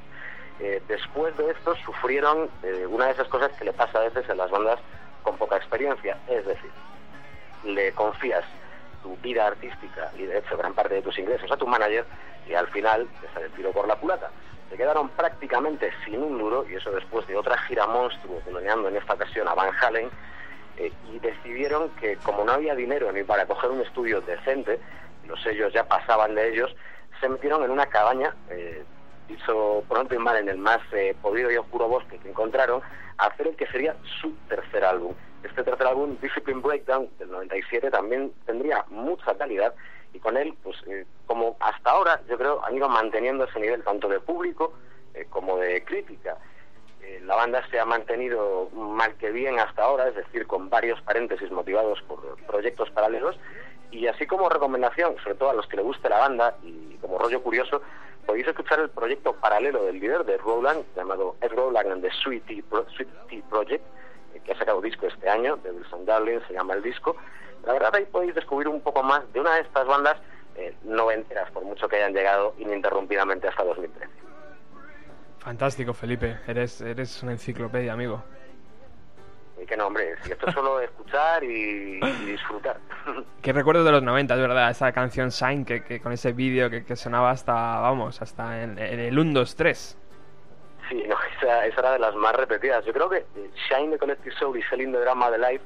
Eh, 0.58 0.82
después 0.88 1.36
de 1.36 1.50
esto 1.50 1.74
sufrieron 1.84 2.50
eh, 2.62 2.86
una 2.86 3.06
de 3.06 3.12
esas 3.12 3.28
cosas 3.28 3.50
que 3.58 3.64
le 3.64 3.72
pasa 3.72 3.98
a 3.98 4.02
veces 4.02 4.28
en 4.28 4.38
las 4.38 4.50
bandas 4.50 4.78
con 5.22 5.36
poca 5.36 5.56
experiencia, 5.56 6.16
es 6.28 6.46
decir, 6.46 6.70
le 7.64 7.92
confías 7.92 8.44
tu 9.02 9.16
vida 9.18 9.46
artística 9.46 10.10
y 10.16 10.24
de 10.24 10.38
hecho 10.38 10.56
gran 10.56 10.72
parte 10.72 10.94
de 10.94 11.02
tus 11.02 11.18
ingresos 11.18 11.50
a 11.50 11.56
tu 11.56 11.66
manager 11.66 12.04
y 12.48 12.54
al 12.54 12.66
final 12.68 13.06
te 13.20 13.28
sale 13.34 13.46
el 13.46 13.52
tiro 13.52 13.72
por 13.72 13.86
la 13.86 13.96
culata. 13.96 14.30
Se 14.70 14.76
quedaron 14.76 15.08
prácticamente 15.10 15.92
sin 16.04 16.22
un 16.22 16.38
duro 16.38 16.64
y 16.68 16.74
eso 16.74 16.90
después 16.90 17.26
de 17.26 17.36
otra 17.36 17.56
gira 17.58 17.86
monstruo 17.86 18.40
teloneando 18.44 18.88
en 18.88 18.96
esta 18.96 19.14
ocasión 19.14 19.46
a 19.48 19.54
Van 19.54 19.70
Halen 19.80 20.10
eh, 20.76 20.92
y 21.12 21.18
decidieron 21.18 21.90
que 22.00 22.16
como 22.16 22.44
no 22.44 22.52
había 22.52 22.74
dinero 22.74 23.10
ni 23.12 23.22
para 23.22 23.46
coger 23.46 23.70
un 23.70 23.80
estudio 23.80 24.20
decente, 24.20 24.78
los 25.26 25.42
sellos 25.42 25.72
ya 25.72 25.84
pasaban 25.84 26.34
de 26.34 26.52
ellos, 26.52 26.74
se 27.20 27.28
metieron 27.28 27.62
en 27.64 27.70
una 27.70 27.86
cabaña, 27.86 28.34
eh, 28.50 28.84
dicho 29.28 29.84
pronto 29.88 30.14
y 30.14 30.18
mal 30.18 30.36
en 30.36 30.48
el 30.48 30.58
más 30.58 30.80
eh, 30.92 31.16
podrido 31.20 31.50
y 31.50 31.56
oscuro 31.56 31.88
bosque 31.88 32.18
que 32.18 32.28
encontraron, 32.28 32.82
a 33.18 33.26
hacer 33.26 33.48
el 33.48 33.56
que 33.56 33.66
sería 33.66 33.96
su 34.20 34.32
tercer 34.48 34.84
álbum. 34.84 35.14
Este 35.42 35.62
tercer 35.62 35.86
álbum, 35.86 36.16
Discipline 36.20 36.60
Breakdown, 36.60 37.08
del 37.18 37.30
97, 37.30 37.90
también 37.90 38.32
tendría 38.44 38.84
mucha 38.88 39.36
calidad 39.36 39.74
y 40.12 40.18
con 40.18 40.36
él, 40.36 40.54
pues 40.62 40.76
eh, 40.86 41.04
como 41.26 41.56
hasta 41.60 41.90
ahora, 41.90 42.20
yo 42.28 42.38
creo, 42.38 42.64
han 42.64 42.76
ido 42.76 42.88
manteniendo 42.88 43.44
ese 43.44 43.60
nivel 43.60 43.82
tanto 43.82 44.08
de 44.08 44.20
público 44.20 44.72
eh, 45.14 45.26
como 45.28 45.58
de 45.58 45.84
crítica. 45.84 46.36
Eh, 47.06 47.20
la 47.24 47.36
banda 47.36 47.62
se 47.70 47.78
ha 47.78 47.84
mantenido 47.84 48.68
mal 48.72 49.14
que 49.14 49.30
bien 49.30 49.60
hasta 49.60 49.84
ahora, 49.84 50.08
es 50.08 50.16
decir, 50.16 50.46
con 50.46 50.68
varios 50.68 51.00
paréntesis 51.02 51.50
motivados 51.52 52.02
por 52.02 52.36
proyectos 52.46 52.90
paralelos. 52.90 53.38
Y 53.92 54.08
así 54.08 54.26
como 54.26 54.48
recomendación, 54.48 55.16
sobre 55.22 55.36
todo 55.36 55.50
a 55.50 55.54
los 55.54 55.66
que 55.68 55.76
le 55.76 55.82
guste 55.82 56.08
la 56.08 56.18
banda 56.18 56.56
y 56.64 56.96
como 56.96 57.18
rollo 57.18 57.40
curioso, 57.42 57.80
podéis 58.26 58.48
escuchar 58.48 58.80
el 58.80 58.90
proyecto 58.90 59.34
paralelo 59.34 59.84
del 59.84 60.00
líder 60.00 60.24
de 60.24 60.36
Rowland, 60.38 60.84
llamado 60.96 61.36
Ed 61.40 61.52
Rowland 61.52 61.92
and 61.92 62.02
the 62.02 62.10
Sweet 62.10 62.44
Tea, 62.46 62.62
Project, 63.48 63.84
eh, 64.34 64.40
que 64.44 64.52
ha 64.52 64.58
sacado 64.58 64.80
disco 64.80 65.06
este 65.06 65.28
año, 65.28 65.56
de 65.58 65.70
Wilson 65.70 66.04
Darling, 66.06 66.40
se 66.48 66.54
llama 66.54 66.74
el 66.74 66.82
disco. 66.82 67.16
La 67.64 67.74
verdad 67.74 67.94
ahí 67.94 68.06
podéis 68.06 68.34
descubrir 68.34 68.66
un 68.66 68.80
poco 68.80 69.04
más 69.04 69.32
de 69.32 69.40
una 69.40 69.54
de 69.54 69.60
estas 69.60 69.86
bandas 69.86 70.16
eh, 70.56 70.74
noventeras, 70.82 71.50
por 71.52 71.62
mucho 71.62 71.88
que 71.88 71.96
hayan 71.96 72.14
llegado 72.14 72.54
ininterrumpidamente 72.58 73.46
hasta 73.46 73.62
2013. 73.62 74.25
Fantástico, 75.46 75.94
Felipe. 75.94 76.38
Eres, 76.48 76.80
eres 76.80 77.22
una 77.22 77.30
enciclopedia, 77.30 77.92
amigo. 77.92 78.20
Y 79.62 79.64
que 79.64 79.76
no, 79.76 79.86
hombre, 79.86 80.16
si 80.24 80.32
esto 80.32 80.48
es 80.48 80.54
solo 80.54 80.80
escuchar 80.80 81.44
y, 81.44 82.00
y 82.02 82.24
disfrutar. 82.24 82.78
Qué 83.42 83.52
recuerdo 83.52 83.84
de 83.84 83.92
los 83.92 84.02
90, 84.02 84.34
es 84.34 84.40
verdad, 84.40 84.70
esa 84.70 84.90
canción 84.90 85.28
Shine 85.28 85.64
que, 85.64 85.84
que 85.84 86.00
con 86.00 86.10
ese 86.10 86.32
vídeo 86.32 86.68
que, 86.68 86.84
que 86.84 86.96
sonaba 86.96 87.30
hasta, 87.30 87.52
vamos, 87.52 88.20
hasta 88.20 88.60
en, 88.60 88.76
en 88.76 88.98
el 88.98 89.16
1, 89.16 89.34
2, 89.34 89.54
3. 89.54 89.98
Sí, 90.88 91.04
no, 91.06 91.14
esa, 91.36 91.64
esa 91.64 91.80
era 91.80 91.92
de 91.92 92.00
las 92.00 92.16
más 92.16 92.34
repetidas. 92.34 92.84
Yo 92.84 92.92
creo 92.92 93.08
que 93.08 93.24
Shine 93.70 93.92
de 93.92 93.98
Collective 93.98 94.34
Soul 94.34 94.58
y 94.58 94.64
Selling 94.64 94.90
the 94.90 94.98
Drama 94.98 95.30
de 95.30 95.38
Live 95.38 95.62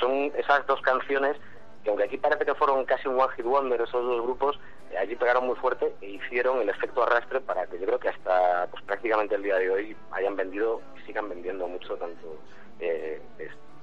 son 0.00 0.32
esas 0.36 0.66
dos 0.66 0.82
canciones 0.82 1.36
que 1.84 1.90
aunque 1.90 2.04
aquí 2.04 2.16
parece 2.16 2.44
que 2.44 2.54
fueron 2.54 2.84
casi 2.84 3.08
un 3.08 3.20
one 3.20 3.32
hit 3.36 3.44
wonder 3.44 3.80
esos 3.80 4.04
dos 4.04 4.22
grupos, 4.22 4.58
allí 4.98 5.16
pegaron 5.16 5.46
muy 5.46 5.56
fuerte 5.56 5.94
e 6.00 6.10
hicieron 6.10 6.60
el 6.60 6.68
efecto 6.68 7.02
arrastre 7.02 7.40
para 7.40 7.66
que 7.66 7.78
yo 7.78 7.86
creo 7.86 7.98
que 7.98 8.08
hasta 8.08 8.66
pues 8.70 8.82
prácticamente 8.84 9.34
el 9.34 9.42
día 9.42 9.56
de 9.56 9.70
hoy 9.70 9.96
hayan 10.12 10.36
vendido 10.36 10.80
y 10.96 11.06
sigan 11.06 11.28
vendiendo 11.28 11.66
mucho 11.68 11.96
tanto 11.96 12.38
eh, 12.80 13.20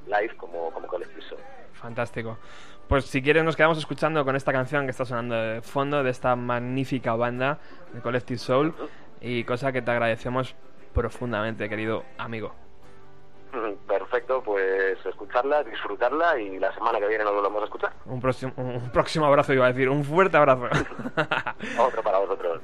Live 0.06 0.36
como, 0.38 0.72
como 0.72 0.88
Collective 0.88 1.22
Soul. 1.22 1.42
Fantástico. 1.74 2.38
Pues 2.88 3.06
si 3.06 3.22
quieres 3.22 3.44
nos 3.44 3.56
quedamos 3.56 3.78
escuchando 3.78 4.26
con 4.26 4.36
esta 4.36 4.52
canción 4.52 4.86
que 4.86 4.92
está 4.92 5.06
sonando 5.06 5.36
de 5.36 5.62
fondo 5.62 6.04
de 6.04 6.10
esta 6.10 6.36
magnífica 6.36 7.16
banda 7.16 7.60
de 7.94 8.02
Collective 8.02 8.40
Soul 8.40 8.74
y 9.22 9.44
cosa 9.44 9.72
que 9.72 9.82
te 9.82 9.92
agradecemos 9.92 10.56
profundamente, 10.94 11.70
querido 11.70 12.04
amigo. 12.18 12.54
Perfecto. 13.88 14.42
pues 14.44 14.98
escucharla, 15.06 15.64
disfrutarla 15.64 16.40
y 16.40 16.60
la 16.60 16.74
semana 16.74 17.00
que 17.00 17.08
viene 17.08 17.24
nos 17.24 17.34
volvemos 17.34 17.62
a 17.62 17.66
escuchar. 17.66 17.94
Un 18.06 18.22
próximo, 18.22 18.54
un 18.58 18.92
próximo 18.92 19.26
abrazo, 19.26 19.54
iba 19.54 19.66
a 19.66 19.72
decir. 19.72 19.90
Un 19.90 20.04
fuerte 20.04 20.38
abrazo. 20.38 20.66
Otro 21.80 22.04
para 22.04 22.20
vosotros. 22.20 22.62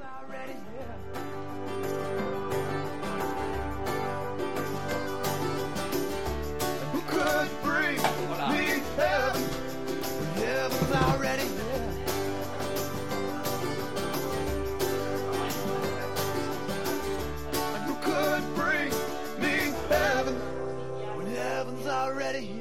Already 22.05 22.54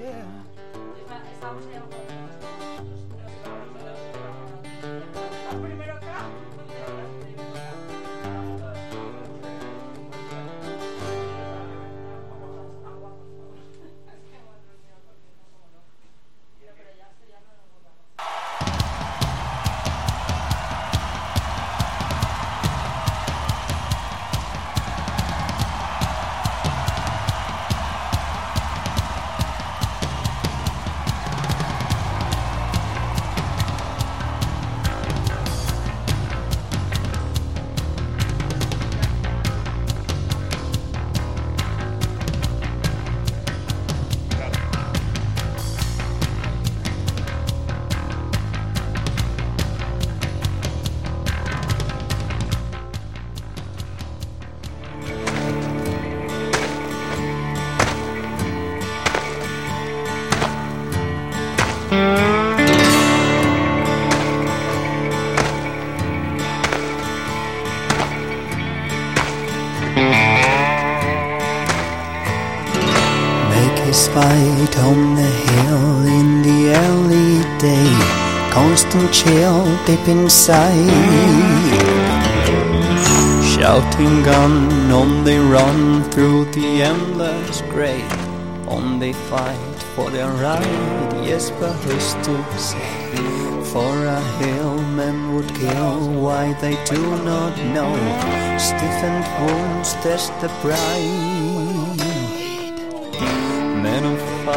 on 74.79 75.15
the 75.15 75.23
hill 75.23 76.07
in 76.07 76.43
the 76.43 76.75
early 76.75 77.43
day. 77.59 77.91
Constant 78.53 79.13
chill 79.13 79.65
deep 79.87 80.07
inside. 80.09 80.91
Shouting 83.43 84.23
gun 84.23 84.91
on 84.91 85.25
they 85.25 85.39
run 85.39 86.03
through 86.11 86.47
the 86.53 86.83
endless 86.83 87.63
grey. 87.63 88.03
On 88.67 88.99
they 88.99 89.13
fight 89.13 89.83
for 89.95 90.11
their 90.11 90.31
right. 90.33 91.25
Yes, 91.25 91.51
but 91.51 91.75
who's 91.85 92.15
to 92.27 92.59
say? 92.59 93.05
For 93.73 94.07
a 94.07 94.21
hill 94.39 94.79
men 94.99 95.35
would 95.35 95.53
kill, 95.55 95.99
why 96.23 96.53
they 96.61 96.77
do 96.85 97.03
not 97.25 97.57
know. 97.75 97.93
Stiffened 98.59 99.27
wounds 99.41 99.95
test 99.95 100.33
the 100.41 100.49
bride. 100.63 101.54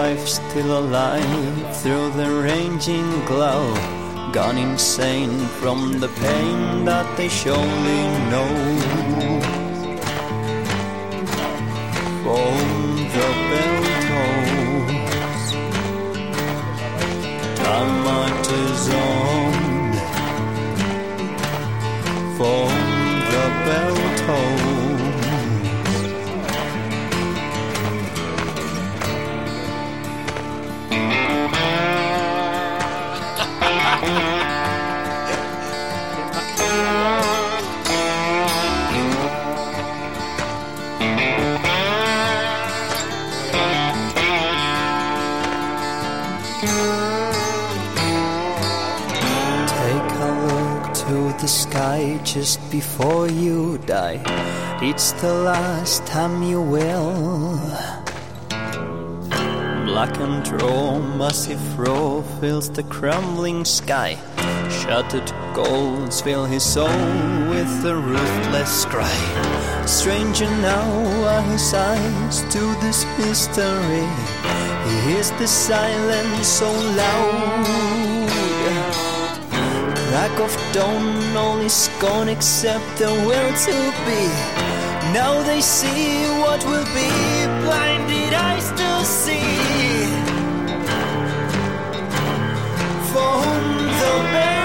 Five 0.07 0.29
still 0.29 0.79
alive 0.79 1.77
through 1.81 2.11
the 2.11 2.31
raging 2.41 3.25
glow, 3.25 3.75
gone 4.31 4.57
insane 4.57 5.37
from 5.59 5.99
the 5.99 6.07
pain 6.07 6.85
that 6.85 7.17
they 7.17 7.27
surely 7.27 8.01
know. 8.31 9.56
Just 52.37 52.61
before 52.69 53.27
you 53.27 53.79
die. 53.87 54.21
It's 54.79 55.11
the 55.23 55.33
last 55.33 56.05
time 56.05 56.43
you 56.43 56.61
will. 56.61 57.57
Black 59.89 60.15
and 60.19 60.47
raw, 60.61 60.99
massive 61.17 61.65
roar 61.79 62.21
fills 62.39 62.69
the 62.69 62.83
crumbling 62.83 63.65
sky. 63.65 64.17
Shattered 64.69 65.31
golds 65.55 66.21
fill 66.21 66.45
his 66.45 66.63
soul 66.63 66.99
with 67.49 67.73
a 67.93 67.95
ruthless 67.95 68.85
cry. 68.85 69.19
Stranger 69.87 70.51
now 70.61 70.89
are 71.33 71.45
his 71.53 71.73
eyes 71.73 72.41
to 72.53 72.61
this 72.83 73.03
mystery. 73.17 74.07
He 74.85 74.93
hears 75.07 75.31
the 75.41 75.47
silence 75.47 76.47
so 76.47 76.71
loud. 76.71 78.06
Crack 80.27 80.39
of 80.41 80.73
dawn, 80.73 81.37
all 81.37 81.57
is 81.59 81.89
gone 82.01 82.27
except 82.27 82.97
the 82.97 83.07
will 83.07 83.51
to 83.65 83.75
be. 84.05 84.23
Now 85.13 85.41
they 85.43 85.61
see 85.61 86.25
what 86.41 86.61
will 86.65 86.83
be, 86.93 87.09
blinded 87.63 88.33
eyes 88.33 88.69
to 88.71 89.05
see. 89.05 89.39
For 93.11 93.31
whom 93.41 93.77
the 94.01 94.13
bell 94.33 94.56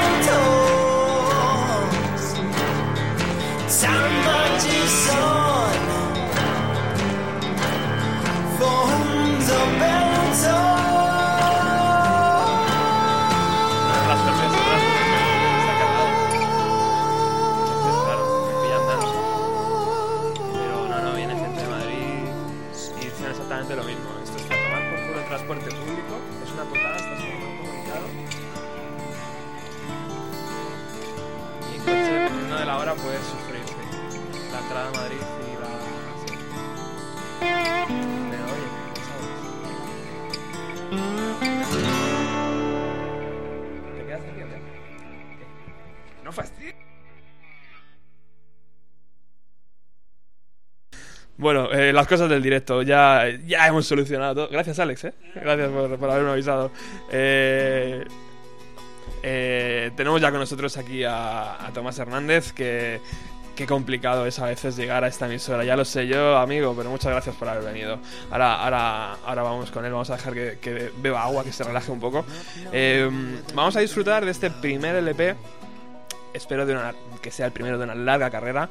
de 32.58 32.66
la 32.66 32.78
hora, 32.78 32.94
puedes 32.94 33.20
sufrir 33.20 33.62
sí. 33.66 33.74
la 34.52 34.58
entrada 34.60 34.88
a 34.88 34.92
Madrid 34.92 35.16
y 35.16 35.54
la. 35.60 35.68
Pero 38.30 38.44
oye, 38.44 38.68
¿sabes? 39.08 39.28
¿Te 43.96 44.04
quedas 44.06 44.20
aquí. 44.20 44.42
No 46.24 46.32
fastidies. 46.32 46.74
Bueno, 51.38 51.72
eh, 51.72 51.92
las 51.92 52.06
cosas 52.06 52.28
del 52.28 52.42
directo, 52.42 52.82
ya, 52.82 53.24
ya 53.46 53.66
hemos 53.66 53.86
solucionado 53.86 54.34
todo. 54.34 54.48
Gracias, 54.48 54.78
Alex, 54.78 55.04
¿eh? 55.04 55.14
Gracias 55.34 55.70
por, 55.70 55.98
por 55.98 56.10
haberme 56.10 56.30
avisado. 56.30 56.70
Eh, 57.10 58.04
eh, 59.22 59.90
tenemos 59.96 60.20
ya 60.20 60.30
con 60.30 60.40
nosotros 60.40 60.76
aquí 60.76 61.04
a, 61.04 61.64
a 61.66 61.72
Tomás 61.72 61.98
Hernández, 61.98 62.52
que 62.52 63.00
qué 63.54 63.66
complicado 63.66 64.26
es 64.26 64.38
a 64.38 64.46
veces 64.46 64.76
llegar 64.76 65.04
a 65.04 65.08
esta 65.08 65.26
emisora. 65.26 65.64
Ya 65.64 65.76
lo 65.76 65.84
sé 65.84 66.06
yo, 66.06 66.38
amigo, 66.38 66.74
pero 66.76 66.90
muchas 66.90 67.12
gracias 67.12 67.36
por 67.36 67.48
haber 67.48 67.64
venido. 67.64 67.98
Ahora, 68.30 68.54
ahora, 68.56 69.12
ahora 69.24 69.42
vamos 69.42 69.70
con 69.70 69.84
él, 69.84 69.92
vamos 69.92 70.10
a 70.10 70.16
dejar 70.16 70.34
que, 70.34 70.58
que 70.60 70.92
beba 70.96 71.22
agua, 71.22 71.44
que 71.44 71.52
se 71.52 71.64
relaje 71.64 71.92
un 71.92 72.00
poco. 72.00 72.24
Eh, 72.72 73.08
vamos 73.54 73.76
a 73.76 73.80
disfrutar 73.80 74.24
de 74.24 74.30
este 74.30 74.50
primer 74.50 74.96
LP 74.96 75.36
espero 76.32 76.66
de 76.66 76.72
una, 76.72 76.94
que 77.20 77.30
sea 77.30 77.46
el 77.46 77.52
primero 77.52 77.78
de 77.78 77.84
una 77.84 77.94
larga 77.94 78.30
carrera 78.30 78.68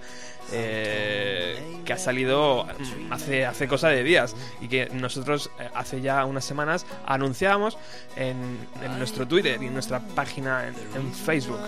eh, 0.52 1.82
que 1.86 1.94
ha 1.94 1.98
salido 1.98 2.66
mm, 2.66 3.14
hace, 3.14 3.46
hace 3.46 3.68
cosa 3.68 3.90
de 3.90 4.04
días 4.04 4.36
y 4.60 4.68
que 4.68 4.90
nosotros 4.92 5.50
eh, 5.60 5.70
hace 5.74 6.02
ya 6.02 6.26
unas 6.26 6.46
semanas 6.46 6.86
anunciábamos 7.06 7.78
en, 8.16 8.58
en 8.84 8.98
nuestro 8.98 9.28
Twitter 9.28 9.62
y 9.62 9.68
en 9.68 9.74
nuestra 9.74 10.00
página 10.00 10.68
en, 10.68 11.12
Facebook. 11.14 11.60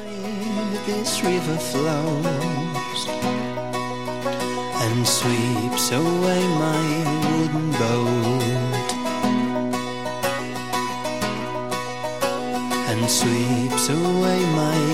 And 12.94 13.10
sweeps 13.10 13.90
away 13.90 14.46
my 14.56 14.93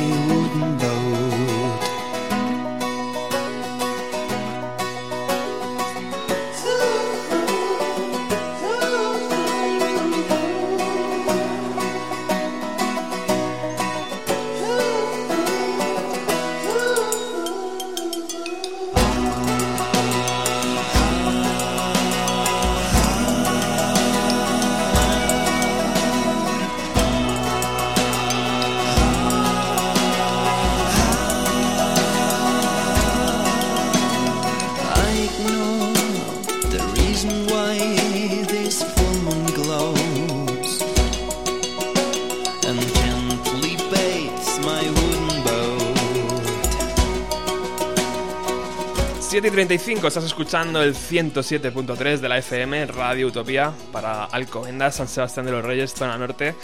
7 49.42 49.48
y 49.48 49.52
35, 49.52 50.06
estás 50.06 50.26
escuchando 50.26 50.84
el 50.84 50.94
107.3 50.94 52.18
de 52.18 52.28
la 52.28 52.40
FM, 52.40 52.88
Radio 52.88 53.28
Utopía, 53.28 53.72
para 53.90 54.26
Alcobendas, 54.26 54.96
San 54.96 55.08
Sebastián 55.08 55.46
de 55.46 55.54
los 55.54 55.64
Reyes, 55.64 55.94
zona 55.94 56.18
norte, 56.18 56.56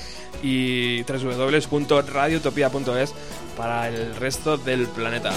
y 0.44 1.02
www.radioutopía.es 1.04 3.14
para 3.56 3.88
el 3.88 4.14
resto 4.18 4.58
del 4.58 4.88
planeta. 4.88 5.32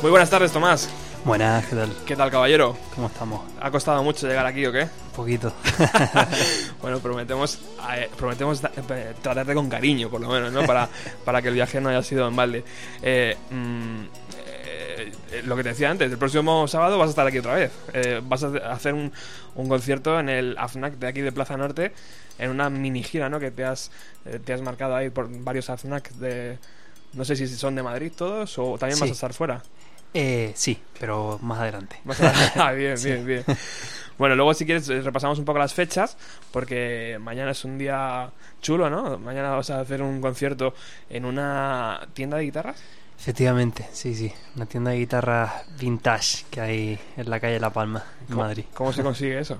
Muy 0.00 0.12
buenas 0.12 0.30
tardes, 0.30 0.52
Tomás. 0.52 0.88
Buenas, 1.24 1.64
¿qué 1.66 1.76
tal? 1.76 1.92
¿Qué 2.04 2.16
tal, 2.16 2.30
caballero? 2.30 2.76
¿Cómo 2.94 3.06
estamos? 3.06 3.40
¿Ha 3.58 3.70
costado 3.70 4.02
mucho 4.02 4.26
llegar 4.26 4.44
aquí 4.44 4.66
o 4.66 4.72
qué? 4.72 4.82
Un 4.82 5.12
poquito. 5.16 5.52
Bueno, 6.82 6.98
prometemos, 6.98 7.60
eh, 7.94 8.10
prometemos 8.14 8.62
eh, 8.62 9.14
tratarte 9.22 9.54
con 9.54 9.70
cariño, 9.70 10.10
por 10.10 10.20
lo 10.20 10.28
menos, 10.28 10.52
¿no? 10.52 10.66
Para, 10.66 10.86
para 11.24 11.40
que 11.40 11.48
el 11.48 11.54
viaje 11.54 11.80
no 11.80 11.88
haya 11.88 12.02
sido 12.02 12.28
en 12.28 12.36
balde. 12.36 12.62
Eh, 13.00 13.34
mm, 13.50 14.02
eh, 14.36 15.12
lo 15.46 15.56
que 15.56 15.62
te 15.62 15.70
decía 15.70 15.90
antes, 15.90 16.12
el 16.12 16.18
próximo 16.18 16.68
sábado 16.68 16.98
vas 16.98 17.06
a 17.06 17.10
estar 17.10 17.26
aquí 17.26 17.38
otra 17.38 17.54
vez. 17.54 17.72
Eh, 17.94 18.20
vas 18.22 18.44
a 18.44 18.48
hacer 18.70 18.92
un, 18.92 19.10
un 19.54 19.68
concierto 19.68 20.20
en 20.20 20.28
el 20.28 20.56
AFNAC 20.58 20.98
de 20.98 21.06
aquí 21.06 21.22
de 21.22 21.32
Plaza 21.32 21.56
Norte, 21.56 21.92
en 22.38 22.50
una 22.50 22.68
mini 22.68 23.02
gira, 23.02 23.30
¿no? 23.30 23.40
Que 23.40 23.50
te 23.50 23.64
has, 23.64 23.90
eh, 24.26 24.38
te 24.44 24.52
has 24.52 24.60
marcado 24.60 24.94
ahí 24.94 25.08
por 25.08 25.28
varios 25.42 25.70
AFNAC 25.70 26.10
de... 26.16 26.58
No 27.14 27.24
sé 27.24 27.34
si 27.34 27.48
son 27.48 27.76
de 27.76 27.82
Madrid 27.82 28.12
todos 28.14 28.58
o 28.58 28.76
también 28.76 29.00
vas 29.00 29.08
a 29.08 29.12
estar 29.12 29.32
fuera. 29.32 29.62
Eh, 30.14 30.52
sí, 30.54 30.80
pero 31.00 31.38
más 31.42 31.58
adelante. 31.60 32.00
Vas 32.04 32.20
a- 32.20 32.32
Ah, 32.68 32.72
bien, 32.72 32.94
bien, 33.02 33.26
bien. 33.26 33.44
Bueno, 34.16 34.36
luego 34.36 34.54
si 34.54 34.64
quieres 34.64 34.88
eh, 34.88 35.00
repasamos 35.02 35.38
un 35.40 35.44
poco 35.44 35.58
las 35.58 35.74
fechas, 35.74 36.16
porque 36.52 37.18
mañana 37.20 37.50
es 37.50 37.64
un 37.64 37.78
día 37.78 38.30
chulo, 38.62 38.88
¿no? 38.88 39.18
Mañana 39.18 39.50
vas 39.50 39.70
a 39.70 39.80
hacer 39.80 40.02
un 40.02 40.20
concierto 40.20 40.72
en 41.10 41.24
una 41.24 42.06
tienda 42.14 42.36
de 42.36 42.44
guitarras. 42.44 42.80
Efectivamente, 43.18 43.88
sí, 43.92 44.14
sí. 44.14 44.32
Una 44.54 44.66
tienda 44.66 44.92
de 44.92 44.98
guitarras 44.98 45.64
vintage 45.78 46.44
que 46.50 46.60
hay 46.60 46.98
en 47.16 47.28
la 47.30 47.40
calle 47.40 47.58
La 47.58 47.70
Palma, 47.70 48.04
en 48.20 48.26
¿Cómo- 48.26 48.42
Madrid. 48.42 48.64
¿Cómo 48.74 48.92
se 48.92 49.02
consigue 49.02 49.38
eso? 49.40 49.58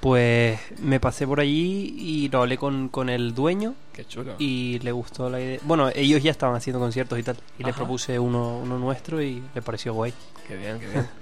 Pues 0.00 0.58
me 0.80 0.98
pasé 0.98 1.26
por 1.26 1.40
allí 1.40 1.94
y 1.98 2.28
lo 2.30 2.40
hablé 2.40 2.56
con, 2.56 2.88
con 2.88 3.10
el 3.10 3.34
dueño 3.34 3.74
Qué 3.92 4.06
chulo. 4.06 4.34
y 4.38 4.78
le 4.78 4.92
gustó 4.92 5.28
la 5.28 5.40
idea. 5.40 5.58
Bueno, 5.62 5.90
ellos 5.94 6.22
ya 6.22 6.30
estaban 6.30 6.56
haciendo 6.56 6.80
conciertos 6.80 7.18
y 7.18 7.22
tal. 7.22 7.36
Y 7.58 7.64
le 7.64 7.72
propuse 7.74 8.18
uno, 8.18 8.58
uno 8.58 8.78
nuestro 8.78 9.20
y 9.20 9.42
le 9.54 9.60
pareció 9.62 9.92
guay. 9.92 10.14
Qué 10.48 10.56
bien, 10.56 10.78
qué 10.80 10.86
bien. 10.88 11.06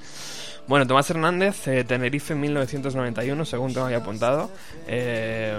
Bueno, 0.69 0.87
Tomás 0.87 1.09
Hernández, 1.09 1.67
eh, 1.67 1.83
Tenerife 1.83 2.35
en 2.35 2.41
1991, 2.43 3.47
según 3.47 3.73
te 3.73 3.81
había 3.81 3.97
apuntado. 3.97 4.51
Eh, 4.87 5.57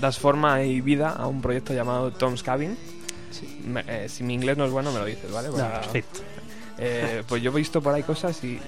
das 0.00 0.18
forma 0.18 0.62
y 0.62 0.80
vida 0.80 1.10
a 1.10 1.26
un 1.26 1.42
proyecto 1.42 1.74
llamado 1.74 2.10
Tom's 2.10 2.42
Cabin. 2.42 2.74
Me- 3.66 3.84
eh, 3.86 4.08
si 4.08 4.24
mi 4.24 4.32
inglés 4.32 4.56
no 4.56 4.64
es 4.64 4.70
bueno, 4.70 4.90
me 4.92 4.98
lo 5.00 5.04
dices, 5.04 5.30
¿vale? 5.30 5.48
No, 5.48 5.56
Para- 5.58 5.80
perfecto. 5.82 6.20
Eh, 6.78 7.22
pues 7.26 7.42
yo 7.42 7.50
he 7.50 7.54
visto 7.54 7.80
por 7.80 7.94
ahí 7.94 8.02
cosas 8.02 8.42
y, 8.44 8.60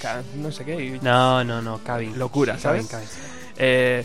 ca- 0.00 0.22
no 0.36 0.52
sé 0.52 0.64
qué, 0.64 0.84
y 0.84 1.00
No, 1.02 1.42
no, 1.44 1.60
no, 1.60 1.78
cabin. 1.82 2.18
locura, 2.18 2.58
¿sabes? 2.58 2.86
Cabin, 2.86 3.06
cabin. 3.08 3.24
Eh, 3.58 4.04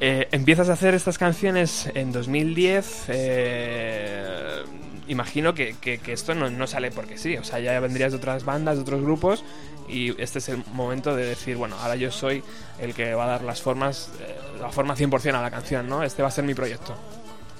eh, 0.00 0.28
empiezas 0.32 0.68
a 0.68 0.74
hacer 0.74 0.94
estas 0.94 1.16
canciones 1.18 1.88
en 1.94 2.12
2010. 2.12 3.04
eh, 3.08 4.62
imagino 5.08 5.54
que, 5.54 5.76
que- 5.80 5.98
que 5.98 6.12
esto 6.12 6.34
no, 6.34 6.48
no 6.50 6.66
sale 6.66 6.90
porque 6.90 7.18
sí. 7.18 7.36
O 7.36 7.44
sea, 7.44 7.58
ya 7.58 7.78
vendrías 7.80 8.12
de 8.12 8.18
otras 8.18 8.44
bandas, 8.44 8.76
de 8.76 8.82
otros 8.82 9.02
grupos. 9.02 9.44
Y 9.88 10.20
este 10.22 10.38
es 10.38 10.48
el 10.50 10.62
momento 10.72 11.16
de 11.16 11.24
decir, 11.26 11.56
bueno, 11.56 11.76
ahora 11.80 11.96
yo 11.96 12.12
soy 12.12 12.44
el 12.78 12.94
que 12.94 13.12
va 13.14 13.24
a 13.24 13.28
dar 13.28 13.42
las 13.42 13.60
formas, 13.60 14.10
eh, 14.20 14.36
la 14.60 14.70
forma 14.70 14.94
100% 14.94 15.34
a 15.34 15.42
la 15.42 15.50
canción, 15.50 15.88
¿no? 15.88 16.04
Este 16.04 16.22
va 16.22 16.28
a 16.28 16.30
ser 16.30 16.44
mi 16.44 16.54
proyecto. 16.54 16.94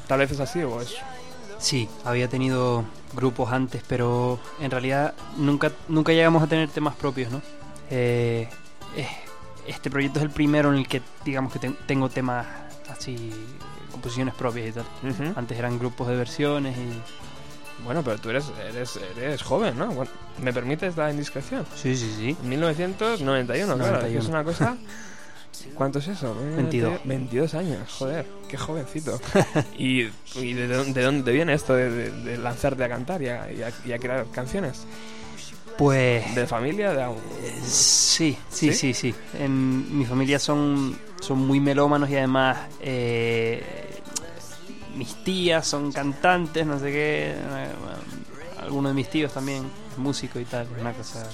Tal 0.07 0.21
vez 0.21 0.31
es 0.31 0.39
así 0.41 0.63
o 0.63 0.81
es. 0.81 0.95
Sí, 1.61 1.89
había 2.05 2.27
tenido 2.29 2.85
grupos 3.15 3.53
antes, 3.53 3.83
pero 3.87 4.39
en 4.61 4.71
realidad 4.71 5.15
nunca, 5.37 5.71
nunca 5.89 6.13
llegamos 6.13 6.43
a 6.43 6.47
tener 6.47 6.69
temas 6.71 6.95
propios, 6.97 7.31
¿no? 7.31 7.43
Eh, 7.91 8.49
eh, 8.97 9.07
este 9.67 9.91
proyecto 9.91 10.19
es 10.21 10.25
el 10.25 10.31
primero 10.31 10.73
en 10.73 10.79
el 10.79 10.89
que, 10.89 11.03
digamos, 11.25 11.53
que 11.53 11.59
te- 11.59 11.77
tengo 11.87 12.09
temas 12.09 12.47
así, 12.91 13.31
composiciones 13.93 14.35
propias 14.35 14.69
y 14.69 14.73
tal. 14.73 14.85
Antes 15.37 15.59
eran 15.59 15.79
grupos 15.79 16.09
de 16.09 16.17
versiones 16.17 16.77
y... 16.79 17.83
Bueno, 17.85 18.03
pero 18.03 18.19
tú 18.19 18.29
eres, 18.31 18.51
eres, 18.69 18.99
eres 19.17 19.43
joven, 19.43 19.79
¿no? 19.79 19.87
Bueno, 19.89 20.11
¿Me 20.43 20.53
permites 20.53 20.97
la 20.97 21.11
indiscreción? 21.11 21.65
Sí, 21.77 21.97
sí, 21.97 22.13
sí. 22.17 22.37
1991, 22.43 23.77
claro, 23.77 24.07
es 24.07 24.13
91. 24.25 24.29
una 24.29 24.45
cosa... 24.45 24.77
¿Cuánto 25.75 25.99
es 25.99 26.09
eso? 26.09 26.35
22. 26.57 27.01
22 27.05 27.55
años, 27.55 27.79
joder, 27.99 28.27
qué 28.49 28.57
jovencito. 28.57 29.21
¿Y, 29.79 30.09
y 30.35 30.53
de, 30.55 30.67
dónde, 30.69 30.93
de 31.01 31.03
dónde 31.07 31.33
viene 31.33 31.53
esto 31.55 31.75
de, 31.75 31.91
de- 31.91 32.11
de 32.11 32.39
lanzarte 32.39 32.85
a 32.85 32.89
cantar 32.89 33.21
y 33.23 33.29
a, 33.29 33.53
y 33.53 33.63
a- 33.63 33.73
y 33.85 33.93
a 33.93 33.99
crear 33.99 34.27
canciones? 34.33 34.85
Pues... 35.79 36.35
¿De 36.35 36.47
familia? 36.47 36.93
De? 36.93 37.07
Sí, 37.65 38.37
sí, 38.51 38.73
¿Sí? 38.73 38.73
sí, 38.73 38.95
sí. 38.95 39.15
En 39.39 39.99
mi 39.99 40.05
familia 40.05 40.39
son, 40.39 40.99
son 41.21 41.39
muy 41.47 41.59
melómanos 41.61 42.11
y 42.11 42.17
además 42.17 42.59
eh, 42.81 43.63
mis 44.97 45.23
tías 45.25 45.67
son 45.67 45.91
cantantes, 45.93 46.67
no 46.67 46.79
sé 46.79 46.87
qué. 46.93 47.31
eh, 47.33 47.35
bueno, 47.81 47.99
alguno 48.61 48.89
de 48.89 48.95
mis 48.95 49.09
tíos 49.09 49.33
también 49.33 49.65
es 49.93 49.99
músico 49.99 50.39
y 50.39 50.45
tal, 50.45 50.67
una 50.79 50.93
cosa... 50.93 51.27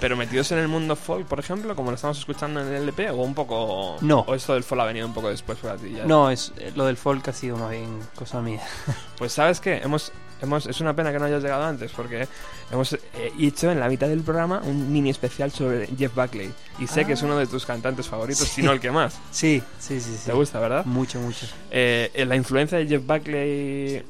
¿Pero 0.00 0.16
metidos 0.16 0.50
en 0.52 0.58
el 0.58 0.68
mundo 0.68 0.96
folk, 0.96 1.26
por 1.26 1.38
ejemplo, 1.38 1.74
como 1.76 1.90
lo 1.90 1.94
estamos 1.96 2.18
escuchando 2.18 2.60
en 2.60 2.68
el 2.68 2.82
LP? 2.82 3.10
¿O 3.10 3.16
un 3.16 3.34
poco...? 3.34 3.96
No. 4.00 4.20
¿O 4.20 4.34
esto 4.34 4.54
del 4.54 4.64
folk 4.64 4.82
ha 4.82 4.84
venido 4.86 5.06
un 5.06 5.14
poco 5.14 5.28
después 5.28 5.58
para 5.58 5.76
ti? 5.76 5.92
ya? 5.96 6.04
No, 6.04 6.30
es 6.30 6.52
eh, 6.58 6.72
lo 6.74 6.84
del 6.86 6.96
folk 6.96 7.26
ha 7.28 7.32
sido 7.32 7.56
más 7.56 7.70
bien 7.70 7.98
cosa 8.14 8.40
mía. 8.40 8.60
Pues 9.18 9.32
sabes 9.32 9.60
qué, 9.60 9.76
hemos, 9.76 10.10
hemos, 10.40 10.66
es 10.66 10.80
una 10.80 10.96
pena 10.96 11.12
que 11.12 11.18
no 11.20 11.26
hayas 11.26 11.42
llegado 11.42 11.62
antes 11.64 11.92
porque 11.92 12.26
hemos 12.72 12.92
eh, 12.94 12.98
hecho 13.38 13.70
en 13.70 13.78
la 13.78 13.88
mitad 13.88 14.08
del 14.08 14.22
programa 14.22 14.60
un 14.64 14.92
mini 14.92 15.10
especial 15.10 15.52
sobre 15.52 15.86
Jeff 15.96 16.12
Buckley 16.14 16.52
y 16.80 16.88
sé 16.88 17.04
que 17.04 17.12
es 17.12 17.22
uno 17.22 17.36
de 17.38 17.46
tus 17.46 17.64
cantantes 17.64 18.08
favoritos, 18.08 18.48
Sí. 18.48 18.54
si 18.56 18.62
no 18.62 18.72
el 18.72 18.80
que 18.80 18.90
más. 18.90 19.18
Sí, 19.30 19.62
sí, 19.78 20.00
sí, 20.00 20.16
sí. 20.18 20.26
¿Te 20.26 20.32
gusta, 20.32 20.58
verdad? 20.58 20.84
Mucho, 20.86 21.20
mucho. 21.20 21.46
Eh, 21.70 22.10
eh, 22.14 22.24
la 22.24 22.34
influencia 22.34 22.78
de 22.78 22.86
Jeff 22.88 23.06
Buckley 23.06 24.02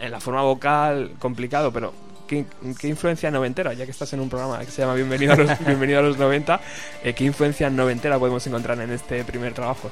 en 0.00 0.10
la 0.10 0.20
forma 0.20 0.40
vocal, 0.42 1.12
complicado, 1.18 1.70
pero 1.72 1.92
¿qué, 2.26 2.46
qué 2.78 2.88
influencia 2.88 3.30
noventera? 3.30 3.72
Ya 3.72 3.84
que 3.84 3.90
estás 3.90 4.12
en 4.12 4.20
un 4.20 4.28
programa 4.28 4.58
que 4.60 4.70
se 4.70 4.82
llama 4.82 4.94
Bienvenido 4.94 5.32
a 5.32 5.36
los, 5.36 5.58
Bienvenido 5.66 6.00
a 6.00 6.02
los 6.02 6.18
90, 6.18 6.60
eh, 7.02 7.14
¿qué 7.14 7.24
influencia 7.24 7.70
noventera 7.70 8.18
podemos 8.18 8.46
encontrar 8.46 8.80
en 8.80 8.92
este 8.92 9.24
primer 9.24 9.54
trabajo? 9.54 9.90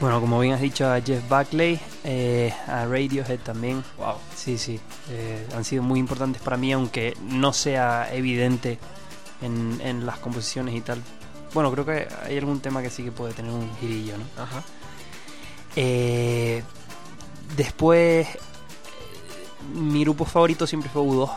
Bueno, 0.00 0.20
como 0.20 0.40
bien 0.40 0.54
has 0.54 0.62
dicho, 0.62 0.90
a 0.90 1.00
Jeff 1.00 1.22
Buckley, 1.28 1.78
eh, 2.04 2.54
a 2.66 2.86
Radiohead 2.86 3.40
también. 3.40 3.84
Wow. 3.98 4.14
Sí, 4.34 4.56
sí. 4.56 4.80
eh, 5.10 5.46
han 5.54 5.64
sido 5.64 5.82
muy 5.82 6.00
importantes 6.00 6.40
para 6.40 6.56
mí, 6.56 6.72
aunque 6.72 7.14
no 7.20 7.52
sea 7.52 8.08
evidente 8.14 8.78
en, 9.42 9.78
en 9.84 10.06
las 10.06 10.18
composiciones 10.18 10.74
y 10.74 10.80
tal. 10.80 11.02
Bueno, 11.52 11.70
creo 11.72 11.84
que 11.84 12.08
hay 12.24 12.38
algún 12.38 12.60
tema 12.60 12.80
que 12.82 12.88
sí 12.88 13.02
que 13.02 13.12
puede 13.12 13.34
tener 13.34 13.50
un 13.50 13.70
girillo, 13.76 14.14
¿no? 14.16 14.42
Ajá. 14.42 14.62
Eh, 15.76 16.62
después, 17.56 18.26
mi 19.74 20.02
grupo 20.04 20.24
favorito 20.24 20.66
siempre 20.66 20.90
fue 20.90 21.02
U2. 21.02 21.30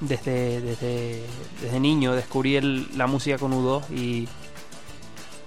Desde, 0.00 0.60
desde, 0.60 1.22
desde 1.62 1.80
niño 1.80 2.12
descubrí 2.14 2.56
el- 2.56 2.86
la 2.98 3.06
música 3.06 3.38
con 3.38 3.52
U2 3.52 3.88
y, 3.90 4.28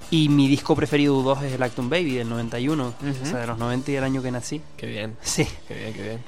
y 0.09 0.27
mi 0.29 0.47
disco 0.47 0.75
preferido 0.75 1.15
de 1.21 1.29
U2 1.29 1.43
es 1.43 1.53
el 1.53 1.61
Acton 1.61 1.87
Baby 1.89 2.15
del 2.15 2.29
91, 2.29 2.87
Ujú. 2.87 3.09
o 3.21 3.25
sea, 3.25 3.39
de 3.39 3.47
los 3.47 3.59
90 3.59 3.91
y 3.91 3.95
el 3.95 4.03
año 4.03 4.23
que 4.23 4.31
nací. 4.31 4.59
Qué 4.75 4.87
bien. 4.87 5.15
Sí, 5.21 5.47
Qué 5.67 5.75
bien, 5.75 5.93
qué 5.93 6.01
bien. 6.01 6.23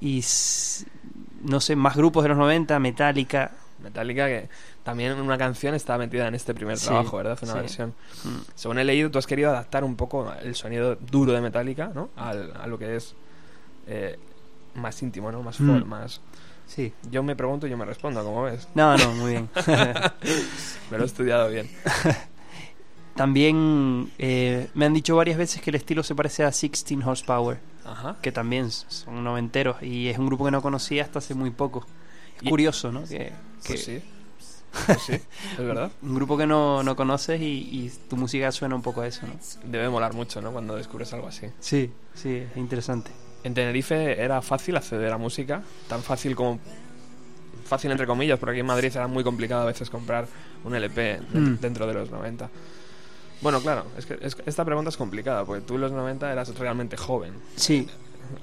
y 0.00 0.22
no 1.42 1.60
sé, 1.60 1.74
más 1.74 1.96
grupos 1.96 2.22
de 2.22 2.28
los 2.28 2.38
90, 2.38 2.78
Metallica. 2.78 3.50
Metallica 3.82 4.26
que 4.28 4.48
también 4.84 5.12
una 5.20 5.36
canción 5.36 5.74
está 5.74 5.98
metida 5.98 6.28
en 6.28 6.34
este 6.36 6.54
primer 6.54 6.78
Sí, 6.78 6.86
trabajo, 6.86 7.16
¿verdad? 7.16 7.36
Una 7.42 7.52
sí. 7.54 7.58
versión. 7.58 7.94
Mm, 8.24 8.28
Según 8.54 8.78
he 8.78 8.84
leído, 8.84 9.10
tú 9.10 9.18
has 9.18 9.26
querido 9.26 9.50
adaptar 9.50 9.82
un 9.84 9.96
poco 9.96 10.32
el 10.42 10.54
sonido 10.54 10.94
duro 10.96 11.32
de 11.32 11.40
Metallica, 11.40 11.90
¿no? 11.92 12.08
Al- 12.16 12.52
a 12.56 12.66
lo 12.68 12.78
que 12.78 12.96
es 12.96 13.14
eh, 13.88 14.16
más 14.74 15.02
íntimo, 15.02 15.30
¿no? 15.32 15.42
Más 15.42 15.60
Mm. 15.60 15.66
folk, 15.70 15.86
más... 15.86 16.20
Sí. 16.66 16.92
Yo 17.10 17.22
me 17.22 17.36
pregunto 17.36 17.66
y 17.66 17.70
yo 17.70 17.76
me 17.76 17.84
respondo, 17.84 18.24
como 18.24 18.42
ves. 18.44 18.68
No, 18.74 18.96
no, 18.96 19.12
muy 19.14 19.32
bien. 19.32 19.48
Me 20.90 20.96
lo 20.96 21.02
he 21.04 21.06
estudiado 21.06 21.50
bien. 21.50 21.68
También 23.14 24.10
eh, 24.18 24.68
me 24.74 24.86
han 24.86 24.94
dicho 24.94 25.14
varias 25.14 25.38
veces 25.38 25.62
que 25.62 25.70
el 25.70 25.76
estilo 25.76 26.02
se 26.02 26.14
parece 26.14 26.42
a 26.42 26.50
16 26.50 27.04
Horsepower. 27.04 27.60
Ajá. 27.86 28.16
que 28.22 28.32
también 28.32 28.70
son 28.70 29.22
noventeros 29.22 29.82
y 29.82 30.08
es 30.08 30.16
un 30.16 30.24
grupo 30.24 30.46
que 30.46 30.50
no 30.50 30.62
conocía 30.62 31.02
hasta 31.02 31.18
hace 31.18 31.34
muy 31.34 31.50
poco. 31.50 31.86
Es 32.38 32.44
Y- 32.44 32.48
curioso, 32.48 32.90
¿no? 32.90 33.04
Que, 33.04 33.18
que 33.18 33.32
Pues 33.66 33.84
sí. 33.84 34.02
Pues 34.86 35.02
sí, 35.02 35.12
es 35.12 35.58
verdad. 35.58 35.92
un 36.02 36.14
grupo 36.14 36.36
que 36.38 36.46
no, 36.46 36.82
no 36.82 36.96
conoces 36.96 37.40
y, 37.42 37.44
y 37.44 37.92
tu 38.08 38.16
música 38.16 38.50
suena 38.52 38.74
un 38.74 38.80
poco 38.82 39.02
a 39.02 39.06
eso, 39.06 39.26
¿no? 39.26 39.34
Debe 39.70 39.88
molar 39.90 40.14
mucho, 40.14 40.40
¿no? 40.40 40.50
Cuando 40.50 40.74
descubres 40.76 41.12
algo 41.12 41.28
así. 41.28 41.46
Sí, 41.60 41.92
sí, 42.14 42.38
es 42.50 42.56
interesante. 42.56 43.10
En 43.44 43.54
Tenerife 43.54 44.20
era 44.22 44.40
fácil 44.42 44.76
acceder 44.76 45.12
a 45.12 45.18
música, 45.18 45.62
tan 45.88 46.02
fácil 46.02 46.34
como 46.34 46.58
fácil 47.66 47.90
entre 47.90 48.06
comillas, 48.06 48.38
porque 48.38 48.52
aquí 48.52 48.60
en 48.60 48.66
Madrid 48.66 48.90
era 48.94 49.06
muy 49.06 49.22
complicado 49.24 49.62
a 49.62 49.66
veces 49.66 49.88
comprar 49.90 50.26
un 50.64 50.74
LP 50.74 51.20
Mm. 51.32 51.54
dentro 51.60 51.86
de 51.86 51.94
los 51.94 52.10
90. 52.10 52.50
Bueno, 53.40 53.60
claro, 53.60 53.86
es 53.98 54.06
que 54.06 54.18
es- 54.20 54.36
esta 54.46 54.64
pregunta 54.64 54.88
es 54.90 54.96
complicada, 54.96 55.44
porque 55.44 55.62
tú 55.62 55.74
en 55.74 55.82
los 55.82 55.92
90 55.92 56.30
eras 56.32 56.56
realmente 56.58 56.96
joven. 56.96 57.34
Sí. 57.56 57.86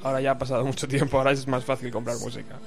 Ahora 0.03 0.21
ya 0.21 0.31
ha 0.31 0.37
pasado 0.37 0.63
mucho 0.65 0.87
tiempo, 0.87 1.17
ahora 1.17 1.31
es 1.31 1.47
más 1.47 1.63
fácil 1.65 1.91
comprar 1.91 2.17
música. 2.19 2.59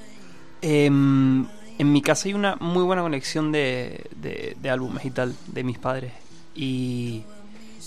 Em, 0.63 1.47
en 1.79 1.93
mi 1.93 2.03
casa 2.03 2.29
hay 2.29 2.35
una 2.35 2.57
muy 2.57 2.83
buena 2.85 3.03
colección 3.03 3.53
de, 3.53 4.05
de, 4.17 4.57
de 4.61 4.71
álbumes 4.71 5.05
y 5.05 5.11
tal, 5.11 5.35
de 5.49 5.63
mis 5.65 5.79
padres. 5.79 6.13
Y 6.55 7.25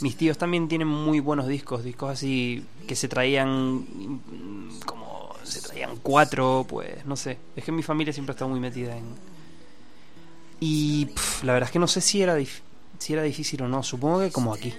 mis 0.01 0.15
tíos 0.15 0.37
también 0.37 0.67
tienen 0.67 0.87
muy 0.87 1.19
buenos 1.19 1.47
discos, 1.47 1.83
discos 1.83 2.11
así 2.11 2.63
que 2.87 2.95
se 2.95 3.07
traían 3.07 3.75
mm, 3.75 4.79
como 4.85 5.33
se 5.43 5.61
traían 5.61 5.97
cuatro, 6.03 6.65
pues 6.67 7.05
no 7.05 7.15
sé. 7.15 7.37
Es 7.55 7.63
que 7.63 7.71
mi 7.71 7.83
familia 7.83 8.13
siempre 8.13 8.31
ha 8.31 8.35
estado 8.35 8.49
muy 8.49 8.59
metida 8.59 8.95
en... 8.97 9.05
Y 10.59 11.05
pf, 11.05 11.45
la 11.45 11.53
verdad 11.53 11.69
es 11.69 11.71
que 11.71 11.79
no 11.79 11.87
sé 11.87 12.01
si 12.01 12.21
era, 12.21 12.35
si 12.97 13.13
era 13.13 13.21
difícil 13.21 13.61
o 13.61 13.67
no, 13.67 13.83
supongo 13.83 14.19
que 14.19 14.31
como 14.31 14.53
aquí. 14.53 14.73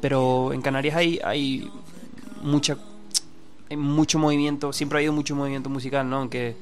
Pero 0.00 0.52
en 0.52 0.62
Canarias 0.62 0.96
hay, 0.96 1.20
hay 1.22 1.70
mucha 2.42 2.76
hay 3.68 3.76
mucho 3.76 4.18
movimiento, 4.18 4.72
siempre 4.72 4.96
ha 4.96 5.00
habido 5.00 5.12
mucho 5.12 5.34
movimiento 5.34 5.68
musical, 5.68 6.08
¿no? 6.08 6.18
Aunque 6.18 6.56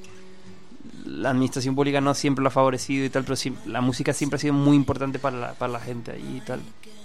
la 1.05 1.31
administración 1.31 1.75
pública 1.75 2.01
no 2.01 2.15
siempre 2.15 2.43
lo 2.43 2.49
ha 2.49 2.51
favorecido 2.51 3.05
y 3.05 3.11
tal, 3.11 3.25
pero 3.25 3.39
la 3.67 3.81
música 3.81 4.13
siempre 4.13 4.37
ha 4.37 4.41
sido 4.41 4.55
muy 4.55 4.77
importante 4.77 5.19
para 5.19 5.37
la, 5.37 5.53
para 5.55 5.73
la 5.73 5.81
gente 5.81 6.13
allí 6.13 6.39
y 6.39 6.41
tal. 6.41 6.61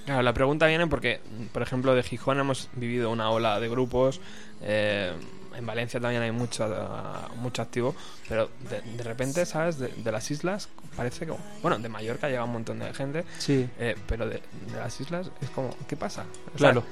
Claro, 0.10 0.24
la 0.24 0.34
pregunta 0.34 0.66
viene 0.66 0.88
porque, 0.88 1.20
por 1.54 1.62
ejemplo, 1.62 1.94
de 1.94 2.02
Gijón 2.02 2.40
hemos 2.40 2.68
vivido 2.74 3.12
una 3.12 3.30
ola 3.30 3.60
de 3.60 3.70
grupos. 3.70 4.20
eh, 4.64 5.14
en 5.56 5.66
Valencia 5.66 6.00
también 6.00 6.22
hay 6.24 6.32
mucho, 6.32 6.64
ah, 6.66 7.28
mucho 7.38 7.62
activo. 7.62 7.94
Pero 8.28 8.50
de, 8.70 8.82
de 8.82 9.04
repente, 9.04 9.46
¿sabes? 9.46 9.78
De, 9.78 9.90
de 9.90 10.12
las 10.12 10.32
islas 10.32 10.70
parece 10.96 11.28
como. 11.28 11.40
Bueno, 11.62 11.78
de 11.78 11.90
Mallorca 11.90 12.28
llega 12.30 12.44
un 12.46 12.54
montón 12.54 12.80
de 12.80 12.92
gente. 12.94 13.24
Sí. 13.38 13.70
eh, 13.78 13.96
pero 14.08 14.26
de, 14.26 14.36
de 14.72 14.78
las 14.80 15.00
islas 15.00 15.30
es 15.42 15.50
como. 15.52 15.76
¿Qué 15.88 15.96
pasa? 15.96 16.26
O 16.56 16.58
Claro. 16.58 16.84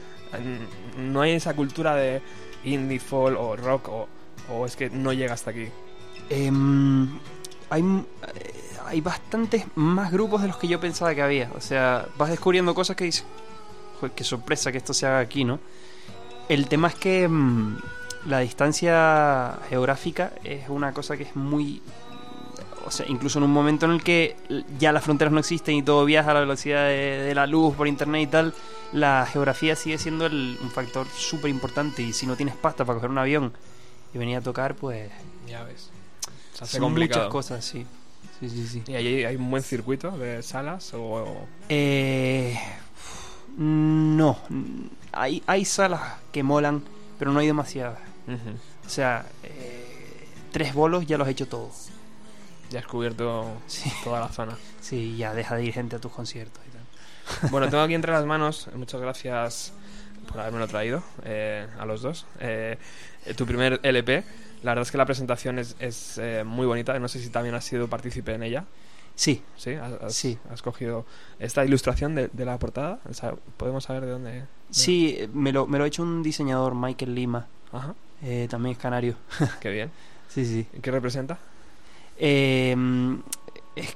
no 0.97 1.21
hay 1.21 1.31
esa 1.31 1.55
cultura 1.55 1.95
de 1.95 2.21
indie, 2.65 2.99
folk 2.99 3.39
o 3.39 3.55
rock. 3.55 3.87
O, 3.89 4.07
o 4.51 4.65
es 4.65 4.75
que 4.75 4.89
no 4.89 5.11
llega 5.13 5.33
hasta 5.33 5.51
aquí. 5.51 5.69
Em, 6.29 7.19
hay, 7.69 7.81
eh, 7.81 8.56
hay 8.87 9.01
bastantes 9.01 9.65
más 9.75 10.11
grupos 10.11 10.41
de 10.41 10.47
los 10.47 10.57
que 10.57 10.67
yo 10.67 10.79
pensaba 10.79 11.13
que 11.13 11.21
había. 11.21 11.51
O 11.55 11.61
sea, 11.61 12.07
vas 12.17 12.29
descubriendo 12.29 12.73
cosas 12.73 12.95
que 12.95 13.03
dices, 13.05 13.25
"Joder, 13.99 14.15
qué 14.15 14.23
sorpresa 14.23 14.71
que 14.71 14.77
esto 14.79 14.93
se 14.93 15.05
haga 15.05 15.19
aquí, 15.19 15.43
¿no? 15.43 15.59
El 16.49 16.67
tema 16.67 16.87
es 16.87 16.95
que 16.95 17.27
mm, 17.27 17.77
la 18.27 18.39
distancia 18.39 19.57
geográfica 19.69 20.31
es 20.43 20.69
una 20.69 20.91
cosa 20.93 21.17
que 21.17 21.23
es 21.23 21.35
muy... 21.35 21.81
O 22.85 22.91
sea, 22.91 23.05
incluso 23.09 23.39
en 23.39 23.43
un 23.43 23.51
momento 23.51 23.85
en 23.85 23.91
el 23.91 24.01
que 24.03 24.37
ya 24.79 24.93
las 24.93 25.03
fronteras 25.03 25.33
no 25.33 25.39
existen 25.41 25.75
y 25.75 25.83
todo 25.83 26.05
viaja 26.05 26.31
a 26.31 26.33
la 26.35 26.39
velocidad 26.39 26.85
de, 26.87 27.21
de 27.21 27.35
la 27.35 27.45
luz 27.45 27.75
por 27.75 27.85
internet 27.85 28.21
y 28.21 28.27
tal, 28.27 28.53
la 28.93 29.27
geografía 29.29 29.75
sigue 29.75 29.97
siendo 29.97 30.25
el- 30.25 30.57
un 30.61 30.71
factor 30.71 31.05
súper 31.13 31.51
importante. 31.51 32.01
Y 32.01 32.13
si 32.13 32.25
no 32.25 32.37
tienes 32.37 32.55
pasta 32.55 32.85
para 32.85 32.95
coger 32.95 33.09
un 33.09 33.17
avión 33.17 33.51
y 34.13 34.17
venir 34.17 34.37
a 34.37 34.41
tocar, 34.41 34.75
pues 34.75 35.11
Ya 35.49 35.63
ves. 35.63 35.89
Se 36.53 36.63
hace 36.63 36.73
son 36.77 36.83
complicado. 36.83 37.23
muchas 37.25 37.31
cosas, 37.31 37.65
sí. 37.65 37.85
Sí, 38.39 38.49
sí, 38.49 38.67
sí. 38.67 38.83
¿Y 38.87 38.93
ahí 38.95 39.23
hay 39.25 39.35
un 39.35 39.49
buen 39.49 39.63
circuito 39.63 40.11
de 40.17 40.43
salas? 40.43 40.93
O, 40.93 41.47
Eh, 41.69 42.57
no. 43.57 44.37
Hay, 45.11 45.41
hay 45.47 45.65
salas 45.65 46.01
que 46.31 46.43
molan, 46.43 46.83
pero 47.17 47.31
no 47.31 47.39
hay 47.39 47.47
demasiadas. 47.47 47.99
O 48.85 48.89
sea, 48.89 49.25
eh, 49.43 50.27
tres 50.51 50.73
bolos 50.73 51.05
ya 51.07 51.17
los 51.17 51.27
he 51.27 51.31
hecho 51.31 51.47
todos. 51.47 51.89
Ya 52.69 52.79
has 52.81 52.85
cubierto 52.87 53.45
Sí. 53.67 53.91
toda 54.03 54.19
la 54.19 54.29
zona. 54.29 54.57
Sí, 54.81 55.15
ya 55.17 55.33
deja 55.33 55.55
de 55.55 55.63
ir 55.65 55.73
gente 55.73 55.95
a 55.95 55.99
tus 55.99 56.11
conciertos 56.11 56.61
y 56.67 56.71
tal. 56.71 57.49
Bueno, 57.51 57.69
tengo 57.69 57.83
aquí 57.83 57.93
entre 57.93 58.11
las 58.11 58.25
manos, 58.27 58.67
eh, 58.67 58.75
muchas 58.77 59.01
gracias 59.01 59.73
por 60.27 60.39
habérmelo 60.41 60.67
traído 60.67 61.01
a 61.79 61.85
los 61.85 62.01
dos. 62.01 62.25
Eh, 62.39 62.77
eh, 63.25 63.33
tu 63.33 63.45
primer 63.45 63.79
LP, 63.83 64.23
la 64.63 64.71
verdad 64.71 64.83
es 64.83 64.91
que 64.91 64.97
la 64.97 65.05
presentación 65.05 65.59
es, 65.59 65.75
es, 65.79 66.17
eh, 66.17 66.43
muy 66.45 66.65
bonita, 66.65 66.97
no 66.99 67.07
sé 67.07 67.19
si 67.19 67.29
también 67.29 67.55
has 67.55 67.65
sido 67.65 67.87
partícipe 67.87 68.33
en 68.33 68.43
ella. 68.43 68.65
Sí, 69.15 69.41
¿Sí? 69.55 69.71
¿Has, 69.73 70.13
Sí. 70.13 70.37
has 70.51 70.61
cogido 70.61 71.05
esta 71.39 71.65
ilustración 71.65 72.13
de, 72.15 72.27
de 72.27 72.45
la 72.45 72.59
portada? 72.59 72.99
O 73.09 73.13
sea, 73.13 73.33
¿Podemos 73.57 73.83
saber 73.85 74.05
de 74.05 74.11
dónde? 74.11 74.31
de- 74.31 74.45
sí, 74.69 75.17
me 75.33 75.51
lo, 75.51 75.65
me 75.65 75.77
lo 75.79 75.83
ha 75.85 75.87
hecho 75.87 76.03
un 76.03 76.21
diseñador, 76.21 76.75
Michael 76.75 77.15
Lima. 77.15 77.47
Ajá, 77.71 77.95
eh, 78.21 78.47
también 78.49 78.73
es 78.73 78.77
canario. 78.81 79.15
qué 79.59 79.69
bien. 79.71 79.91
Sí, 80.29 80.45
sí. 80.45 80.67
¿Y 80.73 80.81
¿Qué 80.81 80.91
representa? 80.91 81.39
Eh, 82.19 82.75
es- 83.75 83.95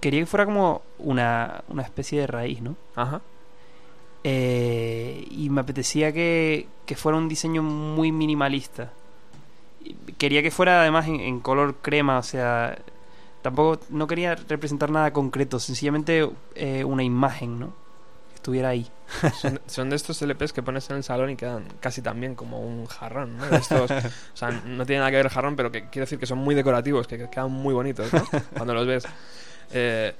quería 0.00 0.20
que 0.20 0.26
fuera 0.26 0.44
como 0.44 0.82
una, 0.98 1.62
una 1.68 1.82
especie 1.82 2.20
de 2.20 2.26
raíz, 2.26 2.60
¿no? 2.60 2.76
Ajá. 2.96 3.22
Eh, 4.24 5.26
y 5.30 5.50
me 5.50 5.60
apetecía 5.62 6.12
que, 6.12 6.66
que 6.86 6.94
fuera 6.94 7.16
un 7.18 7.28
diseño 7.28 7.62
muy 7.62 8.12
minimalista. 8.12 8.92
Quería 10.18 10.42
que 10.42 10.50
fuera 10.50 10.80
además 10.82 11.06
en, 11.06 11.20
en 11.20 11.40
color 11.40 11.76
crema, 11.82 12.18
o 12.18 12.22
sea, 12.22 12.78
tampoco 13.42 13.84
no 13.90 14.06
quería 14.06 14.34
representar 14.34 14.90
nada 14.90 15.12
concreto, 15.12 15.58
sencillamente 15.58 16.28
eh, 16.54 16.84
una 16.84 17.02
imagen, 17.02 17.58
¿no? 17.58 17.74
Que 18.28 18.34
estuviera 18.36 18.68
ahí. 18.70 18.88
Son, 19.40 19.60
son 19.66 19.90
de 19.90 19.96
estos 19.96 20.22
LPs 20.22 20.54
que 20.54 20.62
pones 20.62 20.88
en 20.88 20.96
el 20.96 21.04
salón 21.04 21.28
y 21.30 21.36
quedan 21.36 21.64
casi 21.80 22.00
también 22.00 22.34
como 22.34 22.60
un 22.60 22.86
jarrón, 22.86 23.36
¿no? 23.36 23.46
De 23.46 23.56
estos, 23.56 23.90
o 23.90 24.36
sea, 24.36 24.50
no 24.50 24.86
tiene 24.86 25.00
nada 25.00 25.10
que 25.10 25.16
ver 25.18 25.26
el 25.26 25.32
jarrón, 25.32 25.54
pero 25.54 25.70
que 25.70 25.90
quiero 25.90 26.04
decir 26.04 26.18
que 26.18 26.26
son 26.26 26.38
muy 26.38 26.54
decorativos, 26.54 27.06
que, 27.06 27.18
que 27.18 27.28
quedan 27.28 27.50
muy 27.50 27.74
bonitos, 27.74 28.10
¿no? 28.12 28.24
Cuando 28.54 28.72
los 28.74 28.86
ves. 28.86 29.04
Eh, 29.70 30.14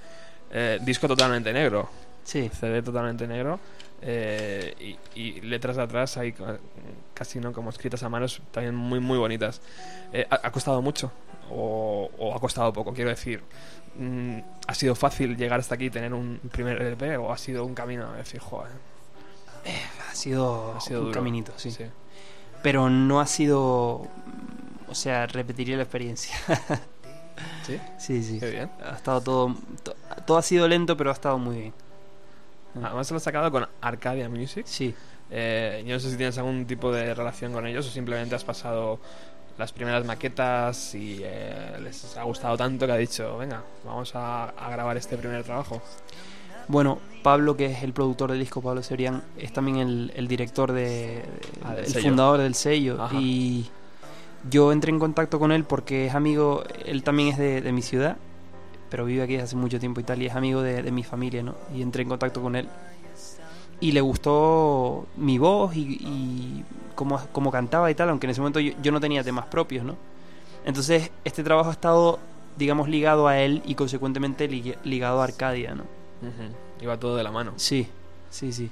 eh, 0.51 0.79
disco 0.83 1.09
totalmente 1.09 1.53
negro, 1.53 1.89
Sí, 2.25 2.51
CD 2.53 2.83
totalmente 2.83 3.27
negro, 3.27 3.59
eh, 4.03 4.97
y, 5.15 5.21
y 5.21 5.41
letras 5.43 5.77
de 5.77 5.83
atrás 5.83 6.17
hay 6.17 6.33
ca- 6.33 6.59
casi 7.15 7.39
no 7.41 7.53
como 7.53 7.71
escritas 7.71 8.03
a 8.03 8.09
manos 8.09 8.43
también 8.51 8.75
muy 8.75 9.01
muy 9.01 9.19
bonitas. 9.19 9.61
Eh, 10.13 10.27
¿ha, 10.29 10.41
ha 10.47 10.51
costado 10.53 10.83
mucho? 10.83 11.11
O, 11.51 12.11
o 12.19 12.35
ha 12.35 12.41
costado 12.41 12.73
poco? 12.73 12.93
Quiero 12.93 13.11
decir, 13.11 13.43
mm, 13.97 14.39
¿ha 14.67 14.75
sido 14.75 14.95
fácil 14.95 15.37
llegar 15.37 15.61
hasta 15.61 15.75
aquí 15.77 15.87
y 15.87 15.91
tener 15.91 16.13
un 16.15 16.41
primer 16.51 16.81
LP 16.83 17.17
o 17.17 17.33
ha 17.33 17.39
sido 17.39 17.65
un 17.65 17.75
camino 17.75 18.11
de 18.13 18.19
decir, 18.19 18.41
joder, 18.41 18.73
ha 20.11 20.15
sido, 20.15 20.75
ha 20.77 20.81
sido 20.81 21.01
un 21.01 21.07
duro? 21.07 21.15
caminito, 21.15 21.53
sí. 21.57 21.71
sí. 21.71 21.85
Pero 22.63 22.89
no 22.91 23.21
ha 23.21 23.27
sido... 23.27 24.07
O 24.89 24.95
sea, 24.95 25.27
repetiría 25.27 25.77
la 25.77 25.83
experiencia. 25.85 26.37
¿Sí? 27.67 27.79
sí, 27.99 28.23
sí. 28.23 28.39
Qué 28.41 28.51
bien. 28.51 28.71
Ha 28.85 28.97
estado 28.97 29.21
todo... 29.21 29.57
to- 29.83 29.95
Todo 30.27 30.39
ha 30.39 30.43
sido 30.43 30.69
lento, 30.69 30.97
pero 30.97 31.11
ha 31.11 31.13
estado 31.13 31.39
muy 31.39 31.57
bien. 31.57 31.75
Además 32.75 33.11
lo 33.11 33.17
has 33.17 33.23
sacado 33.23 33.51
con 33.51 33.67
Arcadia 33.81 34.29
Music. 34.29 34.65
Sí. 34.67 34.95
Eh, 35.31 35.83
yo 35.87 35.95
no 35.95 36.01
sé 36.01 36.11
si 36.11 36.17
tienes 36.17 36.37
algún 36.39 36.67
tipo 36.67 36.93
de 36.93 37.15
relación 37.15 37.53
con 37.53 37.67
ellos 37.67 37.87
o 37.87 37.91
simplemente 37.91 38.35
has 38.35 38.45
pasado 38.45 38.99
las 39.59 39.73
primeras 39.73 40.05
maquetas 40.05 40.95
y 40.95 41.21
eh, 41.23 41.79
les 41.83 42.17
ha 42.17 42.23
gustado 42.25 42.57
tanto 42.57 42.87
que 42.87 42.93
ha 42.93 42.97
dicho, 42.97 43.37
venga, 43.39 43.63
vamos 43.85 44.15
a, 44.15 44.45
a 44.51 44.71
grabar 44.71 44.97
este 44.97 45.17
primer 45.17 45.43
trabajo. 45.45 45.81
Bueno, 46.69 46.99
Pablo, 47.23 47.57
que 47.57 47.67
es 47.67 47.83
el 47.83 47.93
productor 47.93 48.31
del 48.31 48.41
disco, 48.41 48.63
Pablo 48.63 48.83
Cebrián, 48.83 49.23
es 49.37 49.53
también 49.53 49.79
el, 49.79 50.13
el 50.15 50.29
director 50.29 50.73
de, 50.73 51.23
Ah, 51.65 51.75
del 51.75 51.85
el 51.85 51.91
sello. 51.91 52.09
fundador 52.09 52.41
del 52.41 52.55
sello. 52.55 53.03
Ajá. 53.03 53.17
Y 53.19 53.69
yo 54.49 54.73
entré 54.73 54.91
en 54.91 54.99
contacto 54.99 55.39
con 55.39 55.53
él 55.53 55.65
porque 55.65 56.07
es 56.07 56.15
amigo, 56.15 56.65
él 56.85 57.03
también 57.03 57.29
es 57.31 57.39
de, 57.39 57.61
de 57.61 57.73
mi 57.73 57.83
ciudad, 57.83 58.17
pero 58.93 59.07
vive 59.07 59.23
aquí 59.23 59.33
desde 59.33 59.45
hace 59.45 59.57
mucho 59.57 59.81
tiempo 59.81 60.01
y 60.01 60.05
tal, 60.05 60.21
y 60.21 60.27
es 60.27 60.35
amigo 60.35 60.61
de, 60.61 60.83
de 60.83 60.91
mi 60.93 61.03
familia, 61.03 61.43
¿no? 61.43 61.55
Y 61.75 61.81
entré 61.81 62.03
en 62.03 62.11
contacto 62.11 62.43
con 62.43 62.55
él. 62.57 62.69
Y 63.81 63.93
le 63.93 64.03
gustó 64.03 65.07
mi 65.17 65.39
voz 65.39 65.75
y, 65.75 65.97
y 65.99 66.65
cómo, 66.95 67.19
cómo 67.33 67.51
cantaba 67.51 67.91
y 67.91 67.95
tal, 67.95 68.11
aunque 68.11 68.27
en 68.27 68.33
ese 68.33 68.43
momento 68.43 68.61
yo, 68.61 68.75
yo 68.83 68.93
no 68.93 69.01
tenía 69.01 69.25
temas 69.25 69.47
propios, 69.47 69.83
¿no? 69.83 69.97
Entonces, 70.67 71.11
este 71.25 71.43
trabajo 71.43 71.71
ha 71.71 71.73
estado, 71.73 72.19
digamos, 72.59 72.87
ligado 72.91 73.29
a 73.29 73.39
él 73.39 73.63
y 73.65 73.75
consecuentemente 73.77 74.47
li- 74.47 74.75
ligado 74.85 75.23
a 75.23 75.25
Arcadia, 75.25 75.75
¿no? 75.75 75.85
Iba 76.83 76.99
todo 76.99 77.17
de 77.17 77.23
la 77.23 77.31
mano. 77.31 77.55
Sí, 77.57 77.89
sí, 78.29 78.53
sí. 78.53 78.71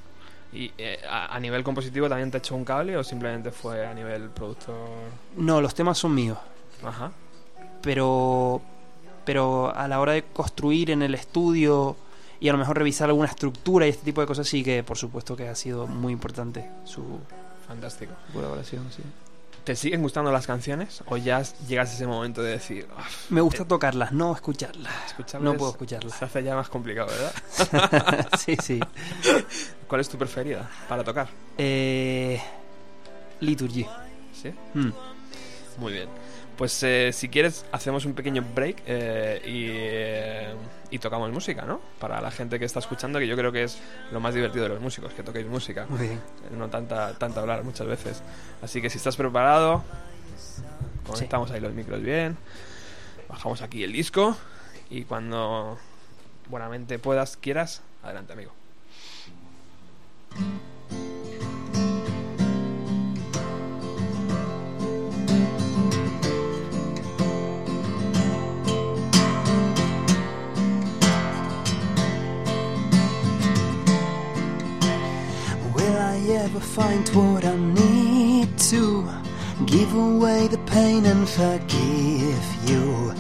¿Y 0.53 0.71
eh, 0.77 0.99
a, 1.09 1.35
a 1.35 1.41
nivel 1.41 1.65
compositivo 1.65 2.11
también 2.11 2.31
te 2.31 2.37
echó 2.37 2.55
un 2.57 2.67
cable 2.67 2.95
o 2.95 3.03
simplemente 3.03 3.53
fue 3.53 3.87
a 3.87 3.95
nivel 3.95 4.29
productor? 4.29 4.77
No, 5.39 5.63
los 5.63 5.75
temas 5.75 5.97
son 5.97 6.15
míos, 6.15 6.37
Ajá. 6.85 7.11
pero 7.81 8.61
pero 9.25 9.75
a 9.75 9.87
la 9.89 10.01
hora 10.01 10.13
de 10.13 10.23
construir 10.25 10.91
en 10.91 11.03
el 11.03 11.15
estudio 11.15 11.97
y 12.41 12.49
a 12.49 12.53
lo 12.53 12.59
mejor 12.59 12.79
revisar 12.79 13.09
alguna 13.11 13.29
estructura 13.29 13.87
y 13.87 13.91
este 13.91 14.05
tipo 14.05 14.21
de 14.21 14.27
cosas 14.27 14.49
sí 14.49 14.63
que 14.65 14.83
por 14.83 14.97
supuesto 14.97 15.37
que 15.37 15.49
ha 15.49 15.55
sido 15.55 15.87
muy 15.87 16.13
importante 16.13 16.69
su 16.85 17.03
Fantástico. 17.67 18.13
colaboración, 18.33 18.91
sí. 18.91 19.03
¿Te 19.63 19.77
siguen 19.77 20.01
gustando 20.03 20.33
las 20.33 20.47
canciones 20.47 21.03
o 21.07 21.19
ya 21.19 21.43
llegas 21.69 21.91
a 21.91 21.95
ese 21.95 22.07
momento 22.07 22.43
de 22.43 22.53
decir, 22.53 22.89
"Ah, 22.97 23.05
Me 23.29 23.43
gusta 23.43 23.67
tocarlas, 23.67 24.11
no 24.11 24.35
escucharlas. 24.35 24.93
escucharlas 25.07 25.53
No 25.53 25.57
puedo 25.59 25.71
escucharlas. 25.73 26.15
Se 26.19 26.25
hace 26.25 26.43
ya 26.43 26.57
más 26.57 26.71
complicado, 26.71 27.09
¿verdad? 27.09 28.27
sí, 28.39 28.57
sí. 28.61 28.81
¿Cuál 29.87 30.01
es 30.01 30.09
tu 30.09 30.17
preferida 30.17 30.69
para 30.89 31.05
tocar? 31.05 31.29
Eh, 31.59 32.41
Liturgy. 33.41 33.87
¿Sí? 34.33 34.53
Mm. 34.75 34.91
Muy 35.79 35.93
bien. 35.93 36.09
Pues 36.61 36.83
eh, 36.83 37.11
si 37.15 37.31
quieres, 37.31 37.65
hacemos 37.73 38.05
un 38.05 38.13
pequeño 38.13 38.45
break 38.55 38.83
eh, 38.85 39.41
y, 39.47 39.65
eh, 39.71 40.55
y 40.91 40.99
tocamos 40.99 41.33
música, 41.33 41.63
¿no? 41.63 41.81
Para 41.99 42.21
la 42.21 42.31
gente 42.31 42.59
que 42.59 42.67
está 42.67 42.81
escuchando, 42.81 43.19
que 43.19 43.27
yo 43.27 43.35
creo 43.35 43.51
que 43.51 43.63
es 43.63 43.79
lo 44.13 44.21
más 44.21 44.35
divertido 44.35 44.65
de 44.65 44.69
los 44.69 44.81
músicos, 44.83 45.15
que 45.15 45.23
toquéis 45.23 45.47
música. 45.47 45.87
Muy 45.89 46.09
bien. 46.09 46.21
No 46.59 46.69
tanta, 46.69 47.15
tanta 47.15 47.41
hablar 47.41 47.65
muchas 47.65 47.87
veces. 47.87 48.23
Así 48.61 48.83
que 48.83 48.91
si 48.91 48.99
estás 48.99 49.17
preparado, 49.17 49.83
conectamos 51.07 51.51
ahí 51.51 51.61
los 51.61 51.73
micros 51.73 52.03
bien, 52.03 52.37
bajamos 53.27 53.63
aquí 53.63 53.83
el 53.83 53.93
disco 53.93 54.37
y 54.91 55.05
cuando 55.05 55.79
buenamente 56.51 56.99
puedas, 56.99 57.39
quieras, 57.39 57.81
adelante 58.03 58.35
amigo. 58.35 58.53
Ever 76.37 76.61
find 76.61 77.09
what 77.11 77.45
I 77.45 77.57
need 77.57 78.57
to 78.71 79.09
give 79.67 79.95
away 79.95 80.49
the 80.49 80.59
pain 80.67 81.07
and 81.07 81.29
forgive 81.29 82.45
you? 82.67 83.15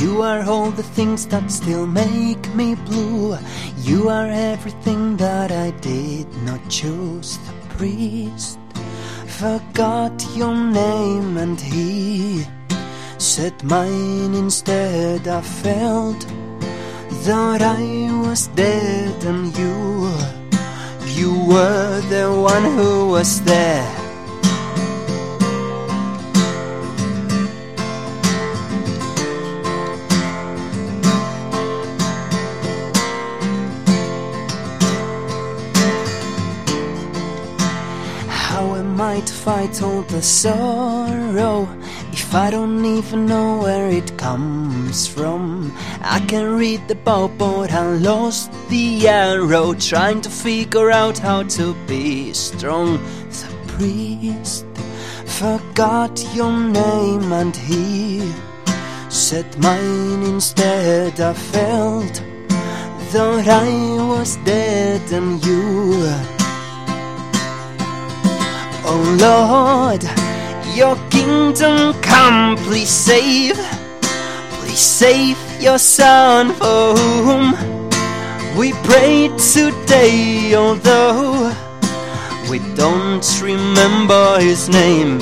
You 0.00 0.22
are 0.22 0.42
all 0.42 0.70
the 0.70 0.82
things 0.82 1.26
that 1.28 1.50
still 1.50 1.86
make 1.86 2.54
me 2.54 2.74
blue. 2.74 3.38
You 3.78 4.08
are 4.08 4.28
everything 4.28 5.16
that 5.16 5.50
I 5.50 5.70
did 5.80 6.26
not 6.42 6.60
choose. 6.68 7.38
The 7.38 7.74
priest 7.76 8.58
forgot 9.26 10.24
your 10.34 10.54
name 10.54 11.36
and 11.36 11.60
he 11.60 12.46
said 13.18 13.62
mine 13.64 14.34
instead. 14.34 15.28
I 15.28 15.40
felt 15.40 16.20
that 17.24 17.60
I 17.62 18.10
was 18.26 18.48
dead 18.48 19.24
and 19.24 19.56
you. 19.58 20.45
You 21.16 21.32
were 21.32 22.02
the 22.10 22.26
one 22.30 22.64
who 22.76 23.08
was 23.08 23.40
there. 23.40 23.84
How 38.28 38.74
am 38.74 39.00
I 39.00 39.20
to 39.20 39.32
fight 39.32 39.82
all 39.82 40.02
the 40.02 40.20
sorrow 40.20 41.66
if 42.18 42.34
I 42.34 42.50
don't 42.50 42.84
even 42.84 43.26
know 43.26 43.58
where 43.58 43.88
it 43.88 44.16
comes 44.16 45.06
from? 45.06 45.72
I 46.00 46.18
can 46.20 46.56
read 46.56 46.88
the 46.88 46.94
bow, 46.94 47.28
but 47.28 47.72
I 47.72 47.84
lost 48.10 48.50
the 48.68 49.06
arrow 49.06 49.74
trying 49.74 50.22
to 50.22 50.30
figure 50.30 50.90
out 50.90 51.18
how 51.18 51.42
to 51.42 51.74
be 51.86 52.32
strong. 52.32 52.98
The 53.40 53.48
priest 53.68 54.64
forgot 55.26 56.14
your 56.34 56.52
name 56.52 57.32
and 57.32 57.54
he 57.54 58.32
said 59.10 59.46
mine 59.58 60.22
instead. 60.22 61.20
I 61.20 61.34
felt 61.34 62.14
that 63.12 63.46
I 63.46 63.68
was 64.12 64.36
dead 64.44 65.02
and 65.12 65.44
you. 65.44 65.66
Oh 68.88 69.02
Lord, 69.20 70.02
your 70.76 70.96
kingdom 71.08 71.94
come, 72.02 72.54
please 72.58 72.90
save, 72.90 73.56
please 74.60 74.78
save 74.78 75.38
your 75.58 75.78
son 75.78 76.52
for 76.52 76.94
whom 76.94 77.52
we 78.58 78.72
pray 78.84 79.30
today, 79.38 80.54
although 80.54 81.50
we 82.50 82.58
don't 82.74 83.26
remember 83.42 84.38
his 84.38 84.68
name. 84.68 85.18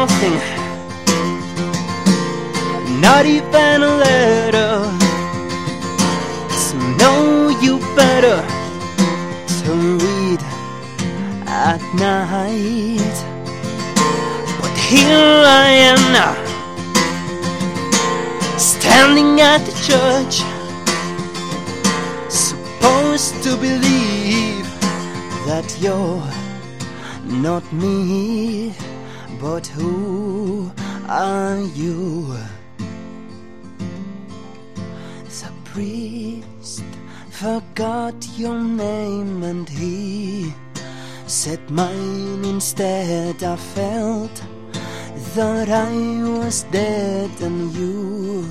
Nothing, 0.00 0.40
not 3.02 3.26
even 3.26 3.82
a 3.82 3.92
letter. 4.06 4.72
To 6.64 6.76
know 7.00 7.50
you 7.64 7.74
better, 8.00 8.40
to 9.60 9.72
read 10.04 10.40
at 11.46 11.82
night. 12.08 13.16
But 14.60 14.74
here 14.88 15.36
I 15.64 15.68
am 15.90 16.00
now, 16.20 16.34
standing 18.56 19.32
at 19.52 19.60
the 19.68 19.74
church, 19.88 20.36
supposed 22.30 23.34
to 23.44 23.50
believe 23.66 24.66
that 25.48 25.66
you're 25.82 26.24
not 27.42 27.64
me, 27.72 28.74
but 29.40 29.66
who 29.68 30.70
are 31.08 31.58
you? 31.74 32.36
The 35.40 35.52
priest 35.64 36.84
forgot 37.30 38.14
your 38.36 38.60
name 38.60 39.42
and 39.42 39.66
he 39.66 40.52
said 41.26 41.70
mine 41.70 42.44
instead. 42.44 43.42
I 43.42 43.56
felt 43.56 44.44
that 45.34 45.70
I 45.70 45.92
was 46.38 46.64
dead 46.64 47.30
and 47.40 47.72
you. 47.72 48.44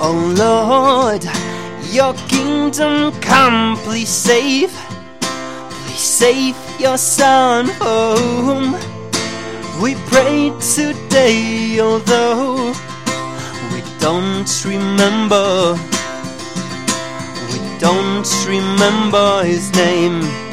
Oh 0.00 0.32
Lord, 0.34 1.24
your 1.92 2.14
kingdom 2.28 3.12
come, 3.20 3.76
please 3.78 4.08
save. 4.08 4.87
Save 6.18 6.56
your 6.80 6.98
son 6.98 7.68
home. 7.78 8.72
we 9.80 9.94
pray 10.10 10.50
today, 10.58 11.78
although 11.78 12.72
we 13.72 13.80
don't 14.00 14.50
remember 14.64 15.78
we 17.52 17.78
don't 17.78 18.28
remember 18.48 19.44
his 19.44 19.72
name. 19.74 20.47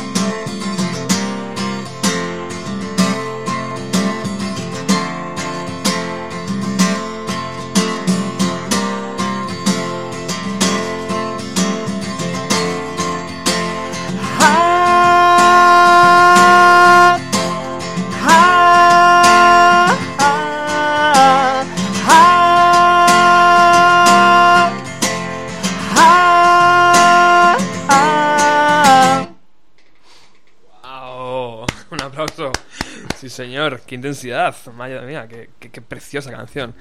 Qué 33.86 33.96
intensidad. 33.96 34.56
Madre 34.74 35.02
mía, 35.06 35.28
qué, 35.28 35.50
qué- 35.60 35.82
preciosa 35.82 36.32
canción. 36.32 36.74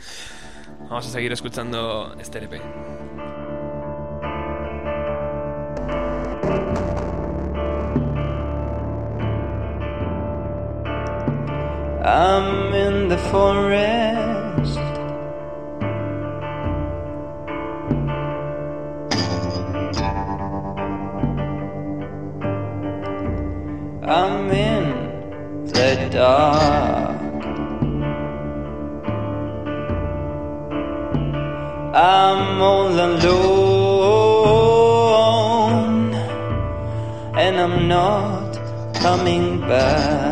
Vamos 0.89 1.07
a 1.07 1.11
seguir 1.11 1.33
escuchando 1.33 2.15
este 2.19 2.39
LP. 2.39 2.61
The 25.75 26.09
dark. 26.11 27.21
I'm 31.95 32.61
all 32.63 32.89
alone, 33.09 33.35
and 37.37 37.55
I'm 37.61 37.89
not 37.89 38.59
coming 38.95 39.61
back. 39.61 40.25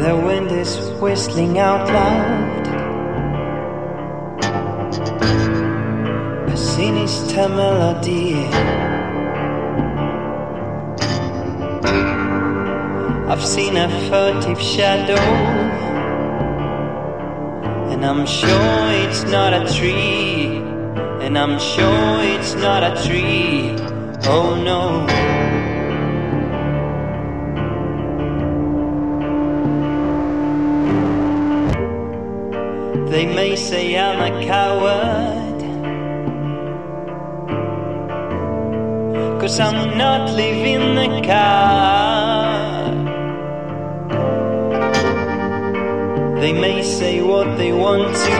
The 0.00 0.14
wind 0.16 0.50
is 0.50 0.72
whistling 1.00 1.58
out 1.58 1.86
loud. 1.88 2.59
Sinister 6.80 7.46
melody. 7.46 8.32
I've 13.30 13.44
seen 13.44 13.76
a 13.76 13.88
furtive 14.08 14.58
shadow, 14.58 15.24
and 17.90 18.00
I'm 18.02 18.24
sure 18.24 18.84
it's 19.04 19.24
not 19.24 19.52
a 19.52 19.62
tree. 19.76 20.56
And 21.24 21.36
I'm 21.38 21.58
sure 21.58 22.14
it's 22.34 22.54
not 22.54 22.80
a 22.90 22.92
tree. 23.06 23.76
Oh 24.34 24.48
no. 24.70 24.82
They 33.10 33.26
may 33.26 33.54
say 33.54 33.98
I'm 33.98 34.20
a 34.30 34.46
coward. 34.46 35.39
Cause 39.40 39.58
I'm 39.58 39.96
not 39.96 40.30
leaving 40.34 40.96
the 40.96 41.26
car. 41.26 42.90
They 46.42 46.52
may 46.52 46.82
say 46.82 47.22
what 47.22 47.56
they 47.56 47.72
want 47.72 48.14
to. 48.14 48.36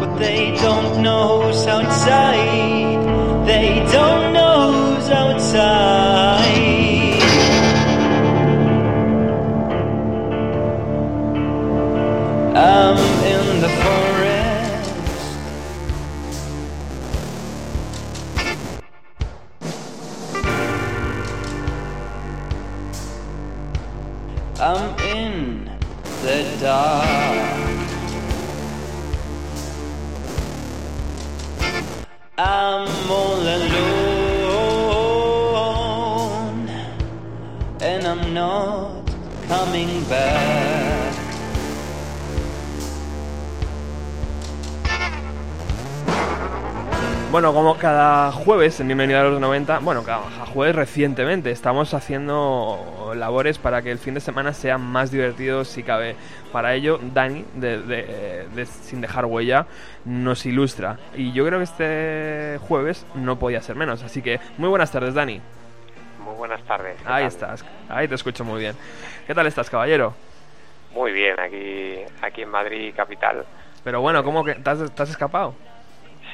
But 0.00 0.16
they 0.18 0.56
don't 0.56 1.02
know 1.04 1.42
who's 1.42 1.64
outside. 1.68 3.46
They 3.46 3.86
don't 3.92 4.32
know 4.32 4.72
who's 4.72 5.08
outside. 5.08 6.42
I'm 12.56 13.11
Bueno, 47.32 47.54
como 47.54 47.78
cada 47.78 48.30
jueves 48.30 48.78
en 48.80 48.88
Bienvenido 48.88 49.18
a 49.20 49.22
los 49.24 49.40
90, 49.40 49.78
bueno, 49.78 50.04
cada 50.04 50.20
jueves 50.52 50.76
recientemente 50.76 51.50
estamos 51.50 51.94
haciendo 51.94 53.12
labores 53.16 53.56
para 53.56 53.80
que 53.80 53.90
el 53.90 53.98
fin 53.98 54.12
de 54.12 54.20
semana 54.20 54.52
sea 54.52 54.76
más 54.76 55.10
divertido 55.10 55.64
si 55.64 55.82
cabe. 55.82 56.14
Para 56.52 56.74
ello, 56.74 57.00
Dani, 57.14 57.46
de, 57.54 57.78
de- 57.80 58.46
de 58.54 58.66
Sin 58.66 59.00
Dejar 59.00 59.24
Huella, 59.24 59.66
nos 60.04 60.44
ilustra. 60.44 60.98
Y 61.16 61.32
yo 61.32 61.46
creo 61.46 61.58
que 61.58 61.64
este 61.64 62.58
jueves 62.68 63.06
no 63.14 63.38
podía 63.38 63.62
ser 63.62 63.76
menos. 63.76 64.02
Así 64.02 64.20
que, 64.20 64.38
muy 64.58 64.68
buenas 64.68 64.90
tardes, 64.92 65.14
Dani. 65.14 65.40
Muy 66.22 66.34
buenas 66.34 66.62
tardes. 66.64 66.96
¿qué 67.00 67.08
Ahí 67.08 67.22
tal? 67.22 67.28
estás, 67.28 67.64
ahí 67.88 68.08
te 68.08 68.14
escucho 68.14 68.44
muy 68.44 68.60
bien. 68.60 68.76
¿Qué 69.26 69.34
tal 69.34 69.46
estás, 69.46 69.70
caballero? 69.70 70.12
Muy 70.94 71.12
bien, 71.12 71.40
aquí, 71.40 71.96
aquí 72.20 72.42
en 72.42 72.50
Madrid 72.50 72.92
capital. 72.94 73.46
Pero 73.82 74.02
bueno, 74.02 74.22
¿cómo 74.22 74.44
que 74.44 74.54
te 74.56 74.68
has, 74.68 74.94
te 74.94 75.02
has 75.02 75.08
escapado? 75.08 75.54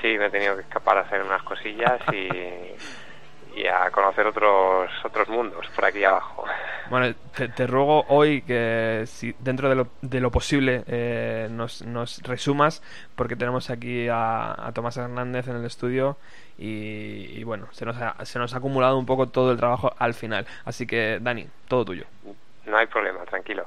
Sí, 0.00 0.16
me 0.18 0.26
he 0.26 0.30
tenido 0.30 0.54
que 0.56 0.62
escapar 0.62 0.98
a 0.98 1.00
hacer 1.02 1.22
unas 1.22 1.42
cosillas 1.42 2.00
y, 2.12 3.60
y 3.60 3.66
a 3.66 3.90
conocer 3.90 4.26
otros 4.26 4.90
otros 5.04 5.28
mundos 5.28 5.66
por 5.74 5.84
aquí 5.84 6.04
abajo. 6.04 6.44
Bueno, 6.88 7.14
te, 7.36 7.48
te 7.48 7.66
ruego 7.66 8.04
hoy 8.08 8.42
que 8.42 9.02
si 9.06 9.34
dentro 9.40 9.68
de 9.68 9.74
lo, 9.74 9.88
de 10.00 10.20
lo 10.20 10.30
posible 10.30 10.84
eh, 10.86 11.48
nos, 11.50 11.82
nos 11.82 12.22
resumas, 12.22 12.82
porque 13.16 13.36
tenemos 13.36 13.70
aquí 13.70 14.08
a, 14.08 14.66
a 14.66 14.72
Tomás 14.72 14.96
Hernández 14.96 15.48
en 15.48 15.56
el 15.56 15.64
estudio 15.64 16.16
y, 16.56 17.38
y 17.38 17.44
bueno, 17.44 17.66
se 17.72 17.84
nos, 17.84 17.96
ha, 18.00 18.24
se 18.24 18.38
nos 18.38 18.54
ha 18.54 18.58
acumulado 18.58 18.98
un 18.98 19.06
poco 19.06 19.28
todo 19.28 19.52
el 19.52 19.58
trabajo 19.58 19.92
al 19.98 20.14
final. 20.14 20.46
Así 20.64 20.86
que, 20.86 21.18
Dani, 21.20 21.46
todo 21.66 21.84
tuyo. 21.84 22.04
No 22.66 22.76
hay 22.76 22.86
problema, 22.86 23.24
tranquilo. 23.24 23.66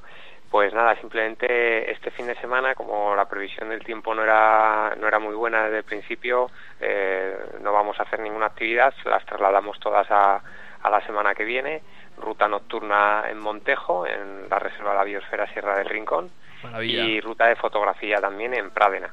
Pues 0.51 0.73
nada, 0.73 0.95
simplemente 0.99 1.89
este 1.89 2.11
fin 2.11 2.27
de 2.27 2.35
semana, 2.35 2.75
como 2.75 3.15
la 3.15 3.23
previsión 3.29 3.69
del 3.69 3.83
tiempo 3.85 4.13
no 4.13 4.21
era, 4.21 4.93
no 4.99 5.07
era 5.07 5.17
muy 5.17 5.33
buena 5.33 5.63
desde 5.63 5.77
el 5.77 5.83
principio, 5.85 6.51
eh, 6.81 7.33
no 7.61 7.71
vamos 7.71 7.97
a 7.99 8.03
hacer 8.03 8.19
ninguna 8.19 8.47
actividad, 8.47 8.93
las 9.05 9.25
trasladamos 9.25 9.79
todas 9.79 10.11
a, 10.11 10.41
a 10.83 10.89
la 10.89 10.99
semana 11.05 11.33
que 11.33 11.45
viene. 11.45 11.81
Ruta 12.17 12.49
nocturna 12.49 13.23
en 13.29 13.39
Montejo, 13.39 14.05
en 14.05 14.49
la 14.49 14.59
Reserva 14.59 14.91
de 14.91 14.97
la 14.97 15.03
Biosfera 15.05 15.47
Sierra 15.53 15.77
del 15.77 15.87
Rincón, 15.89 16.29
Maravilla. 16.63 17.03
y 17.05 17.21
ruta 17.21 17.47
de 17.47 17.55
fotografía 17.55 18.19
también 18.19 18.53
en 18.53 18.71
Prádena, 18.71 19.11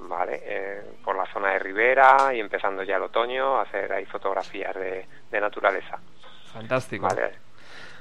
¿vale? 0.00 0.42
Eh, 0.44 0.82
por 1.02 1.16
la 1.16 1.24
zona 1.32 1.52
de 1.52 1.60
Ribera 1.60 2.32
y 2.34 2.40
empezando 2.40 2.82
ya 2.82 2.96
el 2.96 3.04
otoño, 3.04 3.58
hacer 3.58 3.90
ahí 3.90 4.04
fotografías 4.04 4.74
de, 4.74 5.06
de 5.30 5.40
naturaleza. 5.40 5.98
Fantástico. 6.52 7.06
Vale. 7.08 7.32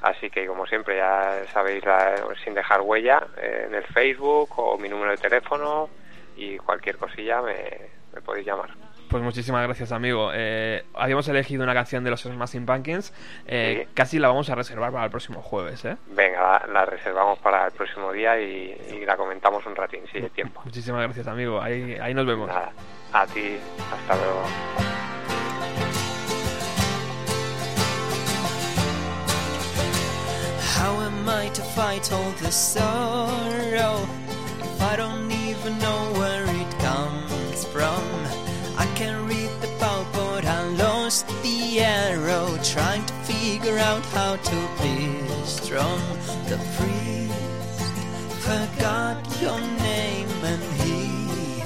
Así 0.04 0.30
que 0.30 0.46
como 0.46 0.68
siempre 0.68 0.98
ya 0.98 1.42
sabéis 1.52 1.84
la- 1.86 2.16
sin 2.44 2.54
dejar 2.54 2.82
huella 2.82 3.26
eh, 3.38 3.66
en 3.68 3.74
el 3.74 3.84
Facebook 3.86 4.50
o 4.58 4.78
mi 4.78 4.90
número 4.90 5.12
de 5.12 5.18
teléfono 5.18 5.90
y 6.36 6.58
cualquier 6.58 6.98
cosilla 6.98 7.42
me, 7.42 7.56
me 8.14 8.22
podéis 8.22 8.46
llamar. 8.46 8.70
Pues 9.10 9.22
muchísimas 9.22 9.64
gracias, 9.64 9.92
amigo. 9.92 10.32
Eh, 10.34 10.84
habíamos 10.96 11.28
elegido 11.28 11.64
una 11.64 11.74
canción 11.76 12.04
de 12.04 12.10
los 12.10 12.22
Smashing 12.24 12.66
Pumpkins. 12.66 13.14
eh, 13.46 13.84
Sí. 13.86 13.92
Casi 13.94 14.18
la 14.20 14.28
vamos 14.30 14.50
a 14.50 14.56
reservar 14.56 14.92
para 14.92 15.06
el 15.06 15.12
próximo 15.12 15.42
jueves, 15.42 15.86
¿eh? 15.86 15.98
Venga, 16.08 16.42
la, 16.42 16.74
la 16.74 16.86
reservamos 16.86 17.38
para 17.40 17.68
el 17.68 17.72
próximo 17.74 18.12
día 18.12 18.40
y, 18.42 18.76
y 18.92 19.06
la 19.06 19.16
comentamos 19.16 19.64
un 19.68 19.76
ratín 19.76 20.02
si 20.12 20.18
hay 20.18 20.30
tiempo. 20.30 20.62
Muchísimas 20.66 21.04
gracias, 21.04 21.28
amigo. 21.28 21.62
Ahí, 21.62 21.96
ahí 22.02 22.14
nos 22.16 22.26
vemos. 22.26 22.48
Nada, 22.48 22.72
a 23.14 23.26
ti, 23.28 23.58
hasta 23.92 24.16
luego. 24.16 24.93
How 30.84 31.00
am 31.00 31.30
I 31.30 31.48
to 31.48 31.62
fight 31.62 32.12
all 32.12 32.32
this 32.42 32.58
sorrow 32.58 34.06
if 34.60 34.82
I 34.82 34.98
don't 34.98 35.32
even 35.32 35.80
know 35.80 36.02
where 36.20 36.44
it 36.44 36.72
comes 36.80 37.64
from? 37.64 38.04
I 38.78 38.86
can 38.94 39.26
read 39.26 39.50
the 39.62 39.72
bow, 39.80 40.06
but 40.12 40.44
I 40.44 40.62
lost 40.86 41.26
the 41.42 41.80
arrow 41.80 42.60
trying 42.62 43.06
to 43.06 43.14
figure 43.32 43.78
out 43.78 44.06
how 44.08 44.36
to 44.36 44.58
be 44.82 45.26
strong. 45.46 46.02
The 46.52 46.60
priest 46.76 47.80
forgot 48.44 49.18
your 49.42 49.62
name 49.90 50.28
and 50.52 50.64
he 50.84 51.64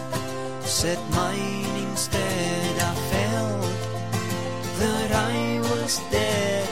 said 0.61 0.99
mine 1.10 1.76
instead. 1.89 2.76
I 2.91 2.94
felt 3.14 3.80
that 4.81 5.11
I 5.11 5.60
was 5.72 5.98
dead 6.11 6.66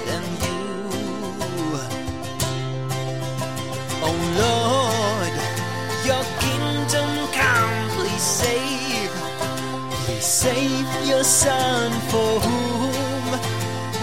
save 10.45 11.07
your 11.07 11.23
son 11.23 11.91
for 12.11 12.31
whom 12.47 13.25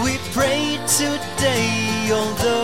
we 0.03 0.13
pray 0.35 0.77
today, 0.99 2.11
although 2.11 2.62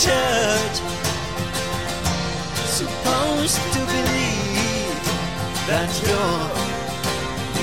church, 0.00 0.76
supposed 2.64 3.60
to 3.74 3.80
believe 3.84 4.96
that 5.68 5.90
you're 6.08 6.48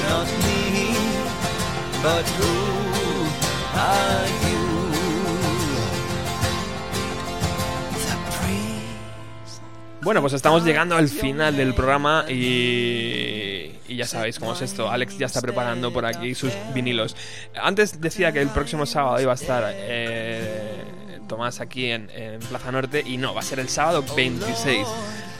not 0.05 0.27
me, 0.45 0.93
but 2.03 2.25
who 2.37 2.53
are 3.73 4.27
you? 4.45 4.65
The 8.05 8.15
priest. 8.37 9.61
Bueno, 10.03 10.21
pues 10.21 10.33
estamos 10.33 10.63
llegando 10.63 10.95
al 10.95 11.09
final 11.09 11.57
del 11.57 11.73
programa 11.73 12.25
y, 12.29 13.71
y 13.87 13.95
ya 13.95 14.05
sabéis 14.05 14.37
cómo 14.37 14.53
es 14.53 14.61
esto. 14.61 14.91
Alex 14.91 15.17
ya 15.17 15.25
está 15.25 15.41
preparando 15.41 15.91
por 15.91 16.05
aquí 16.05 16.35
sus 16.35 16.53
vinilos. 16.75 17.15
Antes 17.59 17.99
decía 17.99 18.31
que 18.31 18.41
el 18.41 18.49
próximo 18.49 18.85
sábado 18.85 19.19
iba 19.19 19.31
a 19.31 19.35
estar 19.35 19.63
eh, 19.75 20.66
Tomás 21.27 21.59
aquí 21.59 21.91
en, 21.91 22.09
Plaza 22.49 22.71
Norte 22.71 23.03
y 23.05 23.17
no, 23.17 23.33
va 23.33 23.41
a 23.41 23.43
ser 23.43 23.59
el 23.59 23.69
sábado 23.69 24.03
26 24.15 24.87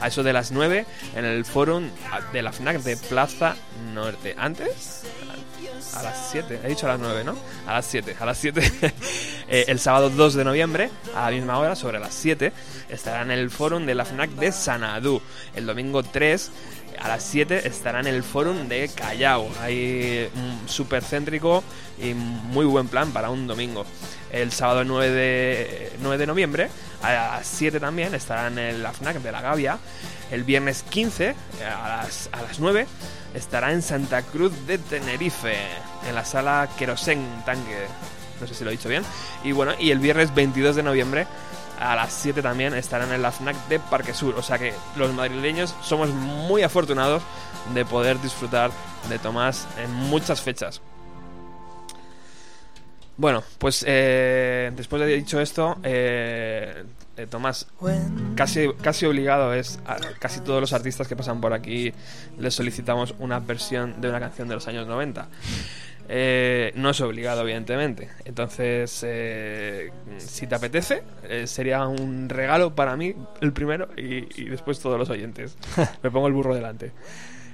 a 0.00 0.08
eso 0.08 0.22
de 0.22 0.32
las 0.32 0.52
9 0.52 0.86
en 1.16 1.24
el 1.24 1.44
forum 1.44 1.88
de 2.32 2.42
la 2.42 2.52
FNAC 2.52 2.78
de 2.82 2.96
Plaza 2.96 3.56
Norte. 3.94 4.34
¿Antes? 4.38 5.04
A 5.94 6.02
las 6.02 6.30
7, 6.30 6.60
he 6.62 6.68
dicho 6.68 6.86
a 6.86 6.90
las 6.90 7.00
9, 7.00 7.24
¿no? 7.24 7.36
A 7.66 7.74
las 7.74 7.86
7, 7.86 8.16
a 8.18 8.26
las 8.26 8.38
7. 8.38 8.92
Eh, 9.50 9.64
el 9.68 9.78
sábado 9.78 10.10
2 10.10 10.34
de 10.34 10.44
noviembre, 10.44 10.90
a 11.14 11.30
la 11.30 11.30
misma 11.30 11.58
hora, 11.58 11.74
sobre 11.74 11.98
las 11.98 12.12
7, 12.12 12.52
estará 12.90 13.22
en 13.22 13.30
el 13.30 13.48
forum 13.48 13.86
de 13.86 13.94
la 13.94 14.04
FNAC 14.04 14.28
de 14.32 14.52
Sanadú. 14.52 15.22
El 15.56 15.64
domingo 15.64 16.02
3, 16.02 16.50
a 17.00 17.08
las 17.08 17.22
7, 17.24 17.66
estará 17.66 18.00
en 18.00 18.06
el 18.06 18.22
forum 18.22 18.68
de 18.68 18.88
Callao. 18.94 19.48
Hay 19.60 20.30
un 20.34 20.68
súper 20.68 21.02
céntrico 21.02 21.62
y 22.00 22.14
muy 22.14 22.66
buen 22.66 22.88
plan 22.88 23.10
para 23.12 23.30
un 23.30 23.46
domingo. 23.46 23.84
El 24.30 24.52
sábado 24.52 24.84
9 24.84 25.10
de, 25.10 25.92
9 26.00 26.18
de 26.18 26.26
noviembre, 26.26 26.68
a 27.02 27.12
las 27.12 27.46
7 27.46 27.80
también, 27.80 28.14
estará 28.14 28.48
en 28.48 28.82
la 28.82 28.92
FNAC 28.92 29.16
de 29.22 29.32
la 29.32 29.40
Gavia. 29.40 29.78
El 30.30 30.44
viernes 30.44 30.82
15, 30.82 31.34
a 31.64 31.88
las, 31.88 32.28
a 32.32 32.42
las 32.42 32.60
9, 32.60 32.86
estará 33.34 33.72
en 33.72 33.82
Santa 33.82 34.22
Cruz 34.22 34.52
de 34.66 34.78
Tenerife, 34.78 35.56
en 36.06 36.14
la 36.14 36.24
sala 36.24 36.68
Querosen 36.78 37.24
Tanque. 37.46 37.86
No 38.40 38.46
sé 38.46 38.54
si 38.54 38.64
lo 38.64 38.70
he 38.70 38.74
dicho 38.74 38.88
bien. 38.88 39.02
Y 39.42 39.52
bueno, 39.52 39.72
y 39.78 39.90
el 39.90 39.98
viernes 39.98 40.34
22 40.34 40.76
de 40.76 40.82
noviembre 40.82 41.26
a 41.78 41.96
las 41.96 42.12
7 42.12 42.42
también 42.42 42.74
estarán 42.74 43.12
en 43.12 43.22
la 43.22 43.32
FNAC 43.32 43.68
de 43.68 43.78
Parque 43.78 44.14
Sur. 44.14 44.34
O 44.36 44.42
sea 44.42 44.58
que 44.58 44.72
los 44.96 45.12
madrileños 45.12 45.74
somos 45.82 46.10
muy 46.10 46.62
afortunados 46.62 47.22
de 47.74 47.84
poder 47.84 48.20
disfrutar 48.20 48.70
de 49.08 49.18
Tomás 49.18 49.66
en 49.78 49.92
muchas 49.92 50.40
fechas. 50.40 50.80
Bueno, 53.16 53.42
pues 53.58 53.84
eh, 53.86 54.70
después 54.76 55.02
de 55.02 55.08
dicho 55.08 55.40
esto, 55.40 55.76
eh, 55.82 56.84
eh, 57.16 57.26
Tomás, 57.26 57.66
casi, 58.36 58.68
casi 58.80 59.06
obligado 59.06 59.52
es 59.54 59.80
casi 60.20 60.38
todos 60.40 60.60
los 60.60 60.72
artistas 60.72 61.08
que 61.08 61.16
pasan 61.16 61.40
por 61.40 61.52
aquí 61.52 61.92
les 62.38 62.54
solicitamos 62.54 63.16
una 63.18 63.40
versión 63.40 64.00
de 64.00 64.08
una 64.08 64.20
canción 64.20 64.46
de 64.46 64.54
los 64.54 64.68
años 64.68 64.86
90. 64.86 65.26
Eh, 66.10 66.72
no 66.74 66.90
es 66.90 67.00
obligado, 67.02 67.42
evidentemente. 67.42 68.08
Entonces, 68.24 69.02
eh, 69.06 69.90
si 70.16 70.46
te 70.46 70.54
apetece, 70.54 71.02
eh, 71.24 71.46
sería 71.46 71.86
un 71.86 72.28
regalo 72.30 72.74
para 72.74 72.96
mí 72.96 73.14
el 73.42 73.52
primero 73.52 73.88
y, 73.96 74.26
y 74.40 74.44
después 74.48 74.80
todos 74.80 74.98
los 74.98 75.10
oyentes. 75.10 75.56
Me 76.02 76.10
pongo 76.10 76.26
el 76.26 76.32
burro 76.32 76.54
delante. 76.54 76.92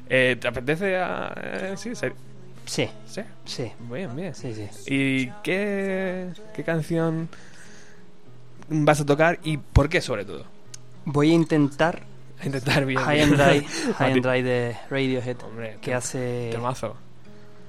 Eh, 0.08 0.36
¿Te 0.40 0.46
apetece? 0.48 0.96
a- 0.98 1.34
eh, 1.42 1.74
sí, 1.76 1.92
Sí, 2.66 2.88
¿Sí? 3.06 3.20
sí, 3.44 3.72
Bien, 3.90 4.14
bien. 4.16 4.34
sí, 4.34 4.54
sí. 4.54 4.68
¿Y 4.86 5.30
qué, 5.42 6.28
qué 6.54 6.64
canción 6.64 7.28
vas 8.68 9.00
a 9.00 9.06
tocar 9.06 9.38
y 9.42 9.58
por 9.58 9.88
qué, 9.88 10.00
sobre 10.00 10.24
todo? 10.24 10.46
Voy 11.04 11.30
a 11.30 11.34
intentar 11.34 12.02
A 12.40 12.46
intentar 12.46 12.86
bien. 12.86 13.00
High 13.00 13.20
and 13.22 13.36
Dry, 13.36 13.60
High 13.98 14.12
and 14.12 14.22
Dry 14.22 14.42
de 14.42 14.76
Radiohead, 14.88 15.36
Hombre, 15.42 15.76
que 15.82 15.92
hace 15.92 16.48
Temazo. 16.52 16.96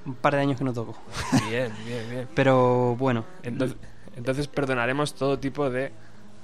Un 0.06 0.16
par 0.16 0.36
de 0.36 0.42
años 0.42 0.58
que 0.58 0.64
no 0.64 0.74
toco. 0.74 0.96
Bien, 1.50 1.74
bien, 1.86 2.10
bien. 2.10 2.28
Pero 2.36 2.96
bueno, 2.96 3.26
Entonces, 3.44 3.78
entonces 4.16 4.48
perdonaremos 4.48 5.14
todo 5.16 5.40
tipo 5.40 5.70
de 5.70 5.92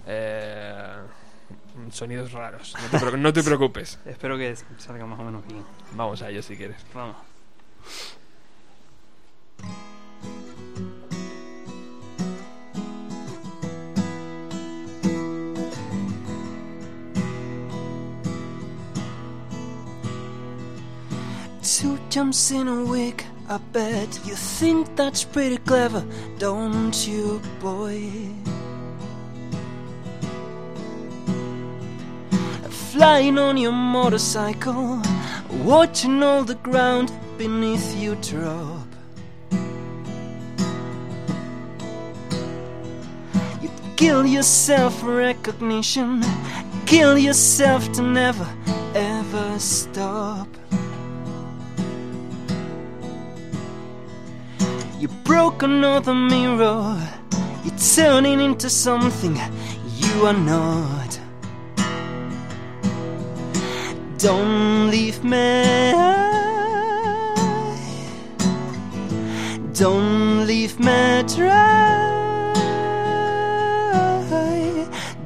eh, 0.07 0.95
sonidos 1.91 2.31
raros. 2.31 2.75
No 2.91 2.99
te, 2.99 3.05
preo- 3.05 3.17
no 3.17 3.33
te 3.33 3.43
preocupes. 3.43 3.99
espero 4.05 4.37
que 4.37 4.55
salga 4.77 5.05
más 5.05 5.19
o 5.19 5.23
menos 5.23 5.45
bien. 5.47 5.63
Vamos 5.95 6.21
a 6.21 6.29
ello 6.29 6.41
si 6.41 6.55
quieres. 6.57 6.77
Vamos. 6.93 7.15
Two 21.61 21.97
jumps 22.09 22.51
in 22.51 22.67
a 22.67 22.83
week, 22.83 23.25
I 23.51 23.57
bet 23.57 24.17
you 24.25 24.33
think 24.33 24.95
that's 24.95 25.25
pretty 25.25 25.57
clever, 25.57 26.05
don't 26.37 26.95
you, 27.05 27.41
boy? 27.59 28.09
Flying 32.93 33.37
on 33.37 33.57
your 33.57 33.73
motorcycle, 33.73 35.01
watching 35.65 36.23
all 36.23 36.45
the 36.45 36.55
ground 36.63 37.11
beneath 37.37 37.93
you 37.97 38.15
drop. 38.21 38.87
You'd 43.61 43.97
kill 43.97 44.25
yourself 44.25 44.97
for 45.01 45.13
recognition, 45.13 46.23
kill 46.85 47.17
yourself 47.17 47.91
to 47.91 48.01
never 48.01 48.47
ever 48.95 49.59
stop. 49.59 50.47
You 55.01 55.07
broke 55.23 55.63
another 55.63 56.13
mirror, 56.13 56.95
you're 57.65 57.75
turning 57.95 58.39
into 58.39 58.69
something 58.69 59.35
you 59.97 60.27
are 60.27 60.31
not. 60.31 61.19
Don't 64.19 64.91
leave 64.91 65.23
me. 65.23 65.63
Don't 69.73 70.45
leave 70.45 70.79
me 70.79 71.23
dry. 71.35 72.53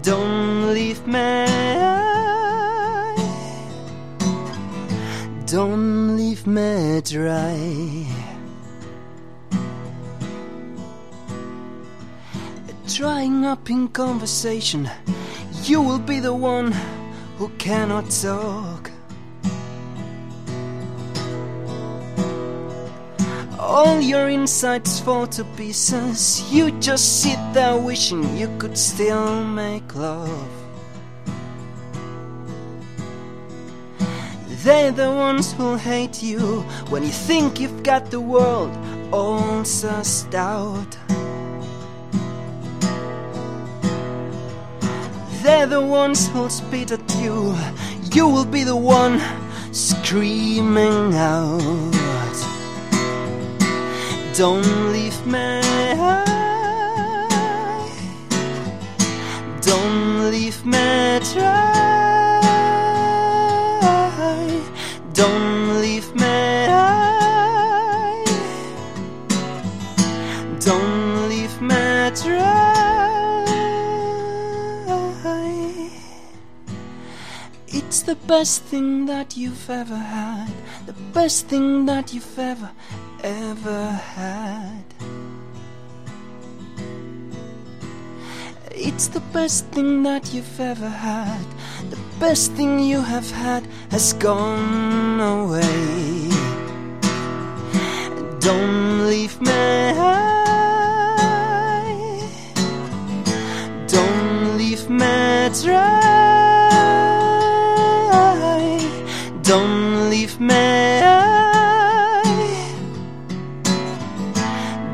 Don't 0.02 0.74
leave 0.74 1.06
me. 1.06 1.46
Don't 5.46 6.16
leave 6.16 6.48
me 6.48 7.02
dry. 7.02 8.15
Drying 12.88 13.46
up 13.46 13.70
in 13.72 13.88
conversation, 13.88 14.88
you 15.64 15.82
will 15.82 16.00
be 16.00 16.20
the 16.20 16.34
one 16.34 16.72
who 17.38 17.50
cannot 17.58 18.12
talk. 18.12 18.92
All 23.60 24.00
your 24.00 24.30
insides 24.30 25.00
fall 25.00 25.26
to 25.28 25.44
pieces. 25.58 26.44
You 26.54 26.70
just 26.80 27.24
sit 27.24 27.40
there 27.54 27.76
wishing 27.76 28.38
you 28.38 28.56
could 28.60 28.78
still 28.78 29.44
make 29.44 29.96
love. 29.96 30.48
They're 34.64 34.92
the 34.92 35.12
ones 35.12 35.54
who'll 35.54 35.78
hate 35.78 36.22
you 36.22 36.62
when 36.90 37.04
you 37.04 37.10
think 37.10 37.60
you've 37.60 37.84
got 37.84 38.12
the 38.12 38.22
world 38.22 38.72
all 39.12 39.64
sussed 39.64 40.36
out. 40.36 40.98
The 45.66 45.82
ones 45.82 46.28
who'll 46.28 46.50
spit 46.50 46.92
at 46.92 47.16
you. 47.16 47.56
You 48.14 48.28
will 48.28 48.46
be 48.46 48.64
the 48.64 48.76
one 48.76 49.22
screaming 49.72 51.14
out. 51.14 51.62
Don't 54.36 54.92
leave 54.92 55.26
me. 55.26 55.62
Don't 59.62 60.32
leave 60.32 60.66
me 60.66 61.20
dry. 61.34 61.76
Don't 65.14 65.45
best 78.28 78.64
thing 78.64 79.06
that 79.06 79.38
you've 79.38 79.70
ever 79.70 79.96
had. 79.96 80.52
The 80.88 80.94
best 81.14 81.48
thing 81.48 81.86
that 81.86 82.14
you've 82.14 82.40
ever, 82.40 82.72
ever 83.24 83.92
had. 83.92 84.84
It's 88.72 89.08
the 89.08 89.20
best 89.32 89.68
thing 89.68 90.04
that 90.04 90.34
you've 90.34 90.60
ever 90.60 90.90
had. 90.90 91.46
The 91.92 92.00
best 92.20 92.52
thing 92.54 92.80
you 92.80 93.02
have 93.02 93.30
had 93.30 93.68
has 93.92 94.14
gone 94.14 95.20
away. 95.20 96.30
Don't 98.40 99.08
leave 99.08 99.40
me. 99.40 99.94
Don't 103.88 104.58
leave 104.58 104.90
me 104.90 105.50
dry. 105.62 106.15
Don't 109.46 110.10
leave 110.10 110.40
me. 110.40 111.02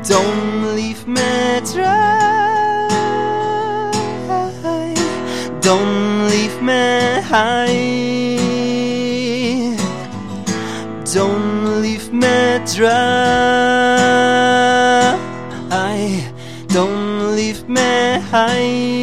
Don't 0.06 0.76
leave 0.76 1.08
me 1.08 1.60
dry. 1.72 2.90
Don't 5.62 6.28
leave 6.28 6.60
me 6.60 7.22
high. 7.32 8.02
Don't 11.14 11.80
leave 11.80 12.12
me 12.12 12.60
dry. 12.76 12.92
Don't 16.68 17.34
leave 17.36 17.66
me 17.68 18.20
high. 18.30 19.01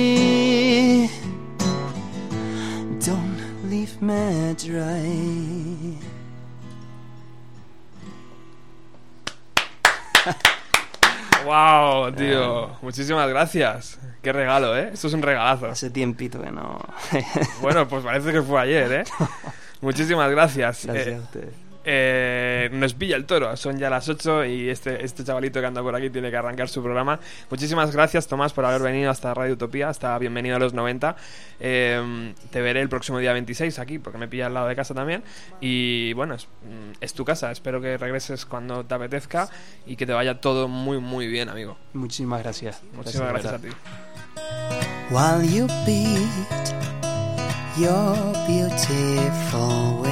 ¡Wow, 11.59 12.11
tío! 12.13 12.69
Muchísimas 12.81 13.27
gracias. 13.29 13.99
Qué 14.21 14.31
regalo, 14.33 14.77
¿eh? 14.77 14.89
Esto 14.93 15.07
es 15.07 15.13
un 15.13 15.21
regalazo. 15.21 15.67
Hace 15.67 15.89
tiempito 15.89 16.41
que 16.41 16.51
no. 16.51 16.79
Bueno, 17.61 17.87
pues 17.87 18.03
parece 18.03 18.31
que 18.31 18.41
fue 18.41 18.61
ayer, 18.61 18.91
¿eh? 18.91 19.03
Muchísimas 19.81 20.29
gracias. 20.31 20.85
Gracias 20.85 21.07
Eh, 21.07 21.15
a 21.15 21.19
ustedes. 21.21 21.68
Eh, 21.91 22.69
nos 22.71 22.93
pilla 22.93 23.15
el 23.15 23.25
toro, 23.25 23.57
son 23.57 23.79
ya 23.79 23.89
las 23.89 24.07
8 24.07 24.45
y 24.45 24.69
este, 24.69 25.03
este 25.03 25.23
chavalito 25.23 25.59
que 25.59 25.65
anda 25.65 25.81
por 25.81 25.95
aquí 25.95 26.11
tiene 26.11 26.29
que 26.29 26.37
arrancar 26.37 26.69
su 26.69 26.83
programa. 26.83 27.19
Muchísimas 27.49 27.91
gracias, 27.91 28.27
Tomás, 28.27 28.53
por 28.53 28.63
haber 28.63 28.83
venido 28.83 29.09
hasta 29.09 29.33
Radio 29.33 29.53
Utopía, 29.53 29.89
hasta 29.89 30.15
Bienvenido 30.19 30.57
a 30.57 30.59
los 30.59 30.75
90. 30.75 31.15
Eh, 31.59 32.33
te 32.51 32.61
veré 32.61 32.81
el 32.81 32.89
próximo 32.89 33.17
día 33.17 33.33
26 33.33 33.79
aquí, 33.79 33.97
porque 33.97 34.19
me 34.19 34.27
pilla 34.27 34.45
al 34.45 34.53
lado 34.53 34.67
de 34.67 34.75
casa 34.75 34.93
también. 34.93 35.23
Y 35.61 36.13
bueno, 36.13 36.35
es, 36.35 36.45
mm, 36.45 36.97
es 37.01 37.15
tu 37.15 37.25
casa, 37.25 37.49
espero 37.49 37.81
que 37.81 37.97
regreses 37.97 38.45
cuando 38.45 38.85
te 38.85 38.93
apetezca 38.93 39.49
y 39.87 39.95
que 39.95 40.05
te 40.05 40.13
vaya 40.13 40.39
todo 40.39 40.67
muy, 40.67 40.99
muy 40.99 41.25
bien, 41.25 41.49
amigo. 41.49 41.75
Muchísimas 41.93 42.43
gracias. 42.43 42.83
Muchísimas 42.93 43.29
gracias, 43.29 43.53
a 43.53 43.57
ti. 43.57 43.69
While 45.09 45.43
you 45.43 45.65
beat 45.87 46.29
your 47.79 48.15
beautiful 48.45 50.08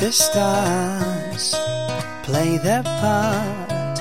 the 0.00 0.10
stars 0.10 1.54
play 2.22 2.56
their 2.56 2.82
part, 2.82 3.98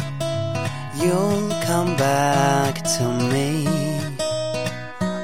you'll 0.95 1.49
come 1.65 1.97
back 1.97 2.75
to 2.83 3.03
me. 3.33 3.65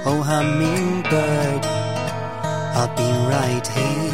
Oh, 0.05 0.21
hummingbird, 0.21 1.65
I'll 2.75 2.93
be 2.93 3.09
right 3.33 3.65
here. 3.65 4.04